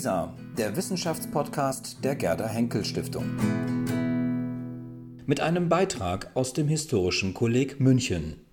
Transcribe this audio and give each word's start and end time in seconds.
WISA, 0.00 0.32
der 0.56 0.76
Wissenschaftspodcast 0.76 2.02
der 2.02 2.16
Gerda 2.16 2.46
Henkel 2.46 2.86
Stiftung. 2.86 3.36
Mit 5.26 5.40
einem 5.40 5.68
Beitrag 5.68 6.30
aus 6.32 6.54
dem 6.54 6.68
Historischen 6.68 7.34
Kolleg 7.34 7.80
München. 7.80 8.46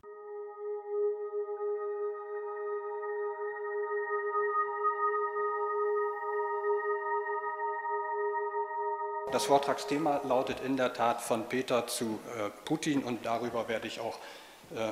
Das 9.32 9.46
Vortragsthema 9.46 10.24
lautet 10.28 10.60
in 10.66 10.76
der 10.76 10.92
Tat 10.92 11.22
von 11.22 11.48
Peter 11.48 11.88
zu 11.88 12.20
äh, 12.38 12.50
Putin 12.66 13.06
und 13.06 13.26
darüber 13.26 13.70
werde 13.70 13.88
ich 13.88 14.02
auch 14.02 14.20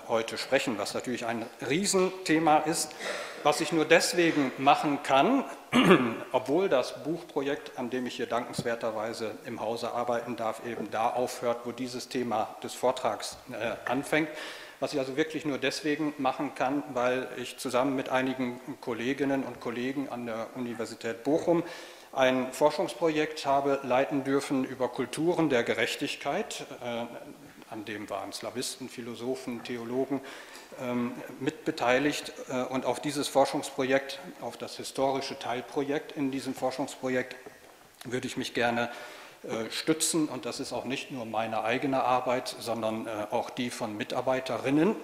heute 0.08 0.38
sprechen, 0.38 0.78
was 0.78 0.94
natürlich 0.94 1.26
ein 1.26 1.46
Riesenthema 1.68 2.60
ist, 2.60 2.92
was 3.44 3.62
ich 3.62 3.72
nur 3.72 3.86
deswegen 3.86 4.52
machen 4.58 5.04
kann, 5.04 5.44
obwohl 6.32 6.68
das 6.68 7.04
Buchprojekt, 7.04 7.78
an 7.78 7.92
dem 7.92 8.08
ich 8.08 8.16
hier 8.16 8.26
dankenswerterweise 8.26 9.32
im 9.46 9.60
Hause 9.60 9.92
arbeiten 9.92 10.36
darf, 10.36 10.66
eben 10.66 10.90
da 10.90 11.12
aufhört, 11.12 11.60
wo 11.64 11.72
dieses 11.72 12.10
Thema 12.10 12.56
des 12.64 12.74
Vortrags 12.74 13.38
äh, 13.52 13.76
anfängt. 13.90 14.30
Was 14.80 14.94
ich 14.94 15.00
also 15.00 15.16
wirklich 15.16 15.46
nur 15.46 15.58
deswegen 15.58 16.14
machen 16.18 16.56
kann, 16.56 16.84
weil 16.94 17.28
ich 17.38 17.58
zusammen 17.58 17.96
mit 17.96 18.10
einigen 18.10 18.60
Kolleginnen 18.82 19.44
und 19.44 19.62
Kollegen 19.62 20.10
an 20.10 20.26
der 20.26 20.48
Universität 20.56 21.24
Bochum 21.24 21.64
ein 22.12 22.52
Forschungsprojekt 22.54 23.46
habe 23.46 23.82
leiten 23.84 24.24
dürfen 24.24 24.64
über 24.64 24.88
Kulturen 24.88 25.50
der 25.50 25.64
Gerechtigkeit. 25.64 26.66
An 27.76 27.84
dem 27.84 28.10
waren 28.10 28.32
Slawisten, 28.32 28.88
Philosophen, 28.88 29.62
Theologen 29.66 30.22
ähm, 30.80 31.12
mitbeteiligt. 31.42 32.32
Äh, 32.48 32.64
und 32.64 32.86
auf 32.86 33.02
dieses 33.02 33.28
Forschungsprojekt, 33.28 34.22
auf 34.40 34.56
das 34.56 34.78
historische 34.78 35.38
Teilprojekt 35.38 36.14
in 36.14 36.32
diesem 36.32 36.54
Forschungsprojekt, 36.56 37.36
würde 38.06 38.28
ich 38.28 38.38
mich 38.38 38.54
gerne 38.54 38.90
äh, 39.44 39.70
stützen. 39.72 40.30
Und 40.30 40.46
das 40.46 40.62
ist 40.62 40.72
auch 40.72 40.86
nicht 40.86 41.12
nur 41.12 41.26
meine 41.26 41.66
eigene 41.66 42.02
Arbeit, 42.06 42.56
sondern 42.62 43.08
äh, 43.08 43.28
auch 43.32 43.50
die 43.50 43.70
von 43.70 43.98
Mitarbeiterinnen. 43.98 44.96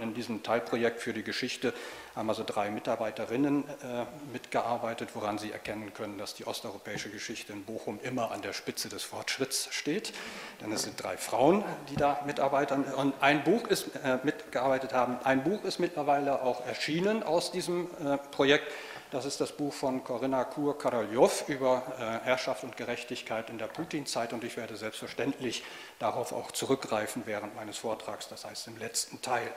In 0.00 0.14
diesem 0.14 0.42
Teilprojekt 0.42 1.00
für 1.00 1.12
die 1.12 1.24
Geschichte 1.24 1.74
haben 2.14 2.28
also 2.28 2.44
drei 2.44 2.70
Mitarbeiterinnen 2.70 3.64
äh, 3.68 4.04
mitgearbeitet, 4.32 5.10
woran 5.14 5.38
Sie 5.38 5.50
erkennen 5.52 5.92
können, 5.94 6.18
dass 6.18 6.34
die 6.34 6.46
osteuropäische 6.46 7.10
Geschichte 7.10 7.52
in 7.52 7.64
Bochum 7.64 7.98
immer 8.02 8.30
an 8.30 8.42
der 8.42 8.52
Spitze 8.52 8.88
des 8.88 9.02
Fortschritts 9.02 9.68
steht. 9.70 10.12
Denn 10.60 10.72
es 10.72 10.82
sind 10.82 11.02
drei 11.02 11.16
Frauen, 11.16 11.64
die 11.90 11.96
da 11.96 12.20
mitarbeiten 12.26 12.84
und 12.84 13.14
ein 13.20 13.42
Buch 13.44 13.66
ist 13.68 13.90
mitgearbeitet 14.22 14.92
haben. 14.92 15.18
Ein 15.24 15.42
Buch 15.42 15.64
ist 15.64 15.78
mittlerweile 15.78 16.42
auch 16.42 16.64
erschienen 16.66 17.22
aus 17.22 17.50
diesem 17.50 17.88
Projekt. 18.30 18.70
Das 19.14 19.26
ist 19.26 19.40
das 19.40 19.52
Buch 19.52 19.72
von 19.72 20.02
Corinna 20.02 20.42
Kur-Karoljow 20.42 21.44
über 21.46 21.84
äh, 22.00 22.26
Herrschaft 22.26 22.64
und 22.64 22.76
Gerechtigkeit 22.76 23.48
in 23.48 23.58
der 23.58 23.68
Putin-Zeit 23.68 24.32
und 24.32 24.42
ich 24.42 24.56
werde 24.56 24.76
selbstverständlich 24.76 25.62
darauf 26.00 26.32
auch 26.32 26.50
zurückgreifen 26.50 27.22
während 27.24 27.54
meines 27.54 27.78
Vortrags, 27.78 28.26
das 28.26 28.44
heißt 28.44 28.66
im 28.66 28.76
letzten 28.76 29.22
Teil. 29.22 29.52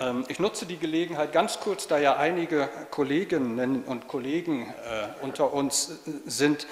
Ähm, 0.00 0.24
ich 0.28 0.38
nutze 0.38 0.66
die 0.66 0.78
Gelegenheit 0.78 1.32
ganz 1.32 1.60
kurz, 1.60 1.86
da 1.86 1.98
ja 1.98 2.16
einige 2.16 2.68
Kolleginnen 2.90 3.84
und 3.84 4.08
Kollegen 4.08 4.62
äh, 4.62 5.24
unter 5.24 5.52
uns 5.52 6.00
sind, 6.26 6.66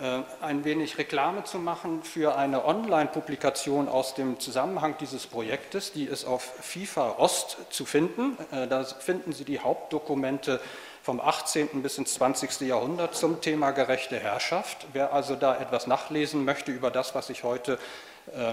äh, 0.00 0.22
ein 0.40 0.64
wenig 0.64 0.96
Reklame 0.98 1.44
zu 1.44 1.58
machen 1.58 2.02
für 2.02 2.36
eine 2.36 2.64
Online-Publikation 2.64 3.88
aus 3.88 4.14
dem 4.14 4.40
Zusammenhang 4.40 4.96
dieses 5.00 5.26
Projektes. 5.26 5.92
Die 5.92 6.04
ist 6.04 6.24
auf 6.24 6.42
FIFA 6.60 7.16
Ost 7.18 7.58
zu 7.70 7.84
finden. 7.84 8.38
Äh, 8.50 8.68
da 8.68 8.84
finden 8.84 9.32
Sie 9.32 9.44
die 9.44 9.60
Hauptdokumente 9.60 10.60
vom 11.02 11.20
18. 11.20 11.82
bis 11.82 11.98
ins 11.98 12.14
20. 12.14 12.60
Jahrhundert 12.62 13.14
zum 13.14 13.40
Thema 13.40 13.72
gerechte 13.72 14.18
Herrschaft. 14.18 14.86
Wer 14.92 15.12
also 15.12 15.34
da 15.34 15.56
etwas 15.56 15.86
nachlesen 15.86 16.44
möchte 16.44 16.70
über 16.70 16.90
das, 16.90 17.14
was 17.14 17.28
ich 17.28 17.42
heute 17.42 17.78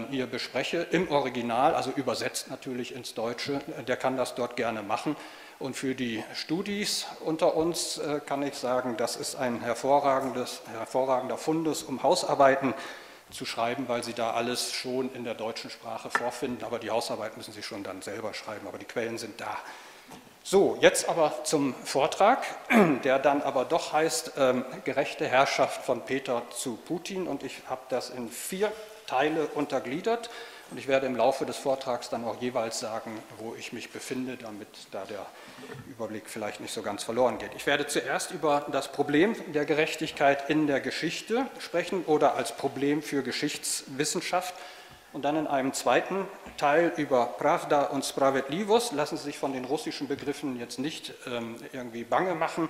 hier 0.10 0.26
bespreche, 0.26 0.88
im 0.92 1.12
Original, 1.12 1.76
also 1.76 1.92
übersetzt 1.92 2.50
natürlich 2.50 2.96
ins 2.96 3.14
Deutsche, 3.14 3.62
der 3.88 3.98
kann 3.98 4.18
das 4.18 4.34
dort 4.34 4.56
gerne 4.56 4.82
machen. 4.82 5.16
Und 5.60 5.76
für 5.76 5.94
die 5.94 6.24
Studis 6.34 7.06
unter 7.20 7.56
uns 7.56 7.98
äh, 7.98 8.22
kann 8.26 8.42
ich 8.44 8.56
sagen, 8.56 8.96
das 8.96 9.18
ist 9.18 9.36
ein 9.36 9.60
hervorragendes, 9.60 10.62
hervorragender 10.72 11.38
Fundus, 11.38 11.84
um 11.84 12.02
Hausarbeiten 12.02 12.74
zu 13.30 13.46
schreiben, 13.46 13.90
weil 13.90 14.02
Sie 14.02 14.14
da 14.14 14.32
alles 14.32 14.72
schon 14.72 15.14
in 15.14 15.26
der 15.26 15.34
deutschen 15.34 15.70
Sprache 15.70 16.10
vorfinden. 16.10 16.64
Aber 16.64 16.80
die 16.80 16.90
Hausarbeit 16.90 17.36
müssen 17.36 17.54
Sie 17.54 17.62
schon 17.62 17.84
dann 17.84 18.02
selber 18.02 18.34
schreiben, 18.34 18.68
aber 18.68 18.78
die 18.78 18.86
Quellen 18.86 19.18
sind 19.18 19.42
da. 19.42 19.58
So, 20.44 20.78
jetzt 20.80 21.10
aber 21.10 21.44
zum 21.44 21.76
Vortrag, 21.84 22.46
der 23.04 23.20
dann 23.20 23.42
aber 23.42 23.66
doch 23.66 23.92
heißt 23.92 24.32
ähm, 24.38 24.64
Gerechte 24.86 25.28
Herrschaft 25.28 25.84
von 25.84 26.06
Peter 26.06 26.44
zu 26.52 26.78
Putin. 26.78 27.28
Und 27.28 27.44
ich 27.44 27.64
habe 27.70 27.82
das 27.90 28.10
in 28.12 28.30
vier 28.30 28.72
Teile 29.10 29.48
untergliedert. 29.48 30.30
Und 30.72 30.78
ich 30.78 30.88
werde 30.88 31.08
im 31.08 31.16
Laufe 31.16 31.48
des 31.48 31.58
Vortrags 31.58 32.10
dann 32.10 32.24
auch 32.26 32.40
jeweils 32.42 32.80
sagen, 32.80 33.18
wo 33.40 33.56
ich 33.58 33.74
mich 33.74 33.90
befinde, 33.90 34.38
damit 34.38 34.68
da 34.92 35.04
der 35.06 35.26
Überblick 35.90 36.30
vielleicht 36.30 36.60
nicht 36.60 36.72
so 36.72 36.84
ganz 36.84 37.04
verloren 37.04 37.40
geht. 37.40 37.50
Ich 37.56 37.66
werde 37.66 37.88
zuerst 37.88 38.30
über 38.32 38.68
das 38.72 38.92
Problem 38.92 39.36
der 39.52 39.66
Gerechtigkeit 39.66 40.48
in 40.50 40.68
der 40.68 40.80
Geschichte 40.80 41.48
sprechen 41.58 42.04
oder 42.06 42.36
als 42.36 42.56
Problem 42.56 43.02
für 43.02 43.24
Geschichtswissenschaft 43.24 44.54
und 45.12 45.26
dann 45.26 45.36
in 45.38 45.48
einem 45.48 45.74
zweiten 45.74 46.28
Teil 46.58 46.94
über 46.98 47.26
Pravda 47.26 47.86
und 47.86 48.06
Spravedlivos. 48.06 48.92
Lassen 48.92 49.18
Sie 49.18 49.24
sich 49.24 49.40
von 49.40 49.54
den 49.54 49.66
russischen 49.66 50.08
Begriffen 50.08 50.60
jetzt 50.60 50.78
nicht 50.78 51.16
ähm, 51.26 51.56
irgendwie 51.74 52.04
bange 52.04 52.36
machen. 52.36 52.70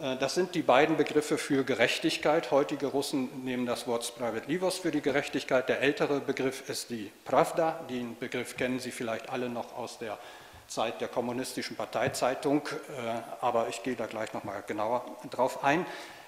Äh, 0.00 0.16
das 0.16 0.34
sind 0.34 0.54
die 0.54 0.62
beiden 0.62 0.96
Begriffe 0.96 1.38
für 1.38 1.64
Gerechtigkeit. 1.64 2.50
Heutige 2.50 2.86
Russen 2.86 3.44
nehmen 3.44 3.66
das 3.66 3.86
Wort 3.86 4.04
Spravedlivos 4.04 4.78
für 4.78 4.90
die 4.90 5.02
Gerechtigkeit. 5.02 5.68
Der 5.68 5.80
ältere 5.80 6.20
Begriff 6.20 6.68
ist 6.68 6.90
die 6.90 7.10
Pravda. 7.24 7.80
Den 7.90 8.16
Begriff 8.18 8.56
kennen 8.56 8.80
Sie 8.80 8.90
vielleicht 8.90 9.30
alle 9.30 9.48
noch 9.48 9.76
aus 9.76 9.98
der 9.98 10.18
Zeit 10.68 11.00
der 11.00 11.08
kommunistischen 11.08 11.76
Parteizeitung, 11.76 12.62
äh, 12.66 13.44
aber 13.44 13.68
ich 13.68 13.82
gehe 13.82 13.96
da 13.96 14.06
gleich 14.06 14.32
noch 14.32 14.44
mal 14.44 14.62
genauer 14.66 15.04
drauf 15.30 15.64
ein. 15.64 15.84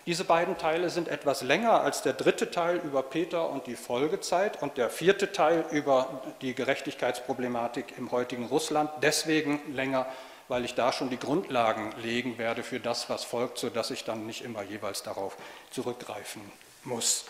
Diese 0.07 0.25
beiden 0.25 0.59
Teile 0.59 0.91
sind 0.91 1.09
etwas 1.09 1.41
länger 1.41 1.81
als 1.81 2.03
der 2.03 2.13
dritte 2.13 2.51
Teil 2.51 2.77
über 2.85 3.03
Peter 3.03 3.49
und 3.49 3.67
die 3.67 3.75
Folgezeit 3.75 4.61
und 4.63 4.77
der 4.77 4.91
vierte 4.91 5.33
Teil 5.33 5.65
über 5.71 6.21
die 6.43 6.55
Gerechtigkeitsproblematik 6.55 7.95
im 7.97 8.13
heutigen 8.13 8.45
Russland. 8.45 8.91
Deswegen 9.01 9.61
länger 9.73 10.07
weil 10.49 10.65
ich 10.65 10.75
da 10.75 10.93
schon 10.93 11.11
die 11.11 11.19
Grundlagen 11.19 11.93
legen 12.03 12.39
werde 12.39 12.63
für 12.63 12.81
das, 12.81 13.09
was 13.09 13.25
folgt, 13.25 13.59
sodass 13.59 13.91
ich 13.91 14.05
dann 14.05 14.27
nicht 14.27 14.43
immer 14.43 14.63
jeweils 14.63 15.03
darauf 15.03 15.37
zurückgreifen 15.71 16.43
muss. 16.85 17.25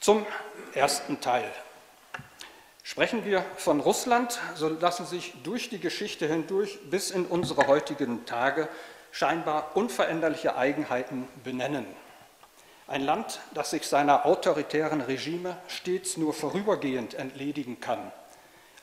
Zum 0.00 0.26
ersten 0.74 1.20
Teil. 1.20 1.50
Sprechen 2.82 3.24
wir 3.24 3.44
von 3.56 3.80
Russland, 3.80 4.38
so 4.54 4.68
lassen 4.68 5.06
sich 5.06 5.34
durch 5.42 5.70
die 5.70 5.80
Geschichte 5.80 6.26
hindurch 6.26 6.78
bis 6.90 7.10
in 7.10 7.24
unsere 7.26 7.66
heutigen 7.66 8.26
Tage 8.26 8.68
scheinbar 9.10 9.74
unveränderliche 9.74 10.56
Eigenheiten 10.56 11.28
benennen. 11.42 11.86
Ein 12.86 13.02
Land, 13.02 13.40
das 13.54 13.70
sich 13.70 13.86
seiner 13.86 14.26
autoritären 14.26 15.00
Regime 15.00 15.56
stets 15.68 16.18
nur 16.18 16.34
vorübergehend 16.34 17.14
entledigen 17.14 17.80
kann 17.80 18.12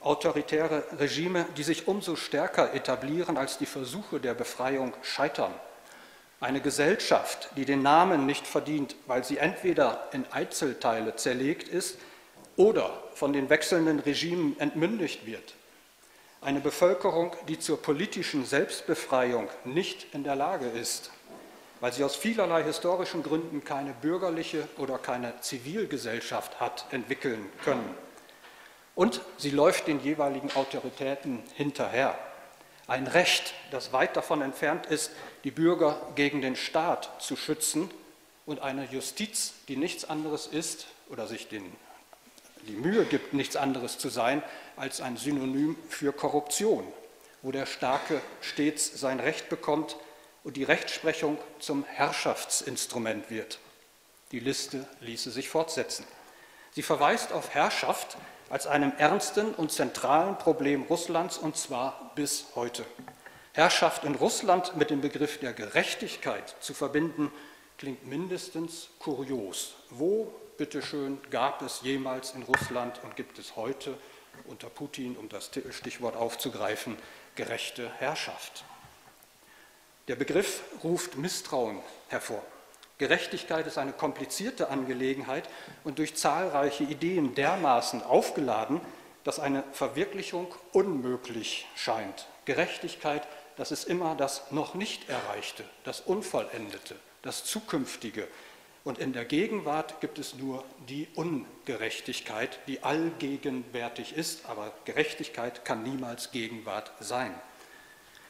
autoritäre 0.03 0.83
Regime, 0.99 1.45
die 1.57 1.63
sich 1.63 1.87
umso 1.87 2.15
stärker 2.15 2.73
etablieren, 2.73 3.37
als 3.37 3.57
die 3.57 3.65
Versuche 3.65 4.19
der 4.19 4.33
Befreiung 4.33 4.93
scheitern. 5.01 5.53
Eine 6.39 6.61
Gesellschaft, 6.61 7.49
die 7.55 7.65
den 7.65 7.83
Namen 7.83 8.25
nicht 8.25 8.47
verdient, 8.47 8.95
weil 9.05 9.23
sie 9.23 9.37
entweder 9.37 10.09
in 10.11 10.25
Einzelteile 10.31 11.15
zerlegt 11.15 11.67
ist 11.67 11.99
oder 12.55 12.91
von 13.13 13.31
den 13.31 13.49
wechselnden 13.49 13.99
Regimen 13.99 14.59
entmündigt 14.59 15.25
wird. 15.27 15.53
Eine 16.41 16.59
Bevölkerung, 16.59 17.35
die 17.47 17.59
zur 17.59 17.79
politischen 17.79 18.45
Selbstbefreiung 18.45 19.49
nicht 19.65 20.07
in 20.15 20.23
der 20.23 20.35
Lage 20.35 20.65
ist, 20.67 21.11
weil 21.79 21.93
sie 21.93 22.03
aus 22.03 22.15
vielerlei 22.15 22.63
historischen 22.63 23.21
Gründen 23.21 23.63
keine 23.63 23.93
bürgerliche 23.93 24.67
oder 24.77 24.97
keine 24.97 25.39
Zivilgesellschaft 25.41 26.59
hat 26.59 26.85
entwickeln 26.89 27.47
können 27.63 27.95
und 29.01 29.19
sie 29.39 29.49
läuft 29.49 29.87
den 29.87 29.99
jeweiligen 29.99 30.51
Autoritäten 30.51 31.41
hinterher. 31.55 32.15
Ein 32.85 33.07
Recht, 33.07 33.55
das 33.71 33.93
weit 33.93 34.15
davon 34.15 34.43
entfernt 34.43 34.85
ist, 34.85 35.09
die 35.43 35.49
Bürger 35.49 35.99
gegen 36.13 36.43
den 36.43 36.55
Staat 36.55 37.09
zu 37.19 37.35
schützen 37.35 37.89
und 38.45 38.59
eine 38.59 38.85
Justiz, 38.85 39.53
die 39.67 39.75
nichts 39.75 40.05
anderes 40.05 40.45
ist 40.45 40.85
oder 41.09 41.25
sich 41.25 41.47
den, 41.47 41.63
die 42.67 42.73
Mühe 42.73 43.05
gibt, 43.05 43.33
nichts 43.33 43.55
anderes 43.55 43.97
zu 43.97 44.09
sein 44.09 44.43
als 44.77 45.01
ein 45.01 45.17
Synonym 45.17 45.77
für 45.89 46.13
Korruption, 46.13 46.85
wo 47.41 47.51
der 47.51 47.65
Starke 47.65 48.21
stets 48.39 48.99
sein 48.99 49.19
Recht 49.19 49.49
bekommt 49.49 49.95
und 50.43 50.57
die 50.57 50.63
Rechtsprechung 50.63 51.39
zum 51.57 51.85
Herrschaftsinstrument 51.85 53.31
wird. 53.31 53.57
Die 54.31 54.39
Liste 54.39 54.87
ließe 54.99 55.31
sich 55.31 55.49
fortsetzen. 55.49 56.05
Sie 56.73 56.83
verweist 56.83 57.33
auf 57.33 57.49
Herrschaft 57.55 58.15
als 58.51 58.67
einem 58.67 58.91
ernsten 58.97 59.53
und 59.53 59.71
zentralen 59.71 60.37
Problem 60.37 60.83
Russlands 60.83 61.37
und 61.37 61.55
zwar 61.55 62.11
bis 62.15 62.47
heute. 62.55 62.85
Herrschaft 63.53 64.03
in 64.03 64.15
Russland 64.15 64.75
mit 64.75 64.89
dem 64.89 64.99
Begriff 64.99 65.39
der 65.39 65.53
Gerechtigkeit 65.53 66.55
zu 66.59 66.73
verbinden, 66.73 67.31
klingt 67.77 68.05
mindestens 68.05 68.89
kurios. 68.99 69.75
Wo, 69.89 70.33
bitteschön, 70.57 71.17
gab 71.31 71.61
es 71.61 71.81
jemals 71.81 72.31
in 72.31 72.43
Russland 72.43 72.99
und 73.03 73.15
gibt 73.15 73.39
es 73.39 73.55
heute 73.55 73.97
unter 74.45 74.69
Putin, 74.69 75.15
um 75.15 75.29
das 75.29 75.49
Stichwort 75.71 76.15
aufzugreifen, 76.17 76.97
gerechte 77.35 77.89
Herrschaft? 77.99 78.65
Der 80.09 80.15
Begriff 80.17 80.61
ruft 80.83 81.17
Misstrauen 81.17 81.79
hervor. 82.09 82.43
Gerechtigkeit 83.01 83.65
ist 83.65 83.79
eine 83.79 83.93
komplizierte 83.93 84.69
Angelegenheit 84.69 85.49
und 85.83 85.97
durch 85.97 86.13
zahlreiche 86.13 86.83
Ideen 86.83 87.33
dermaßen 87.33 88.03
aufgeladen, 88.03 88.79
dass 89.23 89.39
eine 89.39 89.63
Verwirklichung 89.71 90.53
unmöglich 90.71 91.67
scheint. 91.75 92.27
Gerechtigkeit, 92.45 93.27
das 93.57 93.71
ist 93.71 93.85
immer 93.85 94.13
das 94.13 94.51
noch 94.51 94.75
nicht 94.75 95.09
Erreichte, 95.09 95.63
das 95.83 96.01
Unvollendete, 96.01 96.95
das 97.23 97.43
Zukünftige. 97.43 98.27
Und 98.83 98.99
in 98.99 99.13
der 99.13 99.25
Gegenwart 99.25 99.99
gibt 99.99 100.19
es 100.19 100.35
nur 100.35 100.63
die 100.87 101.07
Ungerechtigkeit, 101.15 102.59
die 102.67 102.83
allgegenwärtig 102.83 104.15
ist, 104.15 104.45
aber 104.45 104.71
Gerechtigkeit 104.85 105.65
kann 105.65 105.81
niemals 105.81 106.29
Gegenwart 106.29 106.91
sein. 106.99 107.33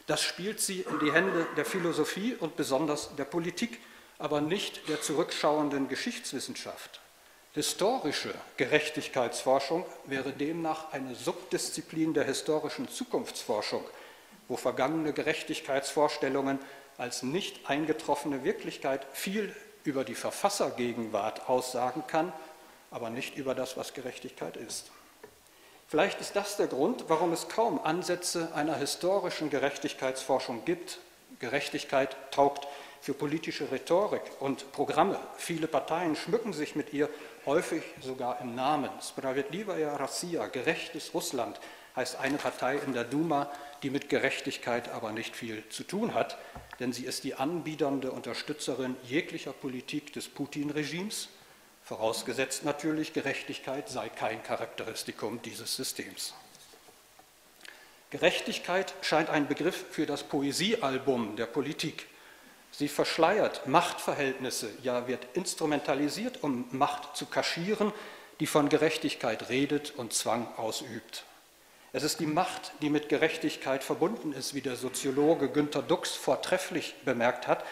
Das 0.08 0.22
spielt 0.22 0.62
sie 0.62 0.86
in 0.90 1.00
die 1.00 1.12
Hände 1.12 1.46
der 1.58 1.66
Philosophie 1.66 2.38
und 2.40 2.56
besonders 2.56 3.14
der 3.18 3.26
Politik 3.26 3.78
aber 4.22 4.40
nicht 4.40 4.88
der 4.88 5.02
zurückschauenden 5.02 5.90
Geschichtswissenschaft. 5.90 7.02
Historische 7.54 8.34
Gerechtigkeitsforschung 8.56 9.84
wäre 10.06 10.32
demnach 10.32 10.94
eine 10.94 11.16
Subdisziplin 11.16 12.14
der 12.14 12.24
historischen 12.24 12.88
Zukunftsforschung, 12.88 13.84
wo 14.48 14.58
vergangene 14.58 15.12
Gerechtigkeitsvorstellungen 15.12 16.60
als 16.98 17.24
nicht 17.24 17.68
eingetroffene 17.68 18.44
Wirklichkeit 18.44 19.06
viel 19.12 19.54
über 19.84 20.04
die 20.04 20.16
Verfassergegenwart 20.16 21.50
aussagen 21.50 22.04
kann, 22.06 22.32
aber 22.92 23.10
nicht 23.10 23.36
über 23.36 23.56
das, 23.56 23.76
was 23.76 23.94
Gerechtigkeit 23.94 24.56
ist. 24.56 24.92
Vielleicht 25.88 26.22
ist 26.22 26.36
das 26.36 26.58
der 26.58 26.68
Grund, 26.68 27.06
warum 27.08 27.34
es 27.34 27.50
kaum 27.50 27.84
Ansätze 27.84 28.54
einer 28.54 28.76
historischen 28.76 29.50
Gerechtigkeitsforschung 29.50 30.64
gibt. 30.64 31.00
Gerechtigkeit 31.40 32.16
taugt 32.32 32.68
für 33.02 33.14
politische 33.16 33.72
Rhetorik 33.72 34.22
und 34.40 34.72
Programme. 34.72 35.20
Viele 35.38 35.68
Parteien 35.68 36.16
schmücken 36.16 36.54
sich 36.54 36.76
mit 36.76 36.94
ihr, 36.94 37.10
häufig 37.46 37.82
sogar 38.00 38.40
im 38.42 38.54
Namen. 38.54 38.90
Spravedlivaya 39.02 39.98
Rossiya, 39.98 40.48
gerechtes 40.48 41.14
Russland, 41.14 41.60
heißt 41.96 42.18
eine 42.18 42.38
Partei 42.38 42.78
in 42.78 42.94
der 42.94 43.04
Duma, 43.04 43.52
die 43.84 43.90
mit 43.90 44.08
Gerechtigkeit 44.08 44.90
aber 44.90 45.12
nicht 45.12 45.36
viel 45.36 45.68
zu 45.70 45.84
tun 45.84 46.14
hat, 46.14 46.38
denn 46.80 46.94
sie 46.94 47.06
ist 47.06 47.24
die 47.24 47.34
anbiedernde 47.34 48.12
Unterstützerin 48.12 48.96
jeglicher 49.04 49.52
Politik 49.52 50.14
des 50.14 50.30
Putin-Regimes, 50.30 51.30
vorausgesetzt 51.84 52.64
natürlich, 52.64 53.14
Gerechtigkeit 53.14 53.90
sei 53.90 54.10
kein 54.10 54.44
Charakteristikum 54.44 55.42
dieses 55.42 55.76
Systems. 55.76 56.36
Gerechtigkeit 58.12 58.94
scheint 59.02 59.30
ein 59.30 59.48
Begriff 59.48 59.86
für 59.90 60.06
das 60.06 60.24
Poesiealbum 60.24 61.36
der 61.38 61.48
Politik. 61.48 62.08
Sie 62.72 62.88
verschleiert 62.88 63.68
Machtverhältnisse, 63.68 64.70
ja 64.82 65.08
wird 65.08 65.26
instrumentalisiert, 65.34 66.42
um 66.42 66.66
Macht 66.72 67.16
zu 67.16 67.26
kaschieren, 67.26 67.92
die 68.40 68.48
von 68.48 68.70
Gerechtigkeit 68.70 69.50
redet 69.50 69.94
und 69.98 70.14
Zwang 70.14 70.48
ausübt. 70.58 71.26
Es 71.94 72.04
ist 72.04 72.22
die 72.22 72.26
Macht, 72.26 72.72
die 72.82 72.90
mit 72.90 73.10
Gerechtigkeit 73.10 73.84
verbunden 73.84 74.32
ist, 74.32 74.54
wie 74.56 74.62
der 74.62 74.78
Soziologe 74.78 75.50
Günter 75.50 75.82
Dux 75.82 76.12
vortrefflich 76.12 76.96
bemerkt 77.04 77.48
hat, 77.48 77.66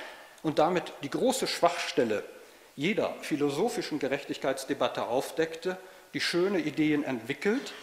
und 0.44 0.60
damit 0.60 0.94
die 1.04 1.10
große 1.10 1.48
Schwachstelle 1.48 2.24
jeder 2.76 3.14
philosophischen 3.22 4.00
Gerechtigkeitsdebatte 4.00 5.08
aufdeckte, 5.08 5.78
die 6.14 6.22
schöne 6.22 6.60
Ideen 6.60 7.04
entwickelt, 7.04 7.74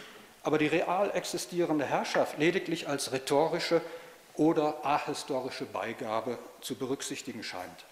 aber 0.43 0.57
die 0.57 0.67
real 0.67 1.11
existierende 1.13 1.85
Herrschaft 1.85 2.39
lediglich 2.39 2.87
als 2.87 3.11
rhetorische 3.11 3.81
oder 4.37 4.85
ahistorische 4.85 5.65
Beigabe 5.65 6.37
zu 6.61 6.75
berücksichtigen 6.75 7.43
scheint. 7.43 7.85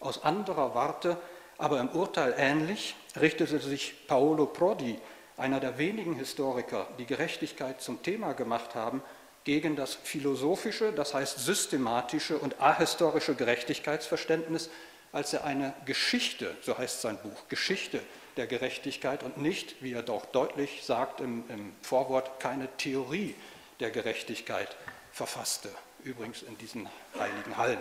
Aus 0.00 0.24
anderer 0.24 0.74
Warte, 0.74 1.16
aber 1.58 1.80
im 1.80 1.90
Urteil 1.90 2.34
ähnlich, 2.36 2.96
richtete 3.20 3.60
sich 3.60 4.06
Paolo 4.06 4.46
Prodi, 4.46 4.98
einer 5.36 5.60
der 5.60 5.78
wenigen 5.78 6.16
Historiker, 6.16 6.88
die 6.98 7.06
Gerechtigkeit 7.06 7.80
zum 7.80 8.02
Thema 8.02 8.32
gemacht 8.32 8.74
haben, 8.74 9.02
gegen 9.44 9.76
das 9.76 9.94
philosophische, 9.94 10.92
das 10.92 11.14
heißt 11.14 11.38
systematische 11.38 12.38
und 12.38 12.60
ahistorische 12.60 13.34
Gerechtigkeitsverständnis, 13.34 14.70
als 15.12 15.32
er 15.32 15.44
eine 15.44 15.74
Geschichte, 15.86 16.54
so 16.62 16.76
heißt 16.76 17.00
sein 17.00 17.18
Buch, 17.18 17.48
Geschichte 17.48 18.00
der 18.36 18.46
Gerechtigkeit 18.46 19.22
und 19.22 19.38
nicht, 19.38 19.82
wie 19.82 19.92
er 19.92 20.02
doch 20.02 20.24
deutlich 20.26 20.84
sagt 20.84 21.20
im, 21.20 21.44
im 21.48 21.72
Vorwort, 21.82 22.38
keine 22.38 22.68
Theorie 22.76 23.34
der 23.80 23.90
Gerechtigkeit 23.90 24.76
verfasste, 25.12 25.70
übrigens 26.04 26.42
in 26.42 26.56
diesen 26.58 26.88
heiligen 27.18 27.56
Hallen. 27.56 27.78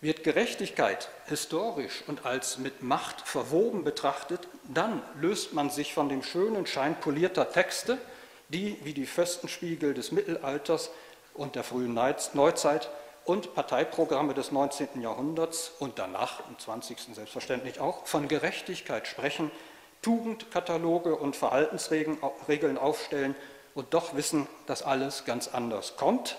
Wird 0.00 0.24
Gerechtigkeit 0.24 1.08
historisch 1.26 2.02
und 2.08 2.26
als 2.26 2.58
mit 2.58 2.82
Macht 2.82 3.20
verwoben 3.20 3.84
betrachtet, 3.84 4.48
dann 4.64 5.00
löst 5.20 5.52
man 5.52 5.70
sich 5.70 5.94
von 5.94 6.08
dem 6.08 6.24
schönen 6.24 6.66
Schein 6.66 6.98
polierter 6.98 7.52
Texte, 7.52 7.98
die 8.48 8.76
wie 8.82 8.94
die 8.94 9.06
Fürstenspiegel 9.06 9.94
des 9.94 10.10
Mittelalters 10.10 10.90
und 11.34 11.54
der 11.54 11.62
frühen 11.62 11.94
Neuzeit 11.94 12.90
und 13.24 13.54
Parteiprogramme 13.54 14.34
des 14.34 14.50
19. 14.50 15.00
Jahrhunderts 15.00 15.72
und 15.78 15.98
danach 15.98 16.40
im 16.48 16.58
20. 16.58 17.14
selbstverständlich 17.14 17.78
auch 17.78 18.06
von 18.06 18.26
Gerechtigkeit 18.28 19.06
sprechen, 19.06 19.50
Tugendkataloge 20.02 21.14
und 21.14 21.36
Verhaltensregeln 21.36 22.78
aufstellen 22.78 23.36
und 23.74 23.94
doch 23.94 24.14
wissen, 24.14 24.46
dass 24.66 24.82
alles 24.82 25.24
ganz 25.24 25.48
anders 25.48 25.96
kommt, 25.96 26.36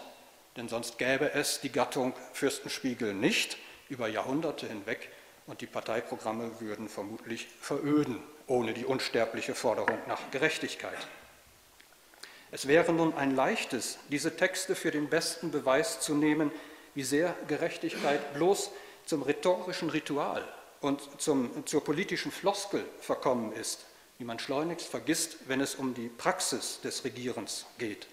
denn 0.56 0.70
sonst 0.70 0.98
gäbe 0.98 1.34
es 1.34 1.62
die 1.62 1.72
Gattung 1.72 2.14
Fürstenspiegel 2.34 3.14
nicht 3.14 3.58
über 3.90 4.08
Jahrhunderte 4.08 4.68
hinweg 4.68 5.10
und 5.48 5.62
die 5.62 5.68
Parteiprogramme 5.68 6.60
würden 6.60 6.88
vermutlich 6.88 7.48
veröden 7.60 8.22
ohne 8.48 8.74
die 8.74 8.86
unsterbliche 8.86 9.56
Forderung 9.56 9.98
nach 10.08 10.20
Gerechtigkeit. 10.32 10.98
Es 12.52 12.68
wäre 12.68 12.94
nun 12.94 13.16
ein 13.16 13.36
leichtes, 13.36 13.98
diese 14.10 14.36
Texte 14.36 14.76
für 14.76 14.92
den 14.92 15.10
besten 15.10 15.50
Beweis 15.50 16.02
zu 16.02 16.14
nehmen, 16.14 16.52
wie 16.94 17.04
sehr 17.04 17.36
Gerechtigkeit 17.48 18.34
bloß 18.36 18.70
zum 19.06 19.24
rhetorischen 19.24 19.90
Ritual 19.90 20.48
und 20.82 21.02
zum, 21.20 21.66
zur 21.66 21.84
politischen 21.84 22.32
Floskel 22.32 22.86
verkommen 23.00 23.54
ist 23.54 23.86
die 24.24 24.28
man 24.28 24.40
schleunigst 24.40 24.88
vergisst, 24.88 25.50
wenn 25.50 25.60
es 25.60 25.76
um 25.76 25.94
die 25.94 26.08
Praxis 26.08 26.80
des 26.80 27.04
Regierens 27.04 27.66
geht. 27.78 28.08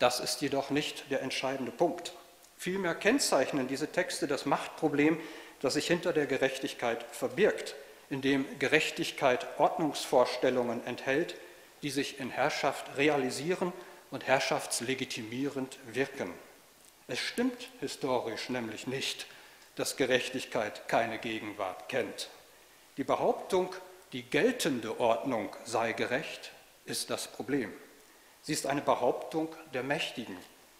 Das 0.00 0.18
ist 0.18 0.40
jedoch 0.40 0.70
nicht 0.70 1.08
der 1.12 1.22
entscheidende 1.22 1.70
Punkt. 1.70 2.14
Vielmehr 2.56 2.96
kennzeichnen 2.96 3.68
diese 3.68 3.92
Texte 3.92 4.26
das 4.26 4.44
Machtproblem, 4.44 5.20
das 5.60 5.74
sich 5.74 5.86
hinter 5.86 6.12
der 6.12 6.26
Gerechtigkeit 6.26 7.04
verbirgt, 7.12 7.76
indem 8.08 8.44
Gerechtigkeit 8.58 9.46
Ordnungsvorstellungen 9.60 10.84
enthält, 10.84 11.36
die 11.82 11.90
sich 11.90 12.18
in 12.18 12.30
Herrschaft 12.30 12.96
realisieren 12.96 13.72
und 14.10 14.26
herrschaftslegitimierend 14.26 15.78
wirken. 15.92 16.34
Es 17.06 17.20
stimmt 17.20 17.68
historisch 17.78 18.48
nämlich 18.48 18.88
nicht, 18.88 19.28
dass 19.76 19.96
Gerechtigkeit 19.96 20.88
keine 20.88 21.18
Gegenwart 21.18 21.88
kennt. 21.88 22.30
Die 22.96 23.04
Behauptung, 23.04 23.72
die 24.12 24.22
geltende 24.22 24.98
Ordnung 24.98 25.54
sei 25.64 25.92
gerecht, 25.92 26.52
ist 26.84 27.10
das 27.10 27.28
Problem. 27.28 27.72
Sie 28.42 28.52
ist 28.52 28.66
eine 28.66 28.80
Behauptung 28.80 29.54
der 29.72 29.82
Mächtigen. 29.82 30.36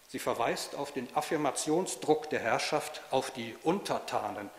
Sie 0.07 0.19
verweist 0.19 0.75
auf 0.75 0.91
den 0.91 1.07
Affirmationsdruck 1.15 2.29
der 2.29 2.41
Herrschaft 2.41 3.01
auf 3.11 3.31
die 3.31 3.55
Untertanen, 3.63 4.49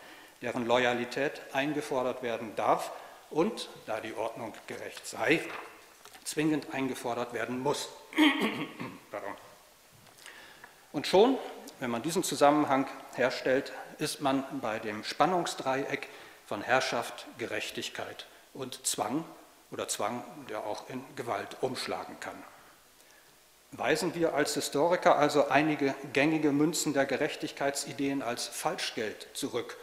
deren 0.41 0.65
Loyalität 0.65 1.41
eingefordert 1.53 2.23
werden 2.23 2.55
darf 2.55 2.91
und, 3.29 3.69
da 3.85 3.99
die 3.99 4.15
Ordnung 4.15 4.53
gerecht 4.67 5.05
sei, 5.05 5.41
zwingend 6.23 6.73
eingefordert 6.73 7.33
werden 7.33 7.59
muss. 7.59 7.89
Und 10.91 11.07
schon, 11.07 11.39
wenn 11.79 11.89
man 11.89 12.03
diesen 12.03 12.23
Zusammenhang 12.23 12.85
herstellt, 13.15 13.73
ist 13.97 14.21
man 14.21 14.43
bei 14.61 14.77
dem 14.77 15.03
Spannungsdreieck 15.03 16.07
von 16.45 16.61
Herrschaft, 16.61 17.25
Gerechtigkeit 17.39 18.27
und 18.53 18.85
Zwang 18.85 19.25
oder 19.71 19.87
Zwang, 19.87 20.23
der 20.49 20.65
auch 20.65 20.89
in 20.89 21.03
Gewalt 21.15 21.57
umschlagen 21.61 22.19
kann. 22.19 22.41
Weisen 23.71 24.13
wir 24.13 24.35
als 24.35 24.53
Historiker 24.53 25.17
also 25.17 25.47
einige 25.47 25.95
gängige 26.13 26.51
Münzen 26.51 26.93
der 26.93 27.05
Gerechtigkeitsideen 27.05 28.21
als 28.21 28.47
Falschgeld 28.47 29.27
zurück. 29.33 29.77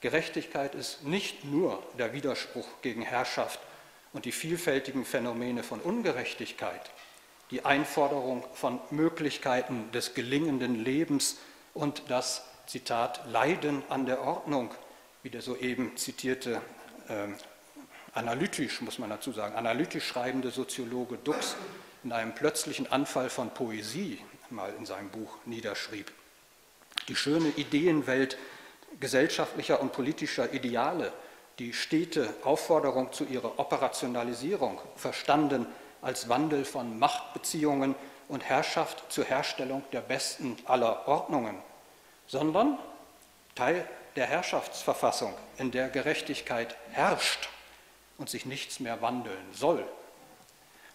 Gerechtigkeit 0.00 0.74
ist 0.74 1.04
nicht 1.04 1.44
nur 1.44 1.82
der 1.98 2.12
Widerspruch 2.14 2.66
gegen 2.80 3.02
Herrschaft 3.02 3.60
und 4.12 4.24
die 4.24 4.32
vielfältigen 4.32 5.04
Phänomene 5.04 5.62
von 5.62 5.80
Ungerechtigkeit. 5.80 6.90
die 7.50 7.64
Einforderung 7.64 8.44
von 8.54 8.80
Möglichkeiten 8.90 9.90
des 9.92 10.14
gelingenden 10.14 10.82
Lebens 10.82 11.36
und 11.74 12.02
das, 12.08 12.44
Zitat, 12.66 13.20
Leiden 13.30 13.84
an 13.88 14.06
der 14.06 14.20
Ordnung, 14.20 14.70
wie 15.22 15.30
der 15.30 15.42
soeben 15.42 15.96
zitierte 15.96 16.60
äh, 17.08 17.28
analytisch, 18.16 18.80
muss 18.80 18.98
man 18.98 19.10
dazu 19.10 19.32
sagen, 19.32 19.54
analytisch 19.54 20.06
schreibende 20.06 20.50
Soziologe 20.50 21.18
Dux 21.18 21.54
in 22.02 22.12
einem 22.12 22.34
plötzlichen 22.34 22.90
Anfall 22.90 23.30
von 23.30 23.50
Poesie 23.50 24.20
mal 24.50 24.72
in 24.78 24.86
seinem 24.86 25.10
Buch 25.10 25.36
niederschrieb. 25.44 26.10
Die 27.08 27.16
schöne 27.16 27.48
Ideenwelt 27.50 28.38
gesellschaftlicher 29.00 29.80
und 29.80 29.92
politischer 29.92 30.52
Ideale, 30.52 31.12
die 31.58 31.72
stete 31.72 32.32
Aufforderung 32.42 33.12
zu 33.12 33.24
ihrer 33.24 33.58
Operationalisierung, 33.58 34.80
verstanden 34.96 35.66
als 36.00 36.28
Wandel 36.28 36.64
von 36.64 36.98
Machtbeziehungen 36.98 37.94
und 38.28 38.44
Herrschaft 38.44 39.10
zur 39.12 39.24
Herstellung 39.24 39.82
der 39.92 40.00
besten 40.00 40.56
aller 40.64 41.06
Ordnungen, 41.06 41.56
sondern 42.26 42.78
Teil 43.54 43.86
der 44.16 44.26
Herrschaftsverfassung, 44.26 45.34
in 45.58 45.70
der 45.70 45.88
Gerechtigkeit 45.88 46.76
herrscht 46.92 47.48
und 48.18 48.30
sich 48.30 48.46
nichts 48.46 48.80
mehr 48.80 49.02
wandeln 49.02 49.52
soll. 49.52 49.84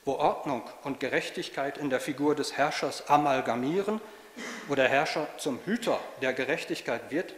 Wo 0.03 0.13
Ordnung 0.13 0.63
und 0.83 0.99
Gerechtigkeit 0.99 1.77
in 1.77 1.89
der 1.89 1.99
Figur 1.99 2.35
des 2.35 2.57
Herrschers 2.57 3.07
amalgamieren, 3.09 4.01
wo 4.67 4.75
der 4.75 4.89
Herrscher 4.89 5.27
zum 5.37 5.59
Hüter 5.65 5.99
der 6.21 6.33
Gerechtigkeit 6.33 7.11
wird, 7.11 7.35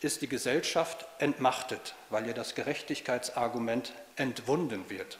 ist 0.00 0.22
die 0.22 0.28
Gesellschaft 0.28 1.06
entmachtet, 1.18 1.94
weil 2.08 2.26
ihr 2.26 2.34
das 2.34 2.54
Gerechtigkeitsargument 2.54 3.92
entwunden 4.16 4.88
wird. 4.88 5.18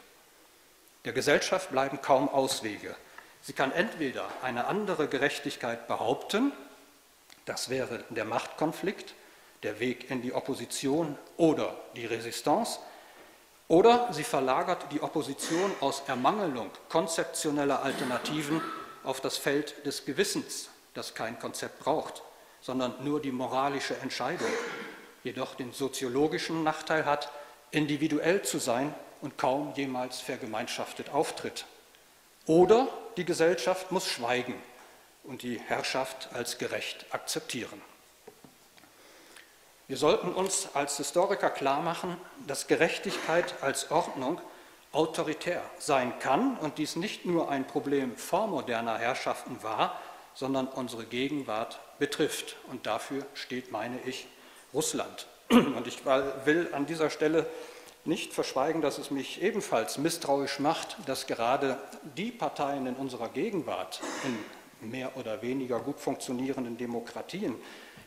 Der 1.05 1.13
Gesellschaft 1.13 1.71
bleiben 1.71 2.01
kaum 2.01 2.29
Auswege. 2.29 2.95
Sie 3.41 3.53
kann 3.53 3.71
entweder 3.71 4.27
eine 4.41 4.65
andere 4.65 5.07
Gerechtigkeit 5.07 5.87
behaupten, 5.87 6.51
das 7.45 7.69
wäre 7.69 8.03
der 8.09 8.25
Machtkonflikt, 8.25 9.15
der 9.63 9.79
Weg 9.79 10.09
in 10.09 10.21
die 10.21 10.33
Opposition 10.33 11.17
oder 11.37 11.75
die 11.95 12.05
Resistance, 12.05 12.79
oder 13.71 14.09
sie 14.11 14.25
verlagert 14.25 14.91
die 14.91 15.01
Opposition 15.01 15.71
aus 15.79 16.03
Ermangelung 16.05 16.69
konzeptioneller 16.89 17.81
Alternativen 17.81 18.61
auf 19.05 19.21
das 19.21 19.37
Feld 19.37 19.85
des 19.85 20.03
Gewissens, 20.03 20.69
das 20.93 21.13
kein 21.13 21.39
Konzept 21.39 21.79
braucht, 21.79 22.21
sondern 22.59 22.93
nur 23.01 23.21
die 23.21 23.31
moralische 23.31 23.95
Entscheidung, 23.99 24.49
jedoch 25.23 25.55
den 25.55 25.71
soziologischen 25.71 26.63
Nachteil 26.63 27.05
hat, 27.05 27.31
individuell 27.71 28.41
zu 28.41 28.59
sein 28.59 28.93
und 29.21 29.37
kaum 29.37 29.71
jemals 29.73 30.19
vergemeinschaftet 30.19 31.13
auftritt. 31.13 31.65
Oder 32.47 32.89
die 33.15 33.23
Gesellschaft 33.23 33.89
muss 33.89 34.05
schweigen 34.05 34.55
und 35.23 35.43
die 35.43 35.57
Herrschaft 35.61 36.27
als 36.33 36.57
gerecht 36.57 37.05
akzeptieren. 37.11 37.81
Wir 39.91 39.97
sollten 39.97 40.31
uns 40.31 40.69
als 40.73 40.95
Historiker 40.95 41.49
klar 41.49 41.81
machen, 41.81 42.15
dass 42.47 42.67
Gerechtigkeit 42.67 43.55
als 43.59 43.91
Ordnung 43.91 44.39
autoritär 44.93 45.61
sein 45.79 46.17
kann 46.19 46.55
und 46.59 46.77
dies 46.77 46.95
nicht 46.95 47.25
nur 47.25 47.49
ein 47.49 47.67
Problem 47.67 48.15
vormoderner 48.15 48.97
Herrschaften 48.97 49.61
war, 49.63 49.99
sondern 50.33 50.67
unsere 50.67 51.03
Gegenwart 51.03 51.81
betrifft. 51.99 52.55
Und 52.69 52.87
dafür 52.87 53.25
steht, 53.33 53.73
meine 53.73 53.99
ich, 54.05 54.27
Russland. 54.73 55.27
Und 55.49 55.85
ich 55.85 56.05
will 56.45 56.69
an 56.71 56.85
dieser 56.85 57.09
Stelle 57.09 57.45
nicht 58.05 58.31
verschweigen, 58.31 58.81
dass 58.81 58.97
es 58.97 59.11
mich 59.11 59.41
ebenfalls 59.41 59.97
misstrauisch 59.97 60.59
macht, 60.59 60.95
dass 61.05 61.27
gerade 61.27 61.77
die 62.15 62.31
Parteien 62.31 62.87
in 62.87 62.95
unserer 62.95 63.27
Gegenwart, 63.27 63.99
in 64.23 64.89
mehr 64.89 65.17
oder 65.17 65.41
weniger 65.41 65.81
gut 65.81 65.99
funktionierenden 65.99 66.77
Demokratien, 66.77 67.55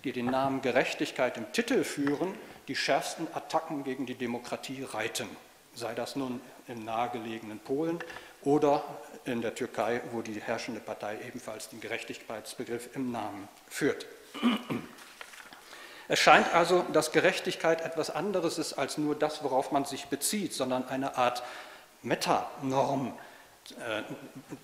die 0.05 0.13
den 0.13 0.27
Namen 0.27 0.63
Gerechtigkeit 0.63 1.37
im 1.37 1.51
Titel 1.53 1.83
führen, 1.83 2.35
die 2.69 2.77
schärfsten 2.77 3.27
Attacken 3.35 3.85
gegen 3.85 4.07
die 4.07 4.15
Demokratie 4.15 4.85
reiten. 4.85 5.29
Sei 5.75 5.95
das 5.95 6.15
nun 6.15 6.41
im 6.69 6.85
nahegelegenen 6.85 7.59
Polen 7.59 7.99
oder 8.43 8.85
in 9.25 9.41
der 9.43 9.55
Türkei, 9.55 10.03
wo 10.13 10.23
die 10.23 10.41
herrschende 10.41 10.81
Partei 10.81 11.19
ebenfalls 11.27 11.69
den 11.71 11.81
Gerechtigkeitsbegriff 11.81 12.95
im 12.95 13.11
Namen 13.11 13.49
führt. 13.69 14.07
Es 16.07 16.19
scheint 16.19 16.53
also, 16.55 16.85
dass 16.93 17.13
Gerechtigkeit 17.13 17.81
etwas 17.81 18.11
anderes 18.11 18.59
ist 18.59 18.75
als 18.75 18.99
nur 18.99 19.15
das, 19.15 19.43
worauf 19.43 19.73
man 19.73 19.87
sich 19.87 20.07
bezieht, 20.07 20.53
sondern 20.53 20.87
eine 20.87 21.17
Art 21.17 21.43
Metanorm, 22.03 23.15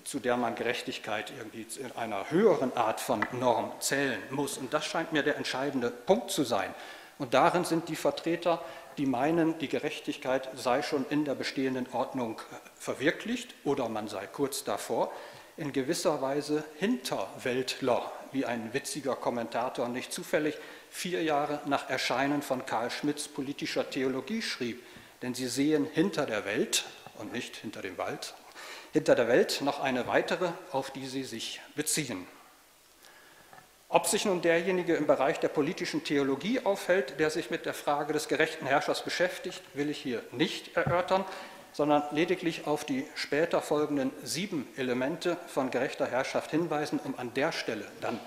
zu 0.03 0.19
der 0.19 0.37
man 0.37 0.55
Gerechtigkeit 0.55 1.31
irgendwie 1.35 1.65
in 1.79 1.91
einer 1.95 2.29
höheren 2.29 2.75
Art 2.77 2.99
von 2.99 3.25
Norm 3.31 3.71
zählen 3.79 4.21
muss. 4.29 4.57
Und 4.57 4.73
das 4.73 4.85
scheint 4.85 5.11
mir 5.11 5.23
der 5.23 5.37
entscheidende 5.37 5.89
Punkt 5.89 6.31
zu 6.31 6.43
sein. 6.43 6.73
Und 7.17 7.33
darin 7.33 7.65
sind 7.65 7.89
die 7.89 7.95
Vertreter, 7.95 8.63
die 8.97 9.05
meinen, 9.05 9.57
die 9.59 9.67
Gerechtigkeit 9.67 10.49
sei 10.55 10.81
schon 10.81 11.05
in 11.09 11.25
der 11.25 11.35
bestehenden 11.35 11.87
Ordnung 11.93 12.41
verwirklicht 12.75 13.53
oder 13.63 13.89
man 13.89 14.07
sei 14.07 14.27
kurz 14.27 14.63
davor, 14.63 15.11
in 15.57 15.73
gewisser 15.73 16.21
Weise 16.21 16.63
Hinterweltler, 16.77 18.11
wie 18.31 18.45
ein 18.45 18.73
witziger 18.73 19.15
Kommentator 19.15 19.87
nicht 19.87 20.11
zufällig 20.11 20.57
vier 20.89 21.23
Jahre 21.23 21.61
nach 21.65 21.89
Erscheinen 21.89 22.41
von 22.41 22.65
Karl 22.65 22.89
Schmidts 22.89 23.27
politischer 23.27 23.89
Theologie 23.89 24.41
schrieb. 24.41 24.81
Denn 25.21 25.33
sie 25.33 25.47
sehen 25.47 25.87
hinter 25.91 26.25
der 26.25 26.45
Welt 26.45 26.85
und 27.19 27.31
nicht 27.31 27.55
hinter 27.55 27.81
dem 27.81 27.97
Wald, 27.97 28.33
hinter 28.93 29.15
der 29.15 29.27
Welt 29.27 29.61
noch 29.61 29.79
eine 29.79 30.07
weitere, 30.07 30.49
auf 30.71 30.91
die 30.91 31.07
sie 31.07 31.23
sich 31.23 31.61
beziehen. 31.75 32.27
Ob 33.89 34.07
sich 34.07 34.23
nun 34.23 34.41
derjenige 34.41 34.95
im 34.95 35.05
Bereich 35.05 35.39
der 35.39 35.49
politischen 35.49 36.03
Theologie 36.03 36.61
aufhält, 36.63 37.19
der 37.19 37.29
sich 37.29 37.49
mit 37.49 37.65
der 37.65 37.73
Frage 37.73 38.13
des 38.13 38.29
gerechten 38.29 38.65
Herrschers 38.65 39.03
beschäftigt, 39.03 39.61
will 39.73 39.89
ich 39.89 39.97
hier 39.97 40.23
nicht 40.31 40.77
erörtern, 40.77 41.25
sondern 41.73 42.03
lediglich 42.11 42.67
auf 42.67 42.85
die 42.85 43.05
später 43.15 43.61
folgenden 43.61 44.11
sieben 44.23 44.67
Elemente 44.77 45.37
von 45.47 45.71
gerechter 45.71 46.05
Herrschaft 46.05 46.51
hinweisen, 46.51 46.99
um 47.03 47.17
an 47.17 47.33
der 47.33 47.51
Stelle 47.51 47.85
dann 47.99 48.19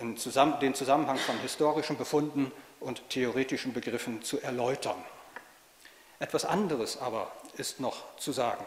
den 0.00 0.74
Zusammenhang 0.74 1.18
von 1.18 1.38
historischen 1.40 1.96
Befunden 1.96 2.50
und 2.80 3.08
theoretischen 3.10 3.72
Begriffen 3.72 4.22
zu 4.22 4.40
erläutern. 4.40 4.96
Etwas 6.18 6.44
anderes 6.44 6.98
aber 6.98 7.32
ist 7.56 7.80
noch 7.80 8.16
zu 8.16 8.32
sagen. 8.32 8.64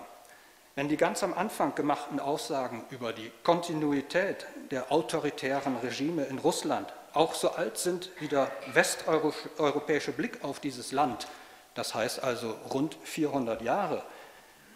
Wenn 0.77 0.89
die 0.89 0.98
ganz 0.98 1.24
am 1.24 1.34
Anfang 1.34 1.74
gemachten 1.74 2.20
Aussagen 2.20 2.84
über 2.89 3.13
die 3.13 3.32
Kontinuität 3.44 4.46
der 4.72 4.91
autoritären 4.91 5.77
Regime 5.77 6.25
in 6.25 6.38
Russland 6.38 6.91
auch 7.13 7.34
so 7.34 7.51
alt 7.51 7.77
sind 7.77 8.12
wie 8.20 8.27
der 8.27 8.51
westeuropäische 8.74 10.12
Blick 10.12 10.44
auf 10.44 10.60
dieses 10.60 10.91
Land, 10.91 11.29
das 11.75 11.96
heißt 11.96 12.22
also 12.22 12.58
rund 12.74 12.98
400 13.03 13.62
Jahre, 13.62 14.03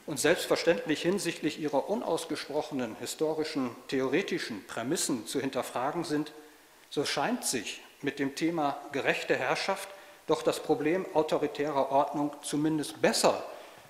und 0.06 0.22
selbstverständlich 0.22 1.01
hinsichtlich 1.01 1.60
ihrer 1.60 1.89
unausgesprochenen 1.89 2.96
historischen, 3.01 3.75
theoretischen 3.89 4.65
Prämissen 4.68 5.27
zu 5.27 5.41
hinterfragen 5.41 6.06
sind, 6.06 6.32
so 6.89 7.03
scheint 7.03 7.44
sich 7.44 7.82
mit 8.01 8.20
dem 8.20 8.36
Thema 8.36 8.77
gerechte 8.94 9.36
Herrschaft 9.36 9.89
doch 10.27 10.44
das 10.44 10.62
Problem 10.62 11.06
autoritärer 11.13 11.91
Ordnung 11.91 12.32
zumindest 12.41 13.01
besser 13.01 13.44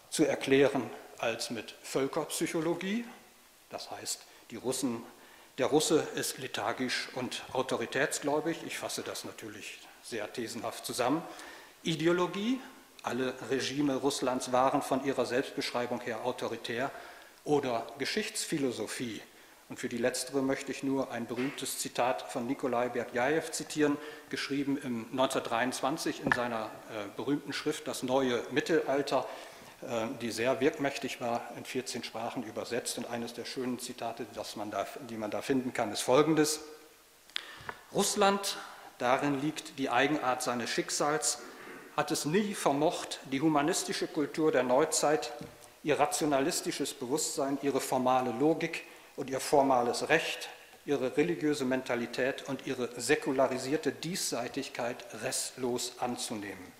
zu 0.10 0.25
erklären 0.25 0.89
als 1.19 1.49
mit 1.49 1.75
Völkerpsychologie. 1.83 3.05
Das 3.69 3.91
heißt, 3.91 4.21
die 4.51 4.55
Russen, 4.55 5.03
der 5.57 5.67
Russe 5.67 6.07
ist 6.15 6.38
lethargisch 6.38 7.09
und 7.15 7.43
autoritätsgläubig. 7.53 8.57
Ich 8.65 8.77
fasse 8.77 9.03
das 9.03 9.25
natürlich 9.25 9.79
sehr 10.03 10.31
thesenhaft 10.31 10.85
zusammen. 10.85 11.21
Ideologie, 11.83 12.59
alle 13.03 13.33
Regime 13.49 13.95
Russlands 13.95 14.51
waren 14.51 14.81
von 14.81 15.05
ihrer 15.05 15.25
Selbstbeschreibung 15.25 16.01
her 16.01 16.25
autoritär 16.25 16.91
oder 17.43 17.88
Geschichtsphilosophie. 17.97 19.21
Und 19.69 19.79
für 19.79 19.88
die 19.88 19.97
letztere 19.97 20.41
möchte 20.41 20.71
ich 20.71 20.81
nur 20.81 21.11
ein 21.11 21.27
berühmtes 21.27 21.77
Zitat 21.77 22.23
von 22.23 22.47
Nikolai 22.47 22.89
Berdjajew 22.89 23.51
zitieren, 23.51 23.97
geschrieben 24.29 24.77
im 24.77 25.05
1923 25.11 26.23
in 26.25 26.31
seiner 26.31 26.65
äh, 26.65 27.05
berühmten 27.15 27.53
Schrift 27.53 27.88
Das 27.88 28.01
neue 28.01 28.41
Mittelalter, 28.49 29.27
die 30.21 30.31
sehr 30.31 30.59
wirkmächtig 30.59 31.21
war, 31.21 31.41
in 31.57 31.63
14 31.65 32.03
Sprachen 32.03 32.43
übersetzt. 32.43 32.98
Und 32.98 33.09
eines 33.09 33.33
der 33.33 33.45
schönen 33.45 33.79
Zitate, 33.79 34.25
man 34.55 34.71
da, 34.71 34.86
die 35.09 35.17
man 35.17 35.31
da 35.31 35.41
finden 35.41 35.74
kann, 35.74 35.91
ist 35.91 36.01
folgendes. 36.01 36.59
Russland, 37.93 38.57
darin 38.98 39.41
liegt 39.41 39.79
die 39.79 39.89
Eigenart 39.89 40.43
seines 40.43 40.69
Schicksals, 40.69 41.39
hat 41.95 42.12
es 42.12 42.25
nie 42.25 42.53
vermocht, 42.53 43.19
die 43.31 43.41
humanistische 43.41 44.07
Kultur 44.07 44.51
der 44.51 44.63
Neuzeit, 44.63 45.33
ihr 45.83 46.00
rationalistisches 46.00 46.93
Bewusstsein, 46.93 47.57
ihre 47.62 47.79
formale 47.79 48.31
Logik 48.31 48.83
und 49.15 49.29
ihr 49.29 49.39
formales 49.39 50.09
Recht, 50.09 50.50
ihre 50.86 51.17
religiöse 51.17 51.65
Mentalität 51.65 52.48
und 52.48 52.67
ihre 52.67 52.89
säkularisierte 53.00 53.91
Diesseitigkeit 53.91 55.05
restlos 55.24 55.93
anzunehmen. 56.00 56.78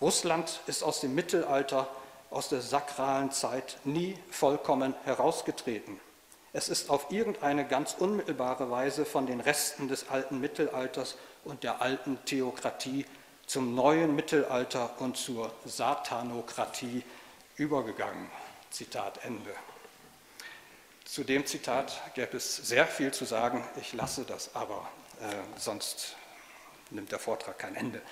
Russland 0.00 0.60
ist 0.66 0.82
aus 0.82 1.00
dem 1.00 1.14
Mittelalter, 1.14 1.88
aus 2.30 2.48
der 2.48 2.60
sakralen 2.60 3.30
Zeit 3.30 3.78
nie 3.84 4.18
vollkommen 4.30 4.94
herausgetreten. 5.04 6.00
es 6.52 6.68
ist 6.68 6.88
auf 6.88 7.10
irgendeine 7.10 7.66
ganz 7.66 7.94
unmittelbare 7.98 8.70
Weise 8.70 9.04
von 9.04 9.26
den 9.26 9.40
Resten 9.40 9.88
des 9.88 10.08
alten 10.08 10.40
Mittelalters 10.40 11.16
und 11.44 11.62
der 11.62 11.82
alten 11.82 12.18
Theokratie 12.24 13.04
zum 13.46 13.74
neuen 13.74 14.16
Mittelalter 14.16 14.90
und 15.00 15.16
zur 15.16 15.52
Satanokratie 15.64 17.04
übergegangen. 17.56 18.30
Zitat 18.70 19.24
Ende. 19.24 19.54
Zu 21.04 21.24
dem 21.24 21.46
Zitat 21.46 22.00
gäbe 22.14 22.36
es 22.36 22.56
sehr 22.56 22.86
viel 22.86 23.12
zu 23.12 23.24
sagen, 23.24 23.62
ich 23.80 23.92
lasse 23.92 24.24
das 24.24 24.54
aber, 24.54 24.88
äh, 25.20 25.58
sonst 25.58 26.16
nimmt 26.90 27.12
der 27.12 27.18
Vortrag 27.18 27.58
kein 27.58 27.76
Ende. 27.76 28.02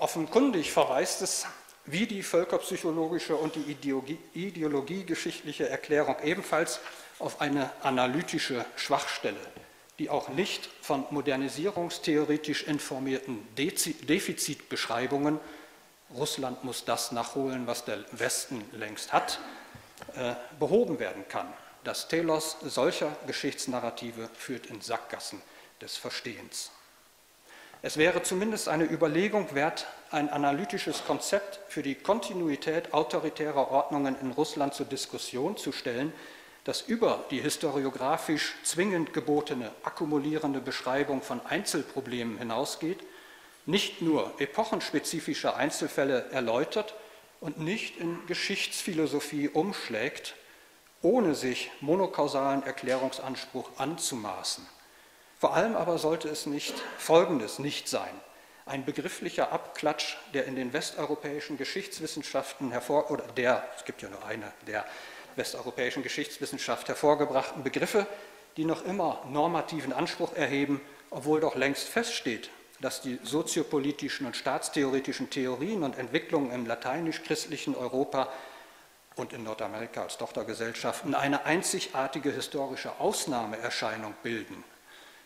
Offenkundig 0.00 0.72
verweist 0.72 1.20
es 1.20 1.46
wie 1.84 2.06
die 2.06 2.22
völkerpsychologische 2.22 3.36
und 3.36 3.54
die 3.54 3.76
ideologiegeschichtliche 4.32 5.68
Erklärung 5.68 6.16
ebenfalls 6.24 6.80
auf 7.18 7.42
eine 7.42 7.70
analytische 7.82 8.64
Schwachstelle, 8.76 9.36
die 9.98 10.08
auch 10.08 10.30
nicht 10.30 10.70
von 10.80 11.04
modernisierungstheoretisch 11.10 12.62
informierten 12.62 13.46
Defizitbeschreibungen, 13.56 15.38
Russland 16.14 16.64
muss 16.64 16.86
das 16.86 17.12
nachholen, 17.12 17.66
was 17.66 17.84
der 17.84 18.02
Westen 18.12 18.64
längst 18.72 19.12
hat, 19.12 19.38
äh, 20.14 20.32
behoben 20.58 20.98
werden 20.98 21.28
kann. 21.28 21.52
Das 21.84 22.08
Telos 22.08 22.56
solcher 22.62 23.14
Geschichtsnarrative 23.26 24.30
führt 24.32 24.64
in 24.64 24.80
Sackgassen 24.80 25.42
des 25.82 25.98
Verstehens. 25.98 26.70
Es 27.82 27.96
wäre 27.96 28.22
zumindest 28.22 28.68
eine 28.68 28.84
Überlegung 28.84 29.54
wert, 29.54 29.86
ein 30.10 30.28
analytisches 30.28 31.04
Konzept 31.06 31.60
für 31.68 31.82
die 31.82 31.94
Kontinuität 31.94 32.92
autoritärer 32.92 33.70
Ordnungen 33.70 34.16
in 34.20 34.32
Russland 34.32 34.74
zur 34.74 34.84
Diskussion 34.84 35.56
zu 35.56 35.72
stellen, 35.72 36.12
das 36.64 36.82
über 36.82 37.24
die 37.30 37.40
historiografisch 37.40 38.54
zwingend 38.64 39.14
gebotene 39.14 39.70
akkumulierende 39.82 40.60
Beschreibung 40.60 41.22
von 41.22 41.40
Einzelproblemen 41.46 42.36
hinausgeht, 42.36 42.98
nicht 43.64 44.02
nur 44.02 44.34
epochenspezifische 44.38 45.56
Einzelfälle 45.56 46.26
erläutert 46.32 46.94
und 47.40 47.60
nicht 47.60 47.96
in 47.96 48.26
Geschichtsphilosophie 48.26 49.48
umschlägt, 49.48 50.34
ohne 51.00 51.34
sich 51.34 51.70
monokausalen 51.80 52.62
Erklärungsanspruch 52.62 53.70
anzumaßen. 53.78 54.66
Vor 55.40 55.54
allem 55.54 55.74
aber 55.74 55.96
sollte 55.96 56.28
es 56.28 56.44
nicht 56.44 56.74
Folgendes 56.98 57.58
nicht 57.58 57.88
sein. 57.88 58.10
Ein 58.66 58.84
begrifflicher 58.84 59.52
Abklatsch 59.52 60.18
der 60.34 60.44
in 60.44 60.54
den 60.54 60.74
westeuropäischen 60.74 61.56
Geschichtswissenschaften 61.56 62.70
hervor, 62.70 63.10
oder 63.10 63.24
der, 63.38 63.64
es 63.74 63.86
gibt 63.86 64.02
ja 64.02 64.10
nur 64.10 64.22
eine, 64.26 64.52
der 64.66 64.84
westeuropäischen 65.36 66.02
Geschichtswissenschaft 66.02 66.88
hervorgebrachten 66.88 67.64
Begriffe, 67.64 68.06
die 68.58 68.66
noch 68.66 68.84
immer 68.84 69.22
normativen 69.30 69.94
Anspruch 69.94 70.34
erheben, 70.34 70.82
obwohl 71.08 71.40
doch 71.40 71.56
längst 71.56 71.88
feststeht, 71.88 72.50
dass 72.82 73.00
die 73.00 73.18
soziopolitischen 73.22 74.26
und 74.26 74.36
staatstheoretischen 74.36 75.30
Theorien 75.30 75.84
und 75.84 75.96
Entwicklungen 75.96 76.52
im 76.52 76.66
lateinisch-christlichen 76.66 77.74
Europa 77.74 78.28
und 79.16 79.32
in 79.32 79.44
Nordamerika 79.44 80.02
als 80.02 80.18
Tochtergesellschaften 80.18 81.14
eine 81.14 81.46
einzigartige 81.46 82.30
historische 82.30 83.00
Ausnahmeerscheinung 83.00 84.12
bilden 84.22 84.64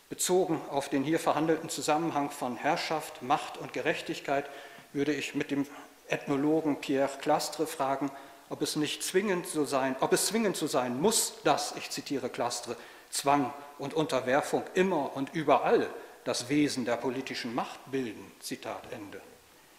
Bezogen 0.08 0.60
auf 0.70 0.88
den 0.88 1.02
hier 1.02 1.18
verhandelten 1.18 1.68
Zusammenhang 1.68 2.30
von 2.30 2.56
Herrschaft, 2.56 3.22
Macht 3.22 3.58
und 3.58 3.72
Gerechtigkeit 3.72 4.48
würde 4.92 5.12
ich 5.12 5.34
mit 5.34 5.50
dem 5.50 5.66
Ethnologen 6.08 6.80
Pierre 6.80 7.18
Clastre 7.20 7.66
fragen, 7.66 8.10
ob 8.50 8.62
es 8.62 8.76
nicht 8.76 9.02
zwingend 9.02 9.46
so 9.46 9.64
sein, 9.64 9.96
ob 10.00 10.12
es 10.12 10.26
zwingend 10.26 10.56
so 10.56 10.66
sein 10.66 11.00
muss, 11.00 11.34
dass, 11.44 11.74
ich 11.76 11.90
zitiere 11.90 12.28
Clastre, 12.28 12.76
Zwang 13.10 13.52
und 13.78 13.94
Unterwerfung 13.94 14.62
immer 14.74 15.16
und 15.16 15.34
überall 15.34 15.88
das 16.24 16.48
Wesen 16.48 16.84
der 16.84 16.96
politischen 16.96 17.54
Macht 17.54 17.80
bilden. 17.90 18.32
Zitat 18.40 18.82
Ende. 18.92 19.20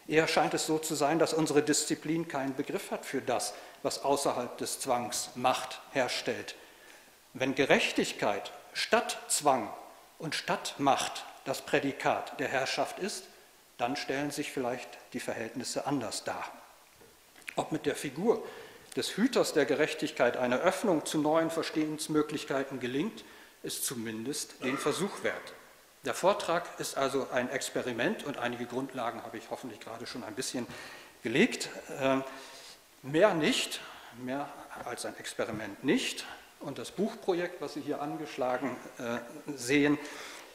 Eher 0.07 0.27
scheint 0.27 0.53
es 0.53 0.67
so 0.67 0.77
zu 0.77 0.95
sein, 0.95 1.17
dass 1.19 1.33
unsere 1.33 1.63
Disziplin 1.63 2.27
keinen 2.27 2.55
Begriff 2.55 2.91
hat 2.91 3.05
für 3.05 3.21
das, 3.21 3.53
was 3.81 4.03
außerhalb 4.03 4.57
des 4.57 4.79
Zwangs 4.79 5.31
Macht 5.35 5.81
herstellt. 5.91 6.55
Wenn 7.33 7.55
Gerechtigkeit 7.55 8.51
statt 8.73 9.17
Zwang 9.27 9.69
und 10.17 10.35
Stadtmacht 10.35 11.25
das 11.45 11.61
Prädikat 11.61 12.39
der 12.39 12.47
Herrschaft 12.47 12.99
ist, 12.99 13.25
dann 13.77 13.95
stellen 13.95 14.31
sich 14.31 14.51
vielleicht 14.51 14.89
die 15.13 15.19
Verhältnisse 15.19 15.85
anders 15.85 16.23
dar. 16.23 16.51
Ob 17.55 17.71
mit 17.71 17.85
der 17.85 17.95
Figur 17.95 18.45
des 18.95 19.17
Hüters 19.17 19.53
der 19.53 19.65
Gerechtigkeit 19.65 20.37
eine 20.37 20.59
Öffnung 20.59 21.05
zu 21.05 21.17
neuen 21.17 21.51
Verstehensmöglichkeiten 21.51 22.79
gelingt, 22.79 23.23
ist 23.63 23.85
zumindest 23.85 24.63
den 24.63 24.77
Versuch 24.77 25.23
wert. 25.23 25.53
Der 26.05 26.13
Vortrag 26.13 26.79
ist 26.79 26.97
also 26.97 27.27
ein 27.31 27.49
Experiment 27.49 28.23
und 28.23 28.37
einige 28.37 28.65
Grundlagen 28.65 29.23
habe 29.23 29.37
ich 29.37 29.49
hoffentlich 29.49 29.79
gerade 29.79 30.05
schon 30.05 30.23
ein 30.23 30.35
bisschen 30.35 30.67
gelegt. 31.23 31.69
Ähm, 31.99 32.23
mehr 33.01 33.33
nicht, 33.33 33.81
mehr 34.23 34.47
als 34.85 35.05
ein 35.05 35.17
Experiment 35.17 35.83
nicht. 35.83 36.25
Und 36.65 36.79
das 36.79 36.89
Buchprojekt, 36.89 37.61
was 37.61 37.75
Sie 37.75 37.81
hier 37.81 38.01
angeschlagen 38.01 38.75
äh, 38.97 39.19
sehen, 39.55 39.99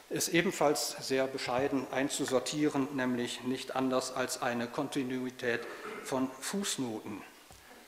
ist 0.09 0.27
ebenfalls 0.27 0.97
sehr 0.99 1.25
bescheiden 1.25 1.87
einzusortieren, 1.89 2.89
nämlich 2.97 3.45
nicht 3.45 3.77
anders 3.77 4.13
als 4.13 4.41
eine 4.41 4.67
Kontinuität 4.67 5.61
von 6.03 6.29
Fußnoten. 6.41 7.21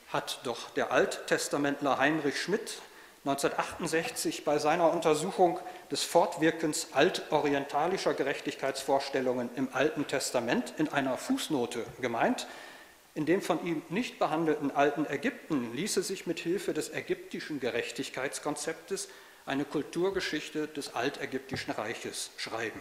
Hat 0.08 0.40
doch 0.44 0.70
der 0.70 0.90
Alttestamentler 0.90 1.98
Heinrich 1.98 2.40
Schmidt 2.40 2.80
1968 3.26 4.42
bei 4.42 4.58
seiner 4.58 4.90
Untersuchung 4.90 5.60
des 5.90 6.02
Fortwirkens 6.02 6.88
altorientalischer 6.92 8.14
Gerechtigkeitsvorstellungen 8.14 9.50
im 9.54 9.68
Alten 9.74 10.06
Testament 10.06 10.72
in 10.78 10.88
einer 10.88 11.18
Fußnote 11.18 11.84
gemeint, 12.00 12.46
in 13.14 13.26
dem 13.26 13.40
von 13.40 13.64
ihm 13.64 13.82
nicht 13.88 14.18
behandelten 14.18 14.72
alten 14.72 15.06
Ägypten 15.06 15.72
ließe 15.74 16.02
sich 16.02 16.26
mit 16.26 16.40
Hilfe 16.40 16.74
des 16.74 16.92
ägyptischen 16.92 17.60
Gerechtigkeitskonzeptes 17.60 19.08
eine 19.46 19.64
Kulturgeschichte 19.64 20.66
des 20.66 20.94
altägyptischen 20.94 21.72
Reiches 21.72 22.30
schreiben. 22.36 22.80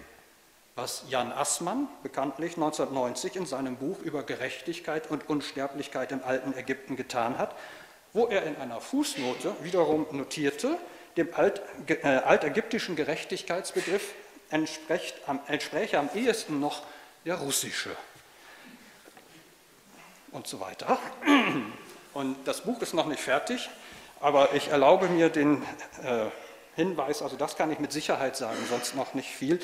Was 0.75 1.05
Jan 1.09 1.31
Assmann 1.31 1.87
bekanntlich 2.01 2.55
1990 2.55 3.35
in 3.35 3.45
seinem 3.45 3.75
Buch 3.75 3.99
über 3.99 4.23
Gerechtigkeit 4.23 5.11
und 5.11 5.29
Unsterblichkeit 5.29 6.11
im 6.11 6.23
alten 6.23 6.57
Ägypten 6.57 6.95
getan 6.95 7.37
hat, 7.37 7.55
wo 8.11 8.25
er 8.25 8.43
in 8.43 8.55
einer 8.55 8.81
Fußnote 8.81 9.55
wiederum 9.61 10.07
notierte, 10.11 10.79
dem 11.15 11.29
alt, 11.35 11.61
äh, 11.87 12.07
altägyptischen 12.07 12.95
Gerechtigkeitsbegriff 12.95 14.13
entspräche 14.49 15.99
am 15.99 16.09
ehesten 16.15 16.59
noch 16.59 16.81
der 17.25 17.35
russische 17.35 17.91
und 20.33 20.47
so 20.47 20.59
weiter. 20.59 20.97
Und 22.13 22.35
das 22.45 22.61
Buch 22.61 22.81
ist 22.81 22.93
noch 22.93 23.05
nicht 23.05 23.21
fertig, 23.21 23.69
aber 24.19 24.53
ich 24.53 24.67
erlaube 24.69 25.07
mir 25.07 25.29
den 25.29 25.63
äh, 26.03 26.25
Hinweis, 26.75 27.21
also 27.21 27.35
das 27.35 27.55
kann 27.55 27.71
ich 27.71 27.79
mit 27.79 27.91
Sicherheit 27.91 28.35
sagen, 28.35 28.57
sonst 28.69 28.95
noch 28.95 29.13
nicht 29.13 29.29
viel. 29.29 29.59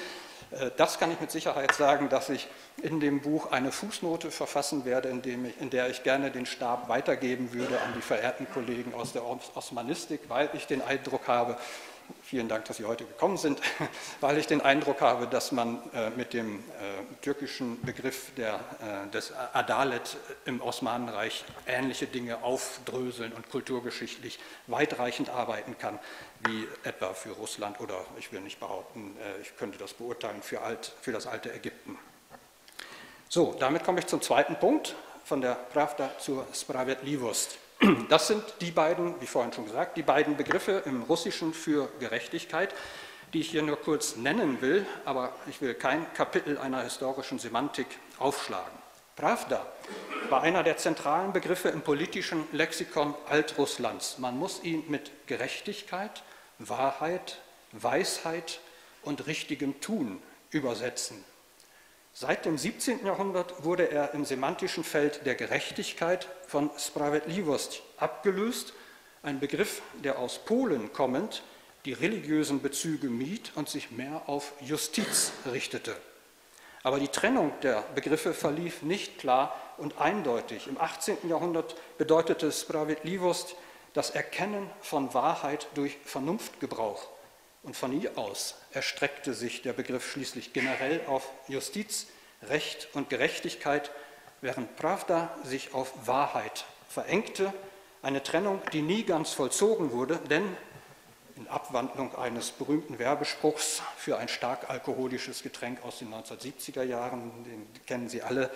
Äh, 0.51 0.71
das 0.77 0.99
kann 0.99 1.11
ich 1.11 1.19
mit 1.19 1.31
Sicherheit 1.31 1.73
sagen, 1.73 2.09
dass 2.09 2.29
ich 2.29 2.47
in 2.81 2.99
dem 2.99 3.21
Buch 3.21 3.51
eine 3.51 3.71
Fußnote 3.71 4.31
verfassen 4.31 4.85
werde, 4.85 5.09
in, 5.09 5.21
ich, 5.23 5.61
in, 5.61 5.69
der 5.69 5.89
ich 5.89 6.03
gerne 6.03 6.31
den 6.31 6.45
Stab 6.45 6.89
weitergeben 6.89 7.53
würde 7.53 7.79
an 7.81 7.93
die 7.95 8.01
verehrten 8.01 8.47
Kollegen 8.51 8.93
aus 8.93 9.13
der 9.13 9.23
Osmanistik, 9.25 10.21
weil 10.27 10.49
ich 10.53 10.67
den 10.67 10.81
Eindruck 10.81 11.27
habe, 11.27 11.57
Vielen 12.23 12.47
Dank, 12.47 12.65
dass 12.65 12.77
Sie 12.77 12.85
heute 12.85 13.05
gekommen 13.05 13.37
sind, 13.37 13.59
weil 14.21 14.37
ich 14.37 14.47
den 14.47 14.61
Eindruck 14.61 15.01
habe, 15.01 15.27
dass 15.27 15.51
man 15.51 15.81
äh, 15.93 16.09
mit 16.11 16.33
dem 16.33 16.59
äh, 16.59 16.61
türkischen 17.21 17.81
Begriff 17.81 18.31
der, 18.35 18.55
äh, 18.55 19.09
des 19.11 19.33
Adalet 19.53 20.17
im 20.45 20.61
Osmanenreich 20.61 21.43
ähnliche 21.67 22.07
Dinge 22.07 22.43
aufdröseln 22.43 23.33
und 23.33 23.49
kulturgeschichtlich 23.49 24.39
weitreichend 24.67 25.29
arbeiten 25.29 25.77
kann, 25.77 25.99
wie 26.45 26.67
etwa 26.83 27.13
für 27.13 27.31
Russland 27.31 27.79
oder 27.79 28.05
ich 28.17 28.31
will 28.31 28.41
nicht 28.41 28.59
behaupten, 28.59 29.15
ich 29.41 29.57
könnte 29.57 29.77
das 29.77 29.93
beurteilen 29.93 30.41
für, 30.41 30.61
alt, 30.61 30.93
für 31.01 31.11
das 31.11 31.27
alte 31.27 31.51
Ägypten. 31.51 31.97
So, 33.27 33.55
damit 33.59 33.83
komme 33.83 33.99
ich 33.99 34.07
zum 34.07 34.21
zweiten 34.21 34.55
Punkt, 34.55 34.95
von 35.25 35.41
der 35.41 35.53
Pravda 35.53 36.17
zur 36.17 36.47
Spravedlivost. 36.53 37.59
Das 38.09 38.27
sind 38.27 38.43
die 38.59 38.71
beiden, 38.71 39.19
wie 39.21 39.27
vorhin 39.27 39.53
schon 39.53 39.65
gesagt, 39.65 39.95
die 39.95 40.03
beiden 40.03 40.35
Begriffe 40.35 40.83
im 40.85 41.03
Russischen 41.03 41.53
für 41.53 41.89
Gerechtigkeit, 41.99 42.73
die 43.33 43.39
ich 43.39 43.51
hier 43.51 43.61
nur 43.61 43.77
kurz 43.77 44.15
nennen 44.15 44.61
will, 44.61 44.85
aber 45.05 45.33
ich 45.47 45.61
will 45.61 45.73
kein 45.75 46.11
Kapitel 46.13 46.57
einer 46.57 46.81
historischen 46.81 47.39
Semantik 47.39 47.87
aufschlagen. 48.17 48.77
Pravda 49.15 49.65
war 50.29 50.41
einer 50.43 50.63
der 50.63 50.77
zentralen 50.77 51.33
Begriffe 51.33 51.69
im 51.69 51.81
politischen 51.81 52.47
Lexikon 52.51 53.15
Altrusslands. 53.29 54.17
Man 54.17 54.37
muss 54.37 54.63
ihn 54.63 54.83
mit 54.87 55.11
Gerechtigkeit, 55.27 56.23
Wahrheit, 56.57 57.39
Weisheit 57.71 58.59
und 59.03 59.27
richtigem 59.27 59.79
Tun 59.81 60.21
übersetzen. 60.51 61.23
Seit 62.21 62.43
dem 62.43 62.57
17. 62.57 63.05
Jahrhundert 63.05 63.63
wurde 63.63 63.89
er 63.91 64.13
im 64.13 64.25
semantischen 64.25 64.83
Feld 64.83 65.25
der 65.25 65.35
Gerechtigkeit 65.35 66.27
von 66.45 66.69
Spravedlivost 66.77 67.81
abgelöst 67.95 68.73
Ein 69.23 69.39
Begriff, 69.39 69.81
der 70.03 70.19
aus 70.19 70.39
Polen 70.39 70.91
kommend 70.91 71.43
die 71.85 71.93
religiösen 71.93 72.61
Bezüge 72.61 73.07
mied 73.07 73.53
und 73.55 73.69
sich 73.69 73.91
mehr 73.91 74.23
auf 74.25 74.51
Justiz 74.59 75.31
richtete. 75.49 75.95
Aber 76.83 76.99
die 76.99 77.07
Trennung 77.07 77.53
der 77.63 77.85
Begriffe 77.95 78.33
verlief 78.33 78.81
nicht 78.81 79.19
klar 79.19 79.55
und 79.77 79.97
eindeutig. 79.97 80.67
Im 80.67 80.77
18. 80.77 81.29
Jahrhundert 81.29 81.77
bedeutete 81.97 82.51
Sprawiedliwost 82.51 83.55
das 83.93 84.09
Erkennen 84.09 84.69
von 84.81 85.13
Wahrheit 85.13 85.69
durch 85.73 85.95
Vernunftgebrauch. 86.03 87.07
Und 87.63 87.75
von 87.75 87.91
hier 87.91 88.17
aus 88.17 88.55
erstreckte 88.71 89.33
sich 89.33 89.61
der 89.61 89.73
Begriff 89.73 90.09
schließlich 90.11 90.53
generell 90.53 91.01
auf 91.07 91.29
Justiz, 91.47 92.07
Recht 92.43 92.87
und 92.93 93.09
Gerechtigkeit, 93.09 93.91
während 94.41 94.75
Pravda 94.77 95.35
sich 95.43 95.73
auf 95.73 96.07
Wahrheit 96.07 96.65
verengte. 96.87 97.53
Eine 98.01 98.23
Trennung, 98.23 98.61
die 98.71 98.81
nie 98.81 99.03
ganz 99.03 99.33
vollzogen 99.33 99.91
wurde, 99.91 100.17
denn 100.29 100.55
in 101.35 101.47
Abwandlung 101.47 102.15
eines 102.15 102.51
berühmten 102.51 102.99
Werbespruchs 102.99 103.81
für 103.97 104.17
ein 104.17 104.27
stark 104.27 104.69
alkoholisches 104.69 105.43
Getränk 105.43 105.83
aus 105.83 105.99
den 105.99 106.13
1970er 106.13 106.83
Jahren, 106.83 107.43
den 107.43 107.85
kennen 107.85 108.09
Sie 108.09 108.21
alle, 108.21 108.51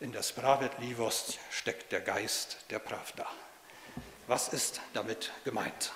in 0.00 0.12
der 0.12 0.22
Spravedlivost 0.22 1.38
steckt 1.50 1.90
der 1.90 2.00
Geist 2.00 2.58
der 2.70 2.78
Pravda. 2.78 3.26
Was 4.28 4.48
ist 4.48 4.80
damit 4.94 5.32
gemeint? 5.44 5.92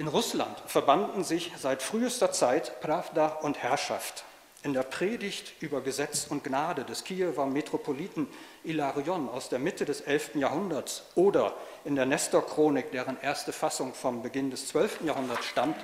In 0.00 0.08
Russland 0.08 0.58
verbanden 0.64 1.24
sich 1.24 1.52
seit 1.58 1.82
frühester 1.82 2.32
Zeit 2.32 2.80
Pravda 2.80 3.26
und 3.42 3.58
Herrschaft. 3.58 4.24
In 4.62 4.72
der 4.72 4.82
Predigt 4.82 5.52
über 5.60 5.82
Gesetz 5.82 6.26
und 6.26 6.42
Gnade 6.42 6.84
des 6.84 7.04
Kiewer 7.04 7.44
Metropoliten 7.44 8.26
Ilarion 8.64 9.28
aus 9.28 9.50
der 9.50 9.58
Mitte 9.58 9.84
des 9.84 10.00
11. 10.00 10.36
Jahrhunderts 10.36 11.02
oder 11.16 11.52
in 11.84 11.96
der 11.96 12.06
Nestor-Chronik, 12.06 12.92
deren 12.92 13.20
erste 13.20 13.52
Fassung 13.52 13.92
vom 13.92 14.22
Beginn 14.22 14.50
des 14.50 14.68
12. 14.68 15.02
Jahrhunderts 15.04 15.44
stammt, 15.44 15.76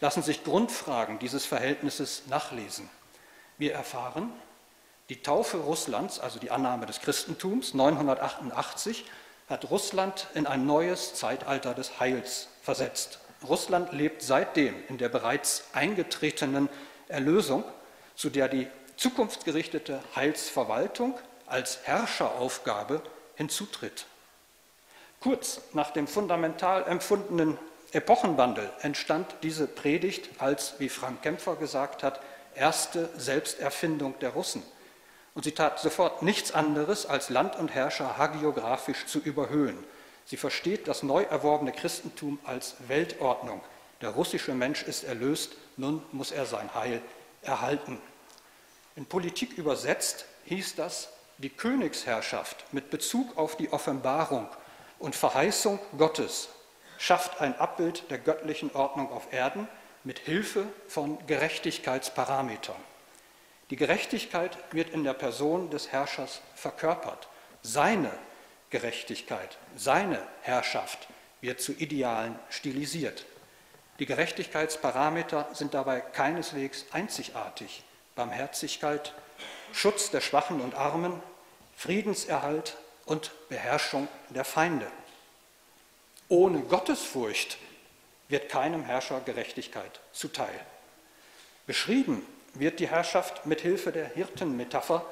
lassen 0.00 0.22
sich 0.22 0.44
Grundfragen 0.44 1.18
dieses 1.18 1.44
Verhältnisses 1.44 2.28
nachlesen. 2.28 2.88
Wir 3.58 3.72
erfahren, 3.72 4.32
die 5.08 5.20
Taufe 5.20 5.56
Russlands, 5.56 6.20
also 6.20 6.38
die 6.38 6.52
Annahme 6.52 6.86
des 6.86 7.00
Christentums 7.00 7.74
988, 7.74 9.04
hat 9.48 9.68
Russland 9.72 10.28
in 10.34 10.46
ein 10.46 10.64
neues 10.64 11.14
Zeitalter 11.16 11.74
des 11.74 11.98
Heils 11.98 12.46
versetzt. 12.62 13.18
Russland 13.44 13.92
lebt 13.92 14.22
seitdem 14.22 14.74
in 14.88 14.98
der 14.98 15.08
bereits 15.08 15.64
eingetretenen 15.72 16.68
Erlösung, 17.08 17.64
zu 18.14 18.30
der 18.30 18.48
die 18.48 18.66
zukunftsgerichtete 18.96 20.00
Heilsverwaltung 20.14 21.18
als 21.46 21.80
Herrscheraufgabe 21.84 23.02
hinzutritt. 23.36 24.06
Kurz 25.20 25.60
nach 25.72 25.90
dem 25.90 26.06
fundamental 26.06 26.84
empfundenen 26.86 27.58
Epochenwandel 27.92 28.70
entstand 28.82 29.34
diese 29.42 29.66
Predigt 29.66 30.28
als, 30.40 30.74
wie 30.78 30.88
Frank 30.88 31.22
Kämpfer 31.22 31.56
gesagt 31.56 32.02
hat, 32.02 32.20
erste 32.54 33.08
Selbsterfindung 33.16 34.18
der 34.18 34.30
Russen. 34.30 34.62
Und 35.34 35.44
sie 35.44 35.52
tat 35.52 35.80
sofort 35.80 36.22
nichts 36.22 36.52
anderes, 36.52 37.06
als 37.06 37.30
Land 37.30 37.56
und 37.56 37.74
Herrscher 37.74 38.18
hagiografisch 38.18 39.06
zu 39.06 39.18
überhöhen. 39.18 39.78
Sie 40.26 40.36
versteht 40.36 40.88
das 40.88 41.02
neu 41.02 41.22
erworbene 41.22 41.72
Christentum 41.72 42.38
als 42.44 42.76
Weltordnung. 42.88 43.60
Der 44.00 44.10
russische 44.10 44.54
Mensch 44.54 44.82
ist 44.82 45.04
erlöst, 45.04 45.56
nun 45.76 46.02
muss 46.12 46.30
er 46.30 46.46
sein 46.46 46.74
Heil 46.74 47.02
erhalten. 47.42 47.98
In 48.96 49.06
Politik 49.06 49.58
übersetzt 49.58 50.26
hieß 50.44 50.76
das, 50.76 51.10
die 51.38 51.50
Königsherrschaft 51.50 52.64
mit 52.72 52.90
Bezug 52.90 53.36
auf 53.36 53.56
die 53.56 53.72
Offenbarung 53.72 54.48
und 54.98 55.16
Verheißung 55.16 55.78
Gottes 55.98 56.48
schafft 56.98 57.40
ein 57.40 57.58
Abbild 57.58 58.10
der 58.10 58.18
göttlichen 58.18 58.74
Ordnung 58.74 59.10
auf 59.10 59.32
Erden 59.32 59.68
mit 60.04 60.20
Hilfe 60.20 60.66
von 60.86 61.18
Gerechtigkeitsparametern. 61.26 62.76
Die 63.70 63.76
Gerechtigkeit 63.76 64.56
wird 64.70 64.90
in 64.90 65.04
der 65.04 65.14
Person 65.14 65.70
des 65.70 65.90
Herrschers 65.90 66.40
verkörpert. 66.54 67.28
Seine 67.62 68.10
Gerechtigkeit, 68.74 69.56
seine 69.76 70.20
Herrschaft 70.42 71.06
wird 71.40 71.60
zu 71.60 71.70
Idealen 71.74 72.36
stilisiert. 72.50 73.24
Die 74.00 74.04
Gerechtigkeitsparameter 74.04 75.48
sind 75.52 75.74
dabei 75.74 76.00
keineswegs 76.00 76.84
einzigartig. 76.90 77.84
Barmherzigkeit, 78.16 79.14
Schutz 79.72 80.10
der 80.10 80.20
Schwachen 80.20 80.60
und 80.60 80.74
Armen, 80.74 81.22
Friedenserhalt 81.76 82.76
und 83.06 83.30
Beherrschung 83.48 84.08
der 84.30 84.44
Feinde. 84.44 84.90
Ohne 86.26 86.58
Gottesfurcht 86.62 87.58
wird 88.26 88.48
keinem 88.48 88.82
Herrscher 88.82 89.20
Gerechtigkeit 89.20 90.00
zuteil. 90.12 90.66
Beschrieben 91.68 92.26
wird 92.54 92.80
die 92.80 92.88
Herrschaft 92.88 93.46
mit 93.46 93.60
Hilfe 93.60 93.92
der 93.92 94.08
Hirtenmetapher, 94.08 95.06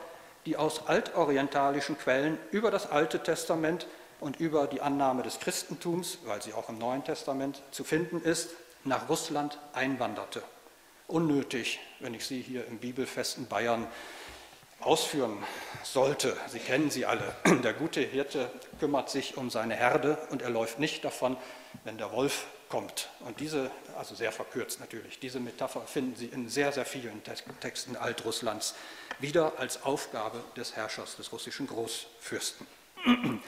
die 0.46 0.56
aus 0.56 0.86
altorientalischen 0.86 1.98
Quellen 1.98 2.38
über 2.50 2.70
das 2.70 2.90
Alte 2.90 3.22
Testament 3.22 3.86
und 4.20 4.40
über 4.40 4.66
die 4.66 4.80
Annahme 4.80 5.22
des 5.22 5.40
Christentums, 5.40 6.18
weil 6.24 6.42
sie 6.42 6.52
auch 6.52 6.68
im 6.68 6.78
Neuen 6.78 7.04
Testament 7.04 7.62
zu 7.70 7.84
finden 7.84 8.22
ist, 8.22 8.50
nach 8.84 9.08
Russland 9.08 9.58
einwanderte. 9.72 10.42
Unnötig, 11.06 11.80
wenn 12.00 12.14
ich 12.14 12.26
sie 12.26 12.40
hier 12.40 12.66
im 12.66 12.78
bibelfesten 12.78 13.46
Bayern 13.46 13.86
ausführen 14.80 15.38
sollte. 15.84 16.36
Sie 16.48 16.58
kennen 16.58 16.90
sie 16.90 17.06
alle. 17.06 17.34
Der 17.62 17.72
gute 17.72 18.00
Hirte 18.00 18.50
kümmert 18.80 19.10
sich 19.10 19.36
um 19.36 19.50
seine 19.50 19.74
Herde 19.74 20.18
und 20.30 20.42
er 20.42 20.50
läuft 20.50 20.78
nicht 20.78 21.04
davon, 21.04 21.36
wenn 21.84 21.98
der 21.98 22.12
Wolf 22.12 22.46
kommt. 22.72 23.10
Und 23.20 23.38
diese, 23.38 23.70
also 23.98 24.14
sehr 24.14 24.32
verkürzt 24.32 24.80
natürlich, 24.80 25.18
diese 25.18 25.40
Metapher 25.40 25.82
finden 25.82 26.16
Sie 26.16 26.24
in 26.26 26.48
sehr, 26.48 26.72
sehr 26.72 26.86
vielen 26.86 27.22
Texten 27.60 27.96
Altrusslands 27.96 28.74
wieder 29.18 29.58
als 29.58 29.82
Aufgabe 29.82 30.42
des 30.56 30.74
Herrschers, 30.74 31.16
des 31.16 31.32
russischen 31.32 31.66
Großfürsten. 31.66 32.66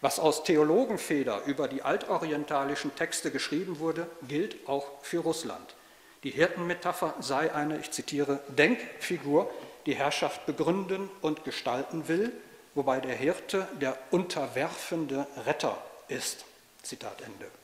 Was 0.00 0.20
aus 0.20 0.44
Theologenfeder 0.44 1.42
über 1.46 1.66
die 1.66 1.82
altorientalischen 1.82 2.94
Texte 2.94 3.32
geschrieben 3.32 3.80
wurde, 3.80 4.06
gilt 4.28 4.68
auch 4.68 4.86
für 5.02 5.18
Russland. 5.18 5.74
Die 6.22 6.30
Hirtenmetapher 6.30 7.16
sei 7.18 7.52
eine, 7.52 7.78
ich 7.78 7.90
zitiere, 7.90 8.38
Denkfigur, 8.46 9.50
die 9.86 9.96
Herrschaft 9.96 10.46
begründen 10.46 11.10
und 11.20 11.42
gestalten 11.44 12.06
will, 12.06 12.30
wobei 12.76 13.00
der 13.00 13.16
Hirte 13.16 13.66
der 13.80 13.98
unterwerfende 14.12 15.26
Retter 15.46 15.82
ist. 16.06 16.44
Zitat 16.84 17.20
Ende. 17.22 17.57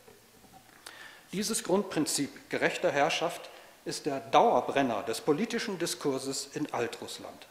Dieses 1.35 1.65
Grundprinzip 1.65 2.49
gerechter 2.49 2.93
Herrschaft 2.93 3.51
ist 3.85 4.07
der 4.07 4.21
Dauerbrenner 4.21 5.03
des 5.03 5.21
politischen 5.21 5.81
Diskurses 5.81 6.51
in 6.55 6.73
Altrussland. 6.73 7.49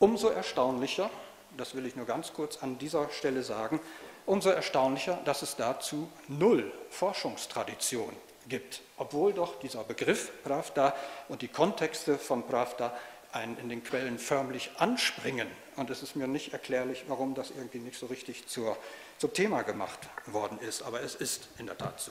Umso 0.00 0.26
erstaunlicher, 0.30 1.08
das 1.56 1.76
will 1.76 1.86
ich 1.86 1.94
nur 1.94 2.06
ganz 2.06 2.32
kurz 2.32 2.64
an 2.64 2.78
dieser 2.78 3.08
Stelle 3.10 3.44
sagen, 3.44 3.78
umso 4.26 4.48
erstaunlicher, 4.48 5.20
dass 5.24 5.42
es 5.42 5.54
dazu 5.54 6.10
null 6.26 6.72
Forschungstradition 6.90 8.12
gibt, 8.48 8.80
obwohl 8.96 9.32
doch 9.32 9.60
dieser 9.60 9.84
Begriff 9.84 10.32
Pravda 10.42 10.92
und 11.28 11.42
die 11.42 11.48
Kontexte 11.48 12.18
von 12.18 12.44
Pravda 12.48 12.92
einen 13.30 13.56
in 13.58 13.68
den 13.68 13.84
Quellen 13.84 14.18
förmlich 14.18 14.72
anspringen. 14.78 15.46
Und 15.76 15.90
es 15.90 16.02
ist 16.02 16.16
mir 16.16 16.26
nicht 16.26 16.52
erklärlich, 16.52 17.04
warum 17.06 17.36
das 17.36 17.52
irgendwie 17.52 17.78
nicht 17.78 18.00
so 18.00 18.06
richtig 18.06 18.48
zur, 18.48 18.76
zum 19.18 19.32
Thema 19.32 19.62
gemacht 19.62 20.00
worden 20.26 20.58
ist. 20.58 20.82
Aber 20.82 21.02
es 21.02 21.14
ist 21.14 21.46
in 21.58 21.66
der 21.66 21.78
Tat 21.78 22.00
so. 22.00 22.10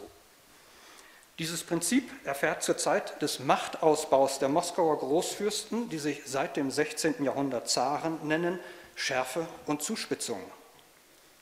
Dieses 1.38 1.64
Prinzip 1.64 2.10
erfährt 2.26 2.64
zur 2.64 2.78
Zeit 2.78 3.22
des 3.22 3.40
Machtausbaus 3.40 4.40
der 4.40 4.48
Moskauer 4.48 5.00
Großfürsten, 5.00 5.90
die 5.90 6.00
sich 6.00 6.22
seit 6.26 6.56
dem 6.56 6.72
16. 6.72 7.22
Jahrhundert 7.26 7.70
Zaren 7.70 8.26
nennen, 8.26 8.58
Schärfe 8.96 9.46
und 9.66 9.82
Zuspitzung. 9.82 10.40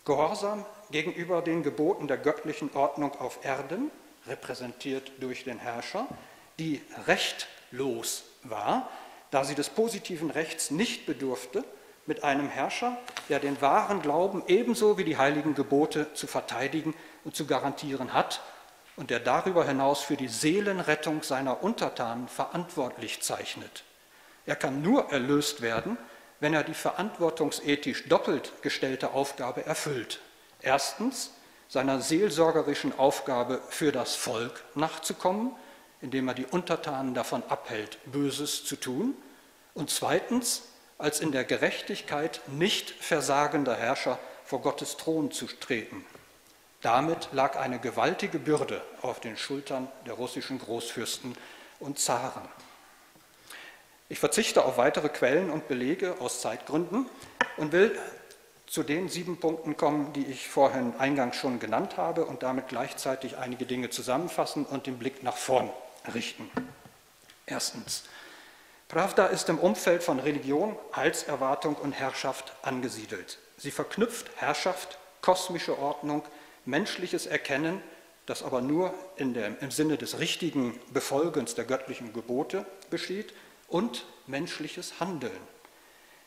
Gehorsam 0.04 0.66
gegenüber 0.90 1.44
den 1.44 1.62
Geboten 1.62 2.08
der 2.08 2.18
göttlichen 2.18 2.74
Ordnung 2.74 3.14
auf 3.20 3.46
Erden, 3.46 3.92
repräsentiert 4.26 5.12
durch 5.20 5.44
den 5.44 5.60
Herrscher, 5.60 6.08
die 6.58 6.82
rechtlos 7.06 8.24
war, 8.42 8.90
da 9.30 9.44
sie 9.44 9.56
des 9.56 9.70
positiven 9.70 10.32
Rechts 10.32 10.72
nicht 10.72 11.06
bedurfte, 11.06 11.64
mit 12.08 12.24
einem 12.24 12.50
Herrscher, 12.50 12.98
der 13.30 13.40
den 13.40 13.62
wahren 13.62 14.02
Glauben 14.02 14.44
ebenso 14.48 14.98
wie 14.98 15.04
die 15.04 15.18
heiligen 15.18 15.54
Gebote 15.54 16.14
zu 16.16 16.26
verteidigen 16.26 16.96
und 17.24 17.36
zu 17.36 17.46
garantieren 17.46 18.12
hat 18.12 18.42
und 18.96 19.10
der 19.10 19.20
darüber 19.20 19.66
hinaus 19.66 20.02
für 20.02 20.18
die 20.18 20.28
Seelenrettung 20.28 21.24
seiner 21.24 21.64
Untertanen 21.64 22.28
verantwortlich 22.28 23.22
zeichnet. 23.22 23.84
Er 24.46 24.56
kann 24.56 24.82
nur 24.82 25.12
erlöst 25.12 25.62
werden, 25.62 25.98
wenn 26.40 26.54
er 26.54 26.64
die 26.64 26.74
verantwortungsethisch 26.74 28.08
doppelt 28.08 28.52
gestellte 28.62 29.12
Aufgabe 29.12 29.66
erfüllt. 29.66 30.20
Erstens, 30.62 31.32
seiner 31.70 32.02
seelsorgerischen 32.02 32.98
Aufgabe 33.00 33.62
für 33.70 33.92
das 33.92 34.16
Volk 34.16 34.64
nachzukommen 34.76 35.56
indem 36.04 36.28
er 36.28 36.34
die 36.34 36.46
Untertanen 36.46 37.14
davon 37.14 37.44
abhält, 37.48 37.98
Böses 38.12 38.66
zu 38.66 38.76
tun. 38.76 39.16
Und 39.74 39.90
zweitens, 39.90 40.64
als 40.98 41.22
in 41.22 41.32
der 41.32 41.46
Gerechtigkeit 41.46 42.42
nicht 42.48 42.92
versagender 42.92 43.76
Herrscher 43.76 44.20
vor 44.44 44.62
Gottes 44.62 44.98
Thron 44.98 45.32
zu 45.32 45.48
treten. 45.48 46.06
Damit 46.84 47.30
lag 47.32 47.56
eine 47.56 47.80
gewaltige 47.80 48.40
Bürde 48.40 48.82
auf 49.02 49.22
den 49.22 49.38
Schultern 49.38 49.88
der 50.06 50.16
russischen 50.16 50.60
Großfürsten 50.60 51.34
und 51.80 51.98
Zaren. 51.98 52.44
Ich 54.10 54.20
verzichte 54.20 54.66
auf 54.66 54.78
weitere 54.78 55.08
Quellen 55.08 55.50
und 55.50 55.70
Belege 55.70 56.18
aus 56.20 56.42
Zeitgründen 56.42 57.10
und 57.56 57.72
will 57.72 57.98
zu 58.68 58.84
den 58.84 59.08
sieben 59.08 59.40
Punkten 59.40 59.78
kommen, 59.78 60.12
die 60.12 60.26
ich 60.26 60.50
vorhin 60.50 60.94
eingangs 60.98 61.38
schon 61.38 61.60
genannt 61.60 61.96
habe 61.96 62.26
und 62.26 62.44
damit 62.44 62.68
gleichzeitig 62.68 63.38
einige 63.38 63.66
Dinge 63.66 63.90
zusammenfassen 63.90 64.66
und 64.66 64.86
den 64.86 65.00
Blick 65.00 65.24
nach 65.24 65.38
vorn 65.38 65.70
richten. 66.14 66.52
Erstens. 67.46 68.04
Pravda 68.90 69.28
ist 69.28 69.48
im 69.48 69.58
Umfeld 69.58 70.04
von 70.04 70.20
Religion, 70.20 70.78
Heilserwartung 70.94 71.76
und 71.76 71.94
Herrschaft 71.94 72.52
angesiedelt. 72.62 73.40
Sie 73.58 73.72
verknüpft 73.72 74.30
Herrschaft, 74.36 74.98
kosmische 75.22 75.80
Ordnung, 75.80 76.24
menschliches 76.66 77.26
Erkennen, 77.26 77.82
das 78.26 78.44
aber 78.44 78.62
nur 78.62 78.94
der, 79.20 79.62
im 79.62 79.72
Sinne 79.72 79.98
des 79.98 80.20
richtigen 80.20 80.80
Befolgens 80.94 81.56
der 81.56 81.66
göttlichen 81.66 82.14
Gebote 82.14 82.66
besteht, 82.90 83.34
und 83.68 84.06
menschliches 84.28 85.00
Handeln. 85.00 85.32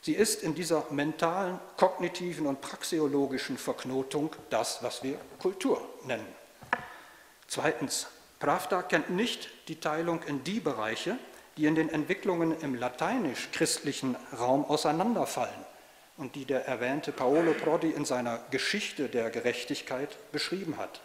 Sie 0.00 0.14
ist 0.14 0.42
in 0.42 0.54
dieser 0.54 0.84
mentalen, 0.90 1.60
kognitiven 1.76 2.46
und 2.46 2.60
praxeologischen 2.60 3.56
Verknotung 3.56 4.34
das, 4.50 4.82
was 4.82 5.02
wir 5.02 5.18
Kultur 5.38 5.80
nennen. 6.04 6.26
Zweitens, 7.46 8.08
Pravda 8.40 8.82
kennt 8.82 9.10
nicht 9.10 9.48
die 9.68 9.80
Teilung 9.80 10.22
in 10.24 10.44
die 10.44 10.60
Bereiche, 10.60 11.18
die 11.56 11.66
in 11.66 11.74
den 11.74 11.88
Entwicklungen 11.88 12.60
im 12.60 12.74
lateinisch-christlichen 12.74 14.16
Raum 14.38 14.64
auseinanderfallen 14.64 15.75
und 16.16 16.34
die 16.34 16.44
der 16.44 16.66
erwähnte 16.66 17.12
Paolo 17.12 17.52
Prodi 17.52 17.90
in 17.90 18.04
seiner 18.04 18.40
Geschichte 18.50 19.08
der 19.08 19.30
Gerechtigkeit 19.30 20.16
beschrieben 20.32 20.78
hat. 20.78 21.00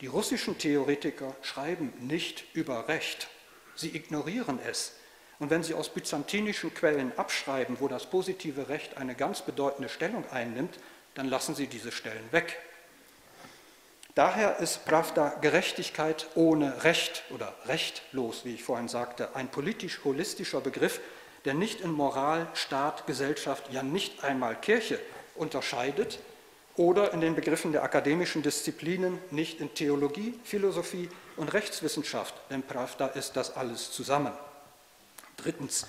Die 0.00 0.06
russischen 0.06 0.58
Theoretiker 0.58 1.34
schreiben 1.42 1.92
nicht 2.00 2.44
über 2.54 2.88
Recht, 2.88 3.28
sie 3.74 3.94
ignorieren 3.96 4.60
es. 4.68 4.92
Und 5.40 5.50
wenn 5.50 5.62
sie 5.62 5.74
aus 5.74 5.88
byzantinischen 5.88 6.74
Quellen 6.74 7.12
abschreiben, 7.16 7.78
wo 7.80 7.88
das 7.88 8.06
positive 8.06 8.68
Recht 8.68 8.96
eine 8.96 9.14
ganz 9.14 9.42
bedeutende 9.42 9.88
Stellung 9.88 10.24
einnimmt, 10.30 10.78
dann 11.14 11.28
lassen 11.28 11.54
sie 11.54 11.66
diese 11.66 11.92
Stellen 11.92 12.32
weg. 12.32 12.58
Daher 14.14 14.58
ist 14.58 14.84
Pravda 14.84 15.36
Gerechtigkeit 15.40 16.26
ohne 16.34 16.82
Recht 16.82 17.22
oder 17.30 17.54
rechtlos, 17.66 18.44
wie 18.44 18.54
ich 18.54 18.64
vorhin 18.64 18.88
sagte, 18.88 19.36
ein 19.36 19.48
politisch 19.48 20.00
holistischer 20.02 20.60
Begriff, 20.60 21.00
der 21.48 21.54
nicht 21.54 21.80
in 21.80 21.92
Moral, 21.92 22.46
Staat, 22.52 23.06
Gesellschaft, 23.06 23.72
ja 23.72 23.82
nicht 23.82 24.22
einmal 24.22 24.54
Kirche 24.54 25.00
unterscheidet 25.34 26.18
oder 26.76 27.14
in 27.14 27.22
den 27.22 27.34
Begriffen 27.34 27.72
der 27.72 27.84
akademischen 27.84 28.42
Disziplinen 28.42 29.18
nicht 29.30 29.58
in 29.58 29.72
Theologie, 29.72 30.38
Philosophie 30.44 31.08
und 31.38 31.54
Rechtswissenschaft, 31.54 32.34
denn 32.50 32.62
Pravda 32.62 33.06
ist 33.06 33.34
das 33.34 33.56
alles 33.56 33.90
zusammen. 33.92 34.34
Drittens, 35.38 35.86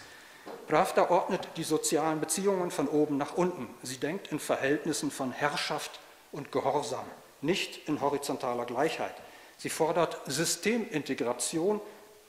Pravda 0.70 1.10
ordnet 1.10 1.46
die 1.58 1.66
sozialen 1.66 2.22
Beziehungen 2.22 2.72
von 2.72 2.88
oben 2.88 3.18
nach 3.18 3.34
unten. 3.34 3.68
Sie 3.84 3.98
denkt 3.98 4.32
in 4.32 4.40
Verhältnissen 4.40 5.12
von 5.12 5.34
Herrschaft 5.34 6.00
und 6.32 6.54
Gehorsam 6.54 7.06
nicht 7.42 7.90
in 7.90 8.00
horizontaler 8.00 8.64
Gleichheit. 8.64 9.16
Sie 9.58 9.70
fordert 9.70 10.22
Systemintegration 10.26 11.82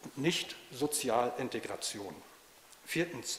und 0.03 0.19
nicht 0.19 0.57
Sozialintegration. 0.73 2.13
Viertens, 2.91 3.39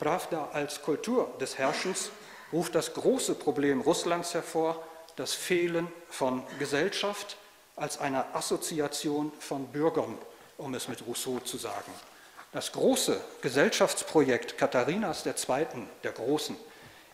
Pravda 0.00 0.48
als 0.52 0.82
Kultur 0.82 1.32
des 1.40 1.58
Herrschens 1.58 2.10
ruft 2.52 2.74
das 2.74 2.92
große 2.92 3.36
Problem 3.36 3.82
Russlands 3.82 4.34
hervor, 4.34 4.84
das 5.14 5.32
Fehlen 5.32 5.86
von 6.08 6.42
Gesellschaft 6.58 7.36
als 7.76 7.98
eine 7.98 8.34
Assoziation 8.34 9.30
von 9.38 9.68
Bürgern, 9.68 10.18
um 10.58 10.74
es 10.74 10.88
mit 10.88 11.06
Rousseau 11.06 11.38
zu 11.38 11.56
sagen. 11.56 11.92
Das 12.50 12.72
große 12.72 13.20
Gesellschaftsprojekt 13.42 14.58
Katharinas 14.58 15.24
II., 15.24 15.36
der 16.02 16.10
Großen, 16.10 16.56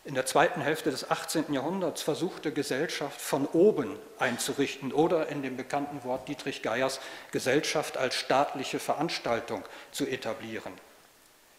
in 0.07 0.15
der 0.15 0.25
zweiten 0.25 0.63
Hälfte 0.63 0.91
des 0.91 1.11
18. 1.11 1.53
Jahrhunderts 1.53 2.01
versuchte 2.01 2.53
Gesellschaft 2.53 3.21
von 3.21 3.45
oben 3.49 3.99
einzurichten 4.19 4.95
oder 4.95 5.29
in 5.29 5.43
dem 5.43 5.59
bekannten 5.59 6.05
Wort 6.05 6.27
Dietrich 6.27 6.63
Geiers 6.63 7.01
Gesellschaft 7.33 7.99
als 7.99 8.15
staatliche 8.15 8.79
Veranstaltung 8.79 9.63
zu 9.93 10.07
etablieren. 10.07 10.73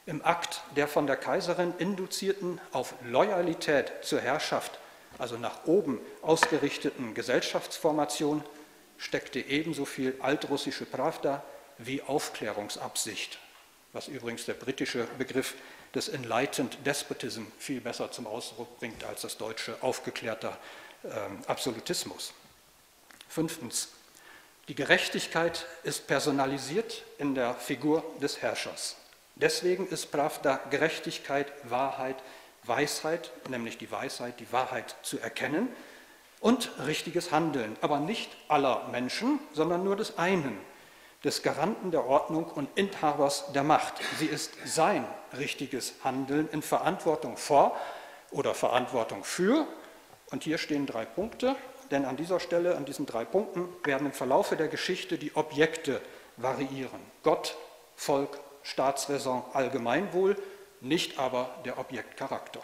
Im 0.07 0.25
Akt 0.25 0.61
der 0.77 0.87
von 0.87 1.05
der 1.05 1.17
Kaiserin 1.17 1.73
induzierten 1.79 2.61
auf 2.71 2.93
Loyalität 3.03 3.91
zur 4.01 4.21
Herrschaft, 4.21 4.79
also 5.17 5.37
nach 5.37 5.65
oben 5.65 5.99
ausgerichteten 6.21 7.13
Gesellschaftsformation, 7.13 8.41
steckte 8.97 9.39
ebenso 9.41 9.83
viel 9.83 10.15
altrussische 10.21 10.85
Pravda 10.85 11.43
wie 11.77 12.01
Aufklärungsabsicht, 12.01 13.37
was 13.91 14.07
übrigens 14.07 14.45
der 14.45 14.53
britische 14.53 15.07
Begriff 15.17 15.55
des 15.93 16.07
Enlightened 16.07 16.77
Despotism 16.85 17.43
viel 17.59 17.81
besser 17.81 18.09
zum 18.09 18.27
Ausdruck 18.27 18.79
bringt 18.79 19.03
als 19.03 19.21
das 19.21 19.37
deutsche 19.37 19.75
aufgeklärter 19.81 20.57
äh, 21.03 21.09
Absolutismus. 21.47 22.33
Fünftens, 23.27 23.89
die 24.69 24.75
Gerechtigkeit 24.75 25.65
ist 25.83 26.07
personalisiert 26.07 27.03
in 27.17 27.35
der 27.35 27.55
Figur 27.55 28.05
des 28.21 28.41
Herrschers. 28.41 28.95
Deswegen 29.39 29.87
ist 29.87 30.11
Pravda 30.11 30.59
Gerechtigkeit, 30.71 31.51
Wahrheit, 31.63 32.15
Weisheit, 32.63 33.31
nämlich 33.49 33.77
die 33.77 33.91
Weisheit, 33.91 34.39
die 34.39 34.51
Wahrheit 34.51 34.95
zu 35.03 35.19
erkennen 35.19 35.69
und 36.39 36.71
richtiges 36.85 37.31
Handeln, 37.31 37.77
aber 37.81 37.99
nicht 37.99 38.31
aller 38.47 38.87
Menschen, 38.91 39.39
sondern 39.53 39.83
nur 39.83 39.95
des 39.95 40.17
einen, 40.17 40.57
des 41.23 41.43
Garanten 41.43 41.91
der 41.91 42.05
Ordnung 42.05 42.45
und 42.45 42.67
Inhabers 42.75 43.51
der 43.53 43.63
Macht. 43.63 43.93
Sie 44.17 44.25
ist 44.25 44.53
sein 44.65 45.05
richtiges 45.37 45.93
Handeln 46.03 46.49
in 46.51 46.63
Verantwortung 46.63 47.37
vor 47.37 47.77
oder 48.31 48.55
Verantwortung 48.55 49.23
für. 49.23 49.67
Und 50.31 50.43
hier 50.43 50.57
stehen 50.57 50.87
drei 50.87 51.05
Punkte, 51.05 51.55
denn 51.91 52.05
an 52.05 52.17
dieser 52.17 52.39
Stelle, 52.39 52.75
an 52.75 52.85
diesen 52.85 53.05
drei 53.05 53.23
Punkten, 53.23 53.69
werden 53.83 54.07
im 54.07 54.13
Verlaufe 54.13 54.57
der 54.57 54.67
Geschichte 54.67 55.19
die 55.19 55.35
Objekte 55.35 56.01
variieren. 56.37 56.99
Gott, 57.23 57.55
Volk, 57.95 58.39
Staatsräson, 58.67 59.43
Allgemeinwohl, 59.53 60.35
nicht 60.81 61.17
aber 61.17 61.55
der 61.63 61.79
Objektcharakter. 61.79 62.61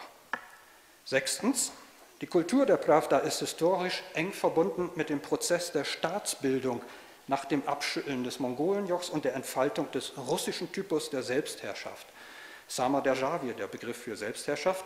Sechstens, 1.04 1.72
die 2.20 2.26
Kultur 2.26 2.66
der 2.66 2.76
Pravda 2.76 3.18
ist 3.18 3.40
historisch 3.40 4.02
eng 4.12 4.32
verbunden 4.32 4.90
mit 4.96 5.08
dem 5.08 5.20
Prozess 5.20 5.72
der 5.72 5.84
Staatsbildung 5.84 6.82
nach 7.26 7.46
dem 7.46 7.66
Abschütteln 7.66 8.22
des 8.22 8.38
Mongolenjochs 8.38 9.08
und 9.08 9.24
der 9.24 9.34
Entfaltung 9.34 9.90
des 9.92 10.12
russischen 10.16 10.70
Typus 10.72 11.08
der 11.08 11.22
Selbstherrschaft. 11.22 12.06
Sama 12.68 13.00
Derjavir, 13.00 13.54
der 13.54 13.66
Begriff 13.66 13.96
für 13.96 14.16
Selbstherrschaft, 14.16 14.84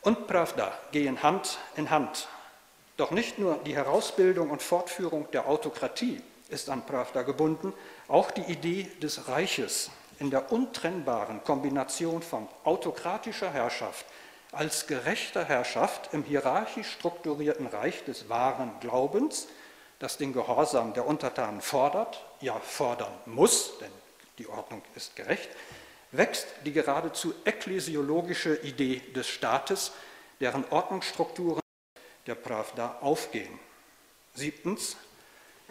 und 0.00 0.26
Pravda 0.26 0.72
gehen 0.92 1.22
Hand 1.22 1.58
in 1.76 1.90
Hand. 1.90 2.28
Doch 2.96 3.10
nicht 3.10 3.38
nur 3.38 3.58
die 3.66 3.76
Herausbildung 3.76 4.50
und 4.50 4.62
Fortführung 4.62 5.30
der 5.32 5.46
Autokratie 5.46 6.22
ist 6.48 6.70
an 6.70 6.86
Pravda 6.86 7.22
gebunden, 7.22 7.74
auch 8.08 8.30
die 8.30 8.42
Idee 8.42 8.84
des 9.02 9.28
Reiches 9.28 9.90
in 10.18 10.30
der 10.30 10.52
untrennbaren 10.52 11.44
Kombination 11.44 12.22
von 12.22 12.48
autokratischer 12.64 13.52
Herrschaft 13.52 14.06
als 14.52 14.86
gerechter 14.86 15.44
Herrschaft 15.44 16.14
im 16.14 16.24
hierarchisch 16.24 16.90
strukturierten 16.92 17.66
Reich 17.66 18.04
des 18.04 18.28
wahren 18.28 18.72
Glaubens 18.80 19.48
das 19.98 20.18
den 20.18 20.32
Gehorsam 20.32 20.92
der 20.92 21.06
Untertanen 21.06 21.60
fordert, 21.60 22.22
ja 22.40 22.58
fordern 22.60 23.12
muss, 23.26 23.78
denn 23.78 23.90
die 24.38 24.48
Ordnung 24.48 24.82
ist 24.94 25.16
gerecht, 25.16 25.48
wächst 26.12 26.46
die 26.64 26.72
geradezu 26.72 27.34
ekklesiologische 27.44 28.56
Idee 28.56 29.00
des 29.14 29.28
Staates, 29.28 29.92
deren 30.40 30.64
Ordnungsstrukturen 30.70 31.62
der 32.26 32.34
Pravda 32.34 32.98
aufgehen. 33.00 33.58
Siebtens, 34.34 34.96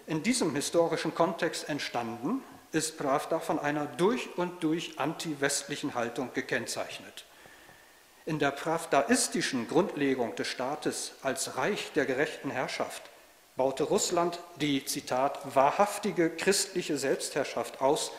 in 0.08 0.23
diesem 0.23 0.55
historischen 0.55 1.13
Kontext 1.13 1.69
entstanden, 1.69 2.43
ist 2.76 2.98
Pravda 2.98 3.40
von 3.40 3.58
einer 3.58 3.86
durch 3.86 4.38
und 4.38 4.64
durch 4.64 5.00
anti-westlichen 5.00 5.96
Haltung 5.96 6.32
gekennzeichnet. 6.34 7.26
In 8.26 8.40
der 8.40 8.52
pravdaistischen 8.52 9.68
Grundlegung 9.68 10.36
des 10.36 10.48
Staates 10.48 11.14
als 11.22 11.58
Reich 11.58 11.92
der 11.94 12.06
gerechten 12.06 12.52
Herrschaft 12.52 13.04
baute 13.56 13.84
Russland 13.84 14.40
die, 14.58 14.84
Zitat, 14.84 15.56
wahrhaftige 15.56 16.30
christliche 16.30 16.98
Selbstherrschaft 16.98 17.82
aus, 17.82 18.12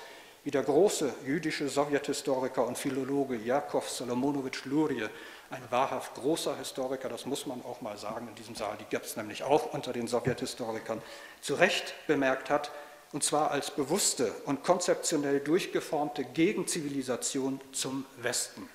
wie 0.44 0.50
der 0.50 0.62
große 0.62 1.12
jüdische 1.26 1.68
Sowjethistoriker 1.68 2.64
und 2.64 2.78
Philologe 2.78 3.36
Jakow 3.36 3.86
Solomonowitsch 3.88 4.64
Lurie, 4.64 5.08
ein 5.50 5.62
wahrhaft 5.70 6.14
großer 6.14 6.56
Historiker, 6.56 7.08
das 7.08 7.26
muss 7.26 7.46
man 7.46 7.62
auch 7.64 7.80
mal 7.80 7.98
sagen 7.98 8.28
in 8.28 8.34
diesem 8.36 8.54
Saal, 8.54 8.76
die 8.80 8.84
gibt 8.84 9.06
es 9.06 9.16
nämlich 9.16 9.42
auch 9.42 9.74
unter 9.74 9.92
den 9.92 10.08
Sowjethistorikern, 10.08 11.02
zu 11.40 11.54
Recht 11.54 11.94
bemerkt 12.06 12.48
hat, 12.48 12.70
und 13.16 13.24
zwar 13.24 13.50
als 13.50 13.70
bewusste 13.70 14.30
und 14.44 14.62
konzeptionell 14.62 15.40
durchgeformte 15.40 16.22
Gegenzivilisation 16.22 17.62
zum 17.72 18.04
Westen. 18.18 18.68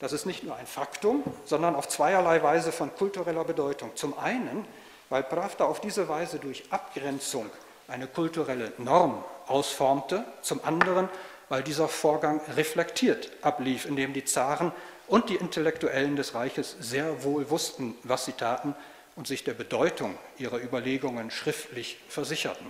Das 0.00 0.12
ist 0.12 0.26
nicht 0.26 0.42
nur 0.42 0.56
ein 0.56 0.66
Faktum, 0.66 1.22
sondern 1.44 1.76
auf 1.76 1.86
zweierlei 1.86 2.42
Weise 2.42 2.72
von 2.72 2.92
kultureller 2.96 3.44
Bedeutung. 3.44 3.94
Zum 3.94 4.18
einen 4.18 4.66
weil 5.08 5.22
Pravda 5.22 5.66
auf 5.66 5.80
diese 5.80 6.08
Weise 6.08 6.40
durch 6.40 6.64
Abgrenzung 6.70 7.48
eine 7.86 8.08
kulturelle 8.08 8.72
Norm 8.78 9.22
ausformte, 9.46 10.24
zum 10.42 10.64
anderen, 10.64 11.08
weil 11.48 11.62
dieser 11.62 11.86
Vorgang 11.86 12.40
reflektiert 12.56 13.30
ablief, 13.40 13.84
indem 13.84 14.14
die 14.14 14.24
Zaren 14.24 14.72
und 15.06 15.28
die 15.28 15.36
Intellektuellen 15.36 16.16
des 16.16 16.34
Reiches 16.34 16.74
sehr 16.80 17.22
wohl 17.22 17.50
wussten, 17.50 17.94
was 18.02 18.24
sie 18.24 18.32
taten 18.32 18.74
und 19.14 19.28
sich 19.28 19.44
der 19.44 19.54
Bedeutung 19.54 20.18
ihrer 20.38 20.60
Überlegungen 20.60 21.30
schriftlich 21.30 21.98
versicherten. 22.08 22.66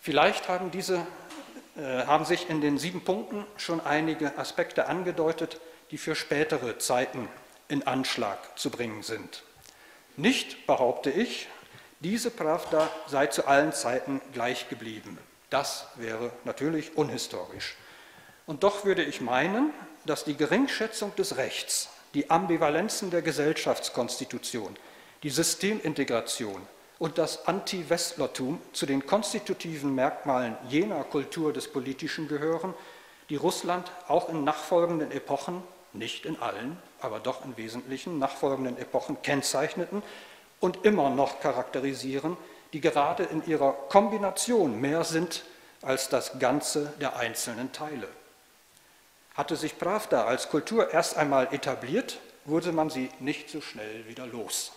Vielleicht 0.00 0.48
haben, 0.48 0.70
diese, 0.70 1.06
äh, 1.76 2.06
haben 2.06 2.24
sich 2.24 2.48
in 2.48 2.60
den 2.60 2.78
sieben 2.78 3.04
Punkten 3.04 3.44
schon 3.56 3.80
einige 3.80 4.38
Aspekte 4.38 4.86
angedeutet, 4.86 5.60
die 5.90 5.98
für 5.98 6.14
spätere 6.14 6.78
Zeiten 6.78 7.28
in 7.68 7.86
Anschlag 7.86 8.58
zu 8.58 8.70
bringen 8.70 9.02
sind. 9.02 9.42
Nicht, 10.16 10.66
behaupte 10.66 11.10
ich, 11.10 11.48
diese 12.00 12.30
Pravda 12.30 12.88
sei 13.06 13.26
zu 13.26 13.46
allen 13.46 13.72
Zeiten 13.72 14.22
gleich 14.32 14.68
geblieben. 14.68 15.18
Das 15.50 15.86
wäre 15.96 16.32
natürlich 16.44 16.96
unhistorisch. 16.96 17.76
Und 18.46 18.62
doch 18.62 18.84
würde 18.84 19.02
ich 19.02 19.20
meinen, 19.20 19.72
dass 20.06 20.24
die 20.24 20.36
Geringschätzung 20.36 21.14
des 21.16 21.36
Rechts, 21.36 21.90
die 22.14 22.30
Ambivalenzen 22.30 23.10
der 23.10 23.20
Gesellschaftskonstitution, 23.22 24.76
die 25.22 25.30
Systemintegration 25.30 26.66
und 27.00 27.16
das 27.16 27.46
Anti-Westlertum 27.48 28.60
zu 28.74 28.84
den 28.84 29.06
konstitutiven 29.06 29.94
Merkmalen 29.94 30.56
jener 30.68 31.02
Kultur 31.02 31.52
des 31.52 31.66
Politischen 31.66 32.28
gehören, 32.28 32.74
die 33.30 33.36
Russland 33.36 33.90
auch 34.06 34.28
in 34.28 34.44
nachfolgenden 34.44 35.10
Epochen, 35.10 35.62
nicht 35.94 36.26
in 36.26 36.38
allen, 36.40 36.76
aber 37.00 37.18
doch 37.18 37.42
in 37.44 37.56
wesentlichen 37.56 38.18
nachfolgenden 38.18 38.76
Epochen 38.76 39.22
kennzeichneten 39.22 40.02
und 40.60 40.84
immer 40.84 41.08
noch 41.08 41.40
charakterisieren, 41.40 42.36
die 42.74 42.82
gerade 42.82 43.22
in 43.22 43.46
ihrer 43.46 43.72
Kombination 43.72 44.78
mehr 44.78 45.02
sind 45.02 45.44
als 45.80 46.10
das 46.10 46.38
Ganze 46.38 46.92
der 47.00 47.16
einzelnen 47.16 47.72
Teile. 47.72 48.08
Hatte 49.34 49.56
sich 49.56 49.78
Pravda 49.78 50.24
als 50.26 50.50
Kultur 50.50 50.92
erst 50.92 51.16
einmal 51.16 51.48
etabliert, 51.54 52.18
wurde 52.44 52.72
man 52.72 52.90
sie 52.90 53.08
nicht 53.20 53.48
so 53.48 53.62
schnell 53.62 54.06
wieder 54.06 54.26
los. 54.26 54.72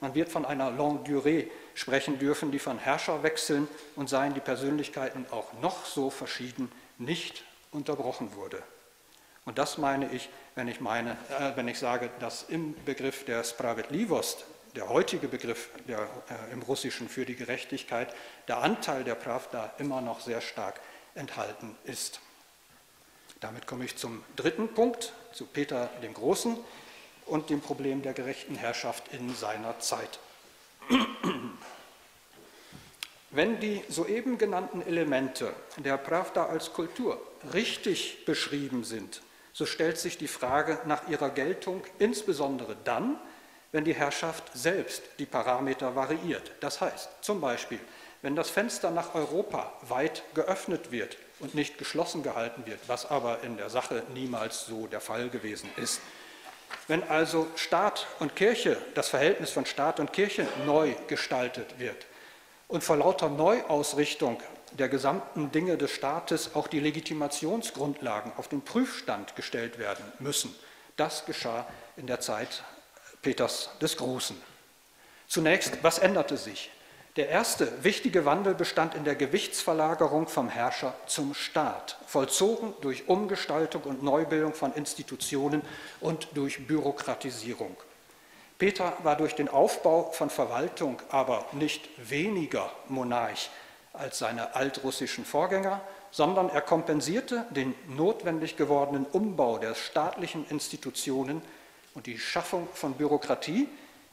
Man 0.00 0.14
wird 0.14 0.28
von 0.28 0.44
einer 0.44 0.70
Longue 0.70 1.04
Durée 1.04 1.48
sprechen 1.74 2.18
dürfen, 2.18 2.50
die 2.50 2.58
von 2.58 2.78
Herrscherwechseln 2.78 3.68
und 3.94 4.08
seien 4.08 4.34
die 4.34 4.40
Persönlichkeiten 4.40 5.26
auch 5.30 5.52
noch 5.60 5.84
so 5.86 6.10
verschieden 6.10 6.70
nicht 6.98 7.44
unterbrochen 7.72 8.34
wurde. 8.34 8.62
Und 9.44 9.58
das 9.58 9.78
meine 9.78 10.10
ich, 10.12 10.28
wenn 10.54 10.68
ich, 10.68 10.80
meine, 10.80 11.12
äh, 11.38 11.56
wenn 11.56 11.68
ich 11.68 11.78
sage, 11.78 12.10
dass 12.18 12.42
im 12.42 12.74
Begriff 12.84 13.24
der 13.24 13.44
Spravedlivost, 13.44 14.44
der 14.74 14.88
heutige 14.88 15.28
Begriff 15.28 15.70
der, 15.88 16.00
äh, 16.00 16.52
im 16.52 16.62
Russischen 16.62 17.08
für 17.08 17.24
die 17.24 17.36
Gerechtigkeit, 17.36 18.14
der 18.48 18.58
Anteil 18.58 19.04
der 19.04 19.14
Pravda 19.14 19.72
immer 19.78 20.00
noch 20.00 20.20
sehr 20.20 20.40
stark 20.40 20.80
enthalten 21.14 21.76
ist. 21.84 22.20
Damit 23.40 23.66
komme 23.66 23.84
ich 23.84 23.96
zum 23.96 24.24
dritten 24.34 24.74
Punkt, 24.74 25.12
zu 25.32 25.46
Peter 25.46 25.90
dem 26.02 26.14
Großen 26.14 26.56
und 27.26 27.50
dem 27.50 27.60
Problem 27.60 28.02
der 28.02 28.12
gerechten 28.12 28.54
Herrschaft 28.54 29.12
in 29.12 29.34
seiner 29.34 29.78
Zeit. 29.80 30.18
Wenn 33.30 33.60
die 33.60 33.82
soeben 33.88 34.38
genannten 34.38 34.80
Elemente 34.82 35.52
der 35.76 35.98
Pravda 35.98 36.46
als 36.46 36.72
Kultur 36.72 37.20
richtig 37.52 38.24
beschrieben 38.24 38.84
sind, 38.84 39.20
so 39.52 39.66
stellt 39.66 39.98
sich 39.98 40.16
die 40.16 40.28
Frage 40.28 40.78
nach 40.86 41.08
ihrer 41.08 41.30
Geltung 41.30 41.82
insbesondere 41.98 42.76
dann, 42.84 43.18
wenn 43.72 43.84
die 43.84 43.94
Herrschaft 43.94 44.44
selbst 44.54 45.02
die 45.18 45.26
Parameter 45.26 45.96
variiert. 45.96 46.52
Das 46.60 46.80
heißt 46.80 47.08
zum 47.20 47.40
Beispiel, 47.40 47.80
wenn 48.22 48.36
das 48.36 48.48
Fenster 48.48 48.90
nach 48.90 49.14
Europa 49.14 49.72
weit 49.82 50.22
geöffnet 50.34 50.92
wird 50.92 51.16
und 51.40 51.54
nicht 51.54 51.78
geschlossen 51.78 52.22
gehalten 52.22 52.64
wird, 52.66 52.80
was 52.86 53.06
aber 53.06 53.42
in 53.42 53.56
der 53.56 53.70
Sache 53.70 54.02
niemals 54.14 54.66
so 54.66 54.86
der 54.86 55.00
Fall 55.00 55.28
gewesen 55.28 55.68
ist. 55.76 56.00
Wenn 56.88 57.02
also 57.08 57.48
Staat 57.56 58.06
und 58.20 58.36
Kirche, 58.36 58.76
das 58.94 59.08
Verhältnis 59.08 59.50
von 59.50 59.66
Staat 59.66 60.00
und 60.00 60.12
Kirche 60.12 60.46
neu 60.64 60.94
gestaltet 61.08 61.78
wird 61.78 62.06
und 62.68 62.84
vor 62.84 62.96
lauter 62.96 63.28
Neuausrichtung 63.28 64.40
der 64.72 64.88
gesamten 64.88 65.50
Dinge 65.52 65.76
des 65.76 65.90
Staates 65.90 66.54
auch 66.54 66.68
die 66.68 66.80
Legitimationsgrundlagen 66.80 68.32
auf 68.36 68.48
den 68.48 68.62
Prüfstand 68.62 69.34
gestellt 69.36 69.78
werden 69.78 70.04
müssen. 70.18 70.54
Das 70.96 71.24
geschah 71.24 71.66
in 71.96 72.06
der 72.06 72.20
Zeit 72.20 72.62
Peters 73.22 73.70
des 73.80 73.96
Großen. 73.96 74.40
Zunächst, 75.28 75.82
was 75.82 75.98
änderte 75.98 76.36
sich? 76.36 76.70
Der 77.16 77.30
erste 77.30 77.82
wichtige 77.82 78.26
Wandel 78.26 78.54
bestand 78.54 78.94
in 78.94 79.04
der 79.04 79.14
Gewichtsverlagerung 79.14 80.28
vom 80.28 80.50
Herrscher 80.50 80.92
zum 81.06 81.32
Staat, 81.32 81.96
vollzogen 82.06 82.74
durch 82.82 83.08
Umgestaltung 83.08 83.84
und 83.84 84.02
Neubildung 84.02 84.52
von 84.52 84.74
Institutionen 84.74 85.62
und 86.02 86.28
durch 86.34 86.66
Bürokratisierung. 86.66 87.74
Peter 88.58 88.92
war 89.02 89.16
durch 89.16 89.34
den 89.34 89.48
Aufbau 89.48 90.10
von 90.12 90.28
Verwaltung 90.28 91.00
aber 91.08 91.46
nicht 91.52 91.88
weniger 91.96 92.70
Monarch 92.88 93.48
als 93.94 94.18
seine 94.18 94.54
altrussischen 94.54 95.24
Vorgänger, 95.24 95.80
sondern 96.10 96.50
er 96.50 96.60
kompensierte 96.60 97.46
den 97.48 97.74
notwendig 97.88 98.58
gewordenen 98.58 99.06
Umbau 99.06 99.56
der 99.56 99.74
staatlichen 99.74 100.46
Institutionen 100.50 101.40
und 101.94 102.04
die 102.04 102.18
Schaffung 102.18 102.68
von 102.74 102.92
Bürokratie, 102.92 103.68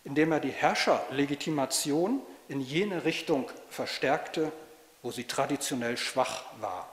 indem 0.05 0.31
er 0.31 0.39
die 0.39 0.51
Herrscherlegitimation 0.51 2.21
in 2.53 2.61
jene 2.61 3.03
Richtung 3.03 3.49
verstärkte, 3.67 4.51
wo 5.01 5.09
sie 5.09 5.23
traditionell 5.23 5.97
schwach 5.97 6.43
war. 6.61 6.87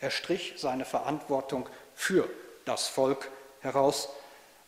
Er 0.00 0.10
strich 0.10 0.54
seine 0.56 0.86
Verantwortung 0.86 1.68
für 1.94 2.30
das 2.64 2.88
Volk 2.88 3.30
heraus, 3.60 4.08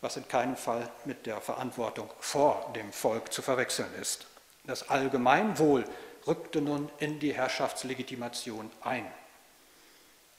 was 0.01 0.17
in 0.17 0.27
keinem 0.27 0.55
Fall 0.55 0.87
mit 1.03 1.25
der 1.25 1.41
Verantwortung 1.41 2.11
vor 2.19 2.71
dem 2.75 2.93
Volk 2.93 3.33
zu 3.33 3.41
verwechseln 3.41 3.91
ist. 3.99 4.27
Das 4.65 4.87
Allgemeinwohl 4.87 5.83
rückte 6.27 6.61
nun 6.61 6.91
in 6.99 7.17
die 7.19 7.33
Herrschaftslegitimation 7.33 8.71
ein. 8.81 9.11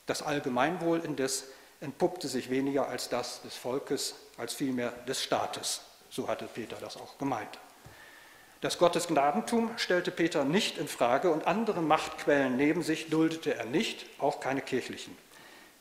Das 0.06 0.22
Allgemeinwohl 0.22 1.00
indes 1.00 1.46
entpuppte 1.80 2.28
sich 2.28 2.48
weniger 2.48 2.88
als 2.88 3.08
das 3.08 3.42
des 3.42 3.56
Volkes, 3.56 4.14
als 4.38 4.54
vielmehr 4.54 4.92
des 5.08 5.20
Staates. 5.20 5.80
So 6.10 6.28
hatte 6.28 6.46
Peter 6.46 6.76
das 6.76 6.96
auch 6.96 7.18
gemeint. 7.18 7.58
Das 8.60 8.78
Gottesgnadentum 8.78 9.70
stellte 9.76 10.10
Peter 10.10 10.44
nicht 10.44 10.78
in 10.78 10.88
Frage 10.88 11.30
und 11.30 11.46
andere 11.46 11.82
Machtquellen 11.82 12.56
neben 12.56 12.82
sich 12.82 13.10
duldete 13.10 13.54
er 13.54 13.66
nicht, 13.66 14.06
auch 14.18 14.40
keine 14.40 14.62
kirchlichen. 14.62 15.16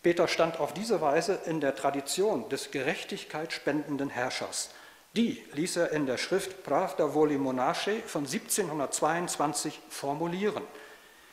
Peter 0.04 0.28
stand 0.28 0.60
auf 0.60 0.74
diese 0.74 1.02
Weise 1.02 1.40
in 1.46 1.62
der 1.62 1.76
Tradition 1.76 2.48
des 2.50 2.72
gerechtigkeitsspendenden 2.72 4.10
Herrschers 4.10 4.70
die 5.16 5.42
ließ 5.54 5.78
er 5.78 5.92
in 5.92 6.06
der 6.06 6.18
Schrift 6.18 6.64
Pravda 6.64 7.14
Voli 7.14 7.38
Monarche 7.38 8.02
von 8.06 8.26
1722 8.26 9.80
formulieren. 9.88 10.64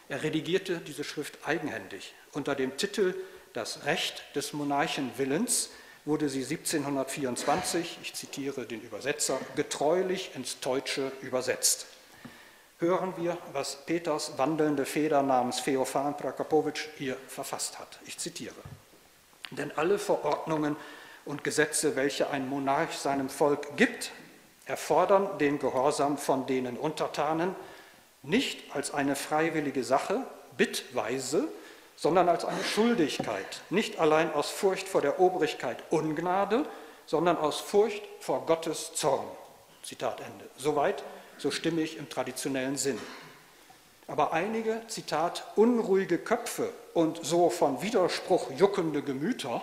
Er 0.09 0.23
redigierte 0.23 0.79
diese 0.79 1.03
Schrift 1.03 1.39
eigenhändig. 1.45 2.15
Unter 2.31 2.55
dem 2.55 2.77
Titel 2.77 3.15
Das 3.55 3.85
Recht 3.85 4.23
des 4.37 4.53
Monarchenwillens 4.53 5.71
wurde 6.05 6.29
sie 6.29 6.43
1724, 6.43 7.99
ich 8.03 8.15
zitiere 8.15 8.67
den 8.67 8.81
Übersetzer, 8.81 9.39
getreulich 9.55 10.33
ins 10.35 10.59
Deutsche 10.61 11.13
übersetzt. 11.21 11.87
Hören 12.79 13.15
wir, 13.17 13.39
was 13.53 13.87
Peters 13.87 14.37
wandelnde 14.39 14.85
Feder 14.85 15.23
namens 15.23 15.61
Feofan 15.61 16.17
Prakopowitsch 16.17 16.89
hier 16.99 17.17
verfasst 17.29 17.79
hat. 17.79 18.01
Ich 18.07 18.19
zitiere. 18.19 18.57
Denn 19.53 19.71
alle 19.77 19.99
Verordnungen 19.99 20.77
und 21.25 21.45
Gesetze, 21.45 21.95
welche 21.95 22.31
ein 22.31 22.49
Monarch 22.49 22.99
seinem 22.99 23.29
Volk 23.29 23.77
gibt, 23.77 24.11
erfordern 24.67 25.39
den 25.39 25.61
Gehorsam 25.61 26.19
von 26.19 26.47
denen 26.47 26.77
Untertanen 26.77 27.55
nicht 28.23 28.75
als 28.75 28.93
eine 28.93 29.15
freiwillige 29.15 29.85
Sache, 29.85 30.25
bittweise, 30.57 31.49
sondern 32.03 32.29
als 32.29 32.45
eine 32.45 32.65
Schuldigkeit, 32.65 33.61
nicht 33.71 34.01
allein 34.01 34.35
aus 34.35 34.51
Furcht 34.51 34.89
vor 34.89 35.03
der 35.03 35.21
Obrigkeit 35.21 35.85
Ungnade, 35.91 36.67
sondern 37.07 37.37
aus 37.37 37.61
Furcht 37.61 38.03
vor 38.19 38.45
Gottes 38.45 38.93
Zorn. 38.95 39.25
Zitat 39.85 40.21
Ende. 40.21 40.51
Soweit, 40.57 41.05
so 41.39 41.53
stimmig 41.53 41.99
im 41.99 42.11
traditionellen 42.11 42.77
Sinn. 42.77 42.99
Aber 44.09 44.33
einige, 44.33 44.83
Zitat, 44.89 45.45
unruhige 45.55 46.19
Köpfe 46.19 46.73
und 46.93 47.25
so 47.25 47.51
von 47.51 47.83
Widerspruch 47.83 48.51
juckende 48.51 49.03
Gemüter 49.03 49.63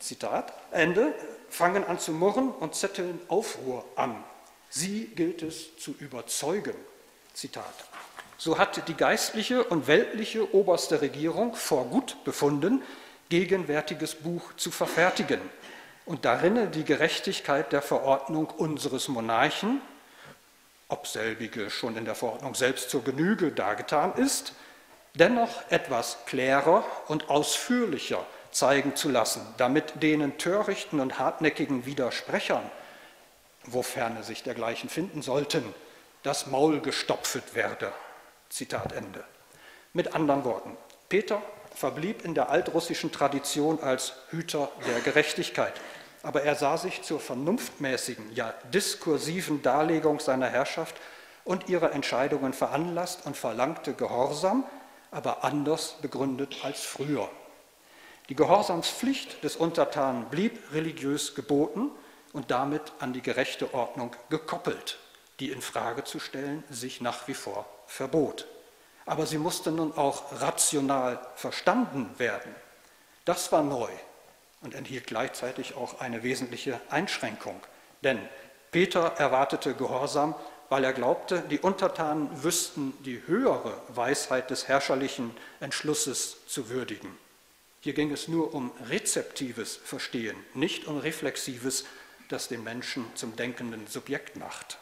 Zitat, 0.00 0.52
Ende, 0.72 1.14
fangen 1.50 1.84
an 1.84 2.00
zu 2.00 2.10
murren 2.10 2.50
und 2.50 2.74
zetteln 2.74 3.20
Aufruhr 3.28 3.84
an. 3.94 4.24
Sie 4.70 5.06
gilt 5.06 5.40
es 5.42 5.76
zu 5.76 5.94
überzeugen. 6.00 6.74
Zitat. 7.32 7.74
So 8.38 8.58
hat 8.58 8.88
die 8.88 8.94
geistliche 8.94 9.64
und 9.64 9.86
weltliche 9.86 10.54
oberste 10.54 11.00
Regierung 11.00 11.54
vor 11.54 11.86
gut 11.86 12.22
befunden, 12.24 12.82
gegenwärtiges 13.28 14.14
Buch 14.14 14.54
zu 14.56 14.70
verfertigen 14.70 15.40
und 16.04 16.24
darin 16.24 16.70
die 16.70 16.84
Gerechtigkeit 16.84 17.72
der 17.72 17.82
Verordnung 17.82 18.46
unseres 18.46 19.08
Monarchen 19.08 19.80
ob 20.88 21.06
selbige 21.06 21.70
schon 21.70 21.96
in 21.96 22.04
der 22.04 22.14
Verordnung 22.14 22.54
selbst 22.54 22.90
zur 22.90 23.02
Genüge 23.02 23.50
dargetan 23.50 24.14
ist, 24.14 24.52
dennoch 25.14 25.62
etwas 25.70 26.18
klärer 26.26 26.84
und 27.08 27.28
ausführlicher 27.28 28.24
zeigen 28.52 28.94
zu 28.96 29.08
lassen, 29.08 29.42
damit 29.56 30.02
denen 30.02 30.38
törichten 30.38 31.00
und 31.00 31.18
hartnäckigen 31.18 31.86
Widersprechern, 31.86 32.70
wofern 33.64 34.22
sich 34.22 34.42
dergleichen 34.42 34.88
finden 34.88 35.22
sollten, 35.22 35.74
das 36.22 36.46
Maul 36.46 36.80
gestopft 36.80 37.54
werde. 37.54 37.92
Zitat 38.56 38.92
Ende. 38.92 39.22
Mit 39.92 40.14
anderen 40.14 40.44
Worten, 40.44 40.78
Peter 41.10 41.42
verblieb 41.74 42.24
in 42.24 42.34
der 42.34 42.48
altrussischen 42.48 43.12
Tradition 43.12 43.80
als 43.82 44.14
Hüter 44.30 44.72
der 44.86 45.00
Gerechtigkeit, 45.00 45.74
aber 46.22 46.42
er 46.42 46.54
sah 46.54 46.78
sich 46.78 47.02
zur 47.02 47.20
vernunftmäßigen, 47.20 48.34
ja 48.34 48.54
diskursiven 48.72 49.60
Darlegung 49.60 50.20
seiner 50.20 50.48
Herrschaft 50.48 50.96
und 51.44 51.68
ihrer 51.68 51.92
Entscheidungen 51.92 52.54
veranlasst 52.54 53.26
und 53.26 53.36
verlangte 53.36 53.92
Gehorsam, 53.92 54.64
aber 55.10 55.44
anders 55.44 55.96
begründet 56.00 56.56
als 56.62 56.80
früher. 56.80 57.28
Die 58.30 58.36
Gehorsamspflicht 58.36 59.44
des 59.44 59.56
Untertanen 59.56 60.30
blieb 60.30 60.72
religiös 60.72 61.34
geboten 61.34 61.90
und 62.32 62.50
damit 62.50 62.90
an 63.00 63.12
die 63.12 63.20
gerechte 63.20 63.74
Ordnung 63.74 64.16
gekoppelt, 64.30 64.98
die 65.40 65.50
in 65.50 65.60
Frage 65.60 66.04
zu 66.04 66.18
stellen 66.18 66.64
sich 66.70 67.02
nach 67.02 67.28
wie 67.28 67.34
vor 67.34 67.66
verbot. 67.86 68.46
Aber 69.04 69.26
sie 69.26 69.38
musste 69.38 69.70
nun 69.70 69.96
auch 69.96 70.40
rational 70.40 71.20
verstanden 71.36 72.10
werden. 72.18 72.54
Das 73.24 73.52
war 73.52 73.62
neu 73.62 73.90
und 74.62 74.74
enthielt 74.74 75.06
gleichzeitig 75.06 75.74
auch 75.74 76.00
eine 76.00 76.22
wesentliche 76.22 76.80
Einschränkung. 76.90 77.60
Denn 78.02 78.20
Peter 78.72 79.14
erwartete 79.18 79.74
Gehorsam, 79.74 80.34
weil 80.68 80.84
er 80.84 80.92
glaubte, 80.92 81.42
die 81.50 81.60
Untertanen 81.60 82.42
wüssten 82.42 82.92
die 83.04 83.22
höhere 83.26 83.80
Weisheit 83.88 84.50
des 84.50 84.66
herrscherlichen 84.66 85.36
Entschlusses 85.60 86.38
zu 86.46 86.68
würdigen. 86.68 87.16
Hier 87.80 87.94
ging 87.94 88.10
es 88.10 88.26
nur 88.26 88.52
um 88.52 88.72
rezeptives 88.88 89.76
Verstehen, 89.76 90.36
nicht 90.54 90.86
um 90.86 90.98
reflexives, 90.98 91.84
das 92.28 92.48
den 92.48 92.64
Menschen 92.64 93.04
zum 93.14 93.36
denkenden 93.36 93.86
Subjekt 93.86 94.36
macht. 94.36 94.78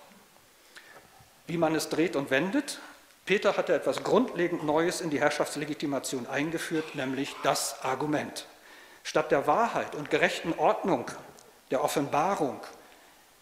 Wie 1.46 1.59
man 1.59 1.74
es 1.74 1.90
dreht 1.90 2.16
und 2.16 2.30
wendet, 2.30 2.80
Peter 3.25 3.57
hatte 3.57 3.75
etwas 3.75 4.03
grundlegend 4.03 4.64
Neues 4.64 5.01
in 5.01 5.11
die 5.11 5.20
Herrschaftslegitimation 5.20 6.27
eingeführt, 6.27 6.95
nämlich 6.95 7.35
das 7.43 7.83
Argument. 7.83 8.47
Statt 9.03 9.31
der 9.31 9.47
Wahrheit 9.47 9.95
und 9.95 10.11
gerechten 10.11 10.53
Ordnung, 10.59 11.11
der 11.70 11.83
Offenbarung, 11.83 12.61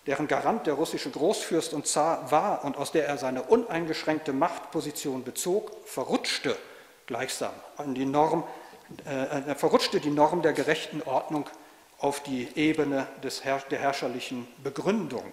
deren 0.07 0.29
Garant 0.29 0.67
der 0.67 0.75
russische 0.75 1.11
Großfürst 1.11 1.75
und 1.75 1.87
Zar 1.87 2.31
war 2.31 2.65
und 2.65 2.77
aus 2.77 2.93
der 2.93 3.07
er 3.07 3.19
seine 3.19 3.43
uneingeschränkte 3.43 4.33
Machtposition 4.33 5.25
bezog, 5.25 5.73
verrutschte 5.85 6.57
gleichsam 7.07 7.53
an 7.77 7.95
die 7.95 8.07
Norm 8.07 8.45
äh, 9.05 9.55
verrutschte 9.55 10.01
die 10.01 10.11
Norm 10.11 10.43
der 10.43 10.53
gerechten 10.53 11.03
Ordnung 11.03 11.49
auf 11.99 12.23
die 12.23 12.49
Ebene 12.57 13.07
des, 13.23 13.43
der 13.71 13.79
herrscherlichen 13.79 14.47
Begründung. 14.63 15.33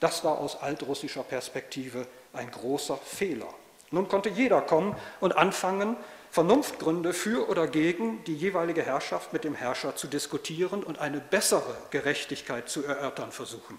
Das 0.00 0.24
war 0.24 0.38
aus 0.38 0.60
altrussischer 0.60 1.22
Perspektive 1.22 2.06
ein 2.36 2.50
großer 2.50 2.96
Fehler. 2.96 3.52
Nun 3.90 4.08
konnte 4.08 4.28
jeder 4.28 4.60
kommen 4.60 4.96
und 5.20 5.36
anfangen, 5.36 5.96
Vernunftgründe 6.30 7.12
für 7.12 7.48
oder 7.48 7.66
gegen 7.66 8.22
die 8.24 8.34
jeweilige 8.34 8.82
Herrschaft 8.82 9.32
mit 9.32 9.44
dem 9.44 9.54
Herrscher 9.54 9.96
zu 9.96 10.06
diskutieren 10.06 10.82
und 10.82 10.98
eine 10.98 11.18
bessere 11.18 11.76
Gerechtigkeit 11.90 12.68
zu 12.68 12.84
erörtern 12.84 13.32
versuchen. 13.32 13.78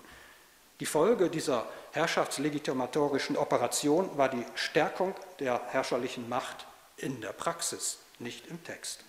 Die 0.79 0.85
Folge 0.85 1.29
dieser 1.29 1.67
herrschaftslegitimatorischen 1.91 3.37
Operation 3.37 4.15
war 4.17 4.29
die 4.29 4.45
Stärkung 4.55 5.13
der 5.39 5.61
herrscherlichen 5.67 6.29
Macht 6.29 6.65
in 6.97 7.21
der 7.21 7.33
Praxis 7.33 7.99
nicht 8.19 8.47
im 8.47 8.63
Text. 8.63 9.03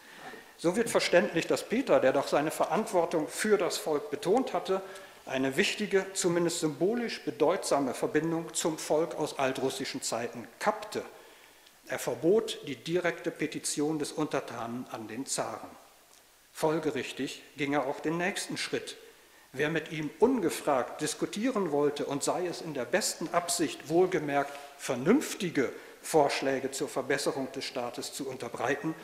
So 0.57 0.77
wird 0.77 0.91
verständlich, 0.91 1.47
dass 1.47 1.69
Peter, 1.69 2.01
der 2.01 2.13
doch 2.13 2.27
seine 2.27 2.51
Verantwortung 2.51 3.29
für 3.29 3.59
das 3.59 3.79
Volk 3.79 4.11
betont 4.11 4.53
hatte, 4.53 4.83
eine 5.29 5.57
wichtige, 5.57 6.07
zumindest 6.15 6.61
symbolisch 6.61 7.23
bedeutsame 7.25 7.95
Verbindung 7.95 8.53
zum 8.55 8.79
Volk 8.79 9.15
aus 9.15 9.39
altrussischen 9.39 10.03
Zeiten 10.03 10.47
kappte. 10.59 11.05
Er 11.87 11.99
verbot 11.99 12.61
die 12.67 12.77
direkte 12.77 13.31
Petition 13.31 13.99
des 13.99 14.13
Untertanen 14.13 14.87
an 14.91 15.09
den 15.09 15.27
Zaren. 15.27 15.71
Folgerichtig 16.53 17.43
ging 17.57 17.73
er 17.73 17.87
auch 17.87 18.01
den 18.01 18.19
nächsten 18.19 18.57
Schritt. 18.57 18.97
Wer 19.53 19.71
mit 19.71 19.93
ihm 19.93 20.11
ungefragt 20.19 21.01
diskutieren 21.01 21.73
wollte 21.73 22.05
und 22.05 22.23
sei 22.23 22.47
es 22.47 22.61
in 22.61 22.75
der 22.75 22.85
besten 22.85 23.29
Absicht 23.33 23.89
wohlgemerkt 23.89 24.53
vernünftige 24.77 25.73
Vorschläge 26.03 26.71
zur 26.71 26.89
Verbesserung 26.89 27.51
des 27.53 27.65
Staates 27.65 28.13
zu 28.13 28.29
unterbreiten, 28.29 28.95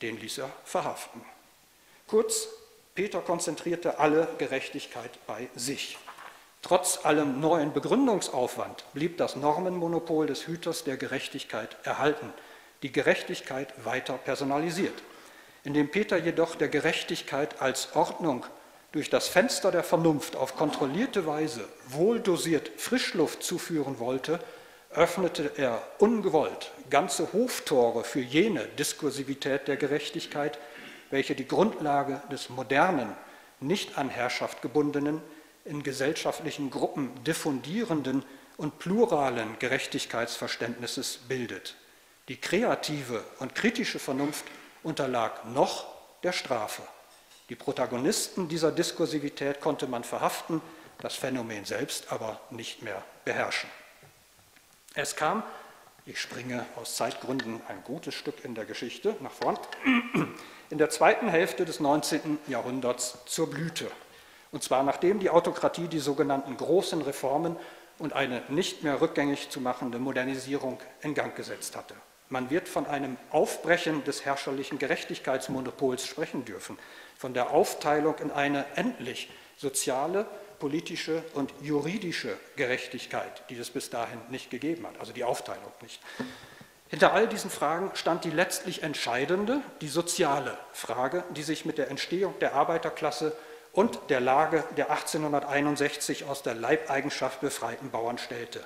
den 0.00 0.18
ließ 0.18 0.38
er 0.38 0.50
verhaften. 0.64 1.22
Kurz, 2.06 2.48
Peter 2.94 3.20
konzentrierte 3.20 3.98
alle 3.98 4.28
Gerechtigkeit 4.36 5.10
bei 5.26 5.48
sich. 5.54 5.96
Trotz 6.60 7.04
allem 7.04 7.40
neuen 7.40 7.72
Begründungsaufwand 7.72 8.84
blieb 8.92 9.16
das 9.16 9.34
Normenmonopol 9.34 10.26
des 10.26 10.46
Hüters 10.46 10.84
der 10.84 10.98
Gerechtigkeit 10.98 11.76
erhalten, 11.84 12.32
die 12.82 12.92
Gerechtigkeit 12.92 13.72
weiter 13.84 14.18
personalisiert. 14.18 15.02
Indem 15.64 15.90
Peter 15.90 16.18
jedoch 16.18 16.54
der 16.54 16.68
Gerechtigkeit 16.68 17.62
als 17.62 17.96
Ordnung 17.96 18.44
durch 18.92 19.08
das 19.08 19.26
Fenster 19.28 19.70
der 19.70 19.84
Vernunft 19.84 20.36
auf 20.36 20.54
kontrollierte 20.54 21.26
Weise 21.26 21.66
wohldosiert 21.88 22.70
Frischluft 22.76 23.42
zuführen 23.42 23.98
wollte, 23.98 24.38
öffnete 24.90 25.52
er 25.56 25.82
ungewollt 25.98 26.72
ganze 26.90 27.32
Hoftore 27.32 28.04
für 28.04 28.20
jene 28.20 28.66
Diskursivität 28.78 29.66
der 29.66 29.78
Gerechtigkeit, 29.78 30.58
welche 31.12 31.34
die 31.34 31.46
Grundlage 31.46 32.22
des 32.32 32.48
modernen, 32.48 33.14
nicht 33.60 33.98
an 33.98 34.08
Herrschaft 34.08 34.62
gebundenen, 34.62 35.20
in 35.64 35.82
gesellschaftlichen 35.82 36.70
Gruppen 36.70 37.22
diffundierenden 37.22 38.24
und 38.56 38.78
pluralen 38.78 39.58
Gerechtigkeitsverständnisses 39.58 41.18
bildet. 41.28 41.76
Die 42.28 42.40
kreative 42.40 43.22
und 43.38 43.54
kritische 43.54 43.98
Vernunft 43.98 44.44
unterlag 44.82 45.44
noch 45.44 45.86
der 46.22 46.32
Strafe. 46.32 46.82
Die 47.48 47.56
Protagonisten 47.56 48.48
dieser 48.48 48.72
Diskursivität 48.72 49.60
konnte 49.60 49.86
man 49.86 50.04
verhaften, 50.04 50.62
das 50.98 51.14
Phänomen 51.14 51.64
selbst 51.64 52.10
aber 52.10 52.40
nicht 52.50 52.82
mehr 52.82 53.02
beherrschen. 53.24 53.68
Es 54.94 55.14
kam, 55.14 55.42
ich 56.06 56.20
springe 56.20 56.64
aus 56.76 56.96
Zeitgründen 56.96 57.60
ein 57.68 57.82
gutes 57.84 58.14
Stück 58.14 58.44
in 58.44 58.54
der 58.54 58.64
Geschichte 58.64 59.16
nach 59.20 59.32
vorn, 59.32 59.58
in 60.72 60.78
der 60.78 60.88
zweiten 60.88 61.28
Hälfte 61.28 61.66
des 61.66 61.80
19. 61.80 62.38
Jahrhunderts 62.48 63.18
zur 63.26 63.50
Blüte. 63.50 63.90
Und 64.52 64.62
zwar 64.62 64.82
nachdem 64.82 65.20
die 65.20 65.28
Autokratie 65.28 65.86
die 65.86 65.98
sogenannten 65.98 66.56
großen 66.56 67.02
Reformen 67.02 67.56
und 67.98 68.14
eine 68.14 68.42
nicht 68.48 68.82
mehr 68.82 69.02
rückgängig 69.02 69.50
zu 69.50 69.60
machende 69.60 69.98
Modernisierung 69.98 70.80
in 71.02 71.12
Gang 71.12 71.36
gesetzt 71.36 71.76
hatte. 71.76 71.94
Man 72.30 72.48
wird 72.48 72.70
von 72.70 72.86
einem 72.86 73.18
Aufbrechen 73.28 74.02
des 74.04 74.24
herrscherlichen 74.24 74.78
Gerechtigkeitsmonopols 74.78 76.06
sprechen 76.06 76.46
dürfen, 76.46 76.78
von 77.18 77.34
der 77.34 77.50
Aufteilung 77.50 78.16
in 78.20 78.30
eine 78.30 78.64
endlich 78.74 79.28
soziale, 79.58 80.24
politische 80.58 81.22
und 81.34 81.52
juridische 81.60 82.38
Gerechtigkeit, 82.56 83.42
die 83.50 83.58
es 83.58 83.68
bis 83.68 83.90
dahin 83.90 84.22
nicht 84.30 84.48
gegeben 84.48 84.86
hat, 84.86 84.98
also 84.98 85.12
die 85.12 85.24
Aufteilung 85.24 85.72
nicht. 85.82 86.00
Hinter 86.92 87.14
all 87.14 87.26
diesen 87.26 87.48
Fragen 87.48 87.90
stand 87.94 88.22
die 88.24 88.30
letztlich 88.30 88.82
entscheidende, 88.82 89.62
die 89.80 89.88
soziale 89.88 90.58
Frage, 90.74 91.24
die 91.30 91.42
sich 91.42 91.64
mit 91.64 91.78
der 91.78 91.88
Entstehung 91.88 92.38
der 92.40 92.54
Arbeiterklasse 92.54 93.34
und 93.72 93.98
der 94.10 94.20
Lage 94.20 94.62
der 94.76 94.90
1861 94.90 96.24
aus 96.24 96.42
der 96.42 96.54
Leibeigenschaft 96.54 97.40
befreiten 97.40 97.90
Bauern 97.90 98.18
stellte. 98.18 98.62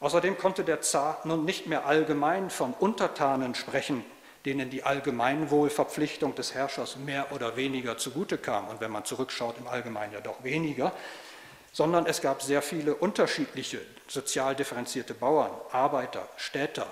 Außerdem 0.00 0.36
konnte 0.36 0.64
der 0.64 0.80
Zar 0.80 1.20
nun 1.22 1.44
nicht 1.44 1.68
mehr 1.68 1.86
allgemein 1.86 2.50
von 2.50 2.74
Untertanen 2.74 3.54
sprechen, 3.54 4.04
denen 4.44 4.68
die 4.68 4.82
Allgemeinwohlverpflichtung 4.82 6.34
des 6.34 6.54
Herrschers 6.54 6.96
mehr 6.96 7.30
oder 7.30 7.54
weniger 7.54 7.96
zugute 7.98 8.36
kam, 8.36 8.66
und 8.66 8.80
wenn 8.80 8.90
man 8.90 9.04
zurückschaut, 9.04 9.58
im 9.58 9.68
Allgemeinen 9.68 10.12
ja 10.12 10.20
doch 10.20 10.42
weniger, 10.42 10.90
sondern 11.70 12.06
es 12.06 12.20
gab 12.20 12.42
sehr 12.42 12.62
viele 12.62 12.96
unterschiedliche 12.96 13.80
sozial 14.08 14.56
differenzierte 14.56 15.14
Bauern, 15.14 15.52
Arbeiter, 15.70 16.28
Städter, 16.36 16.88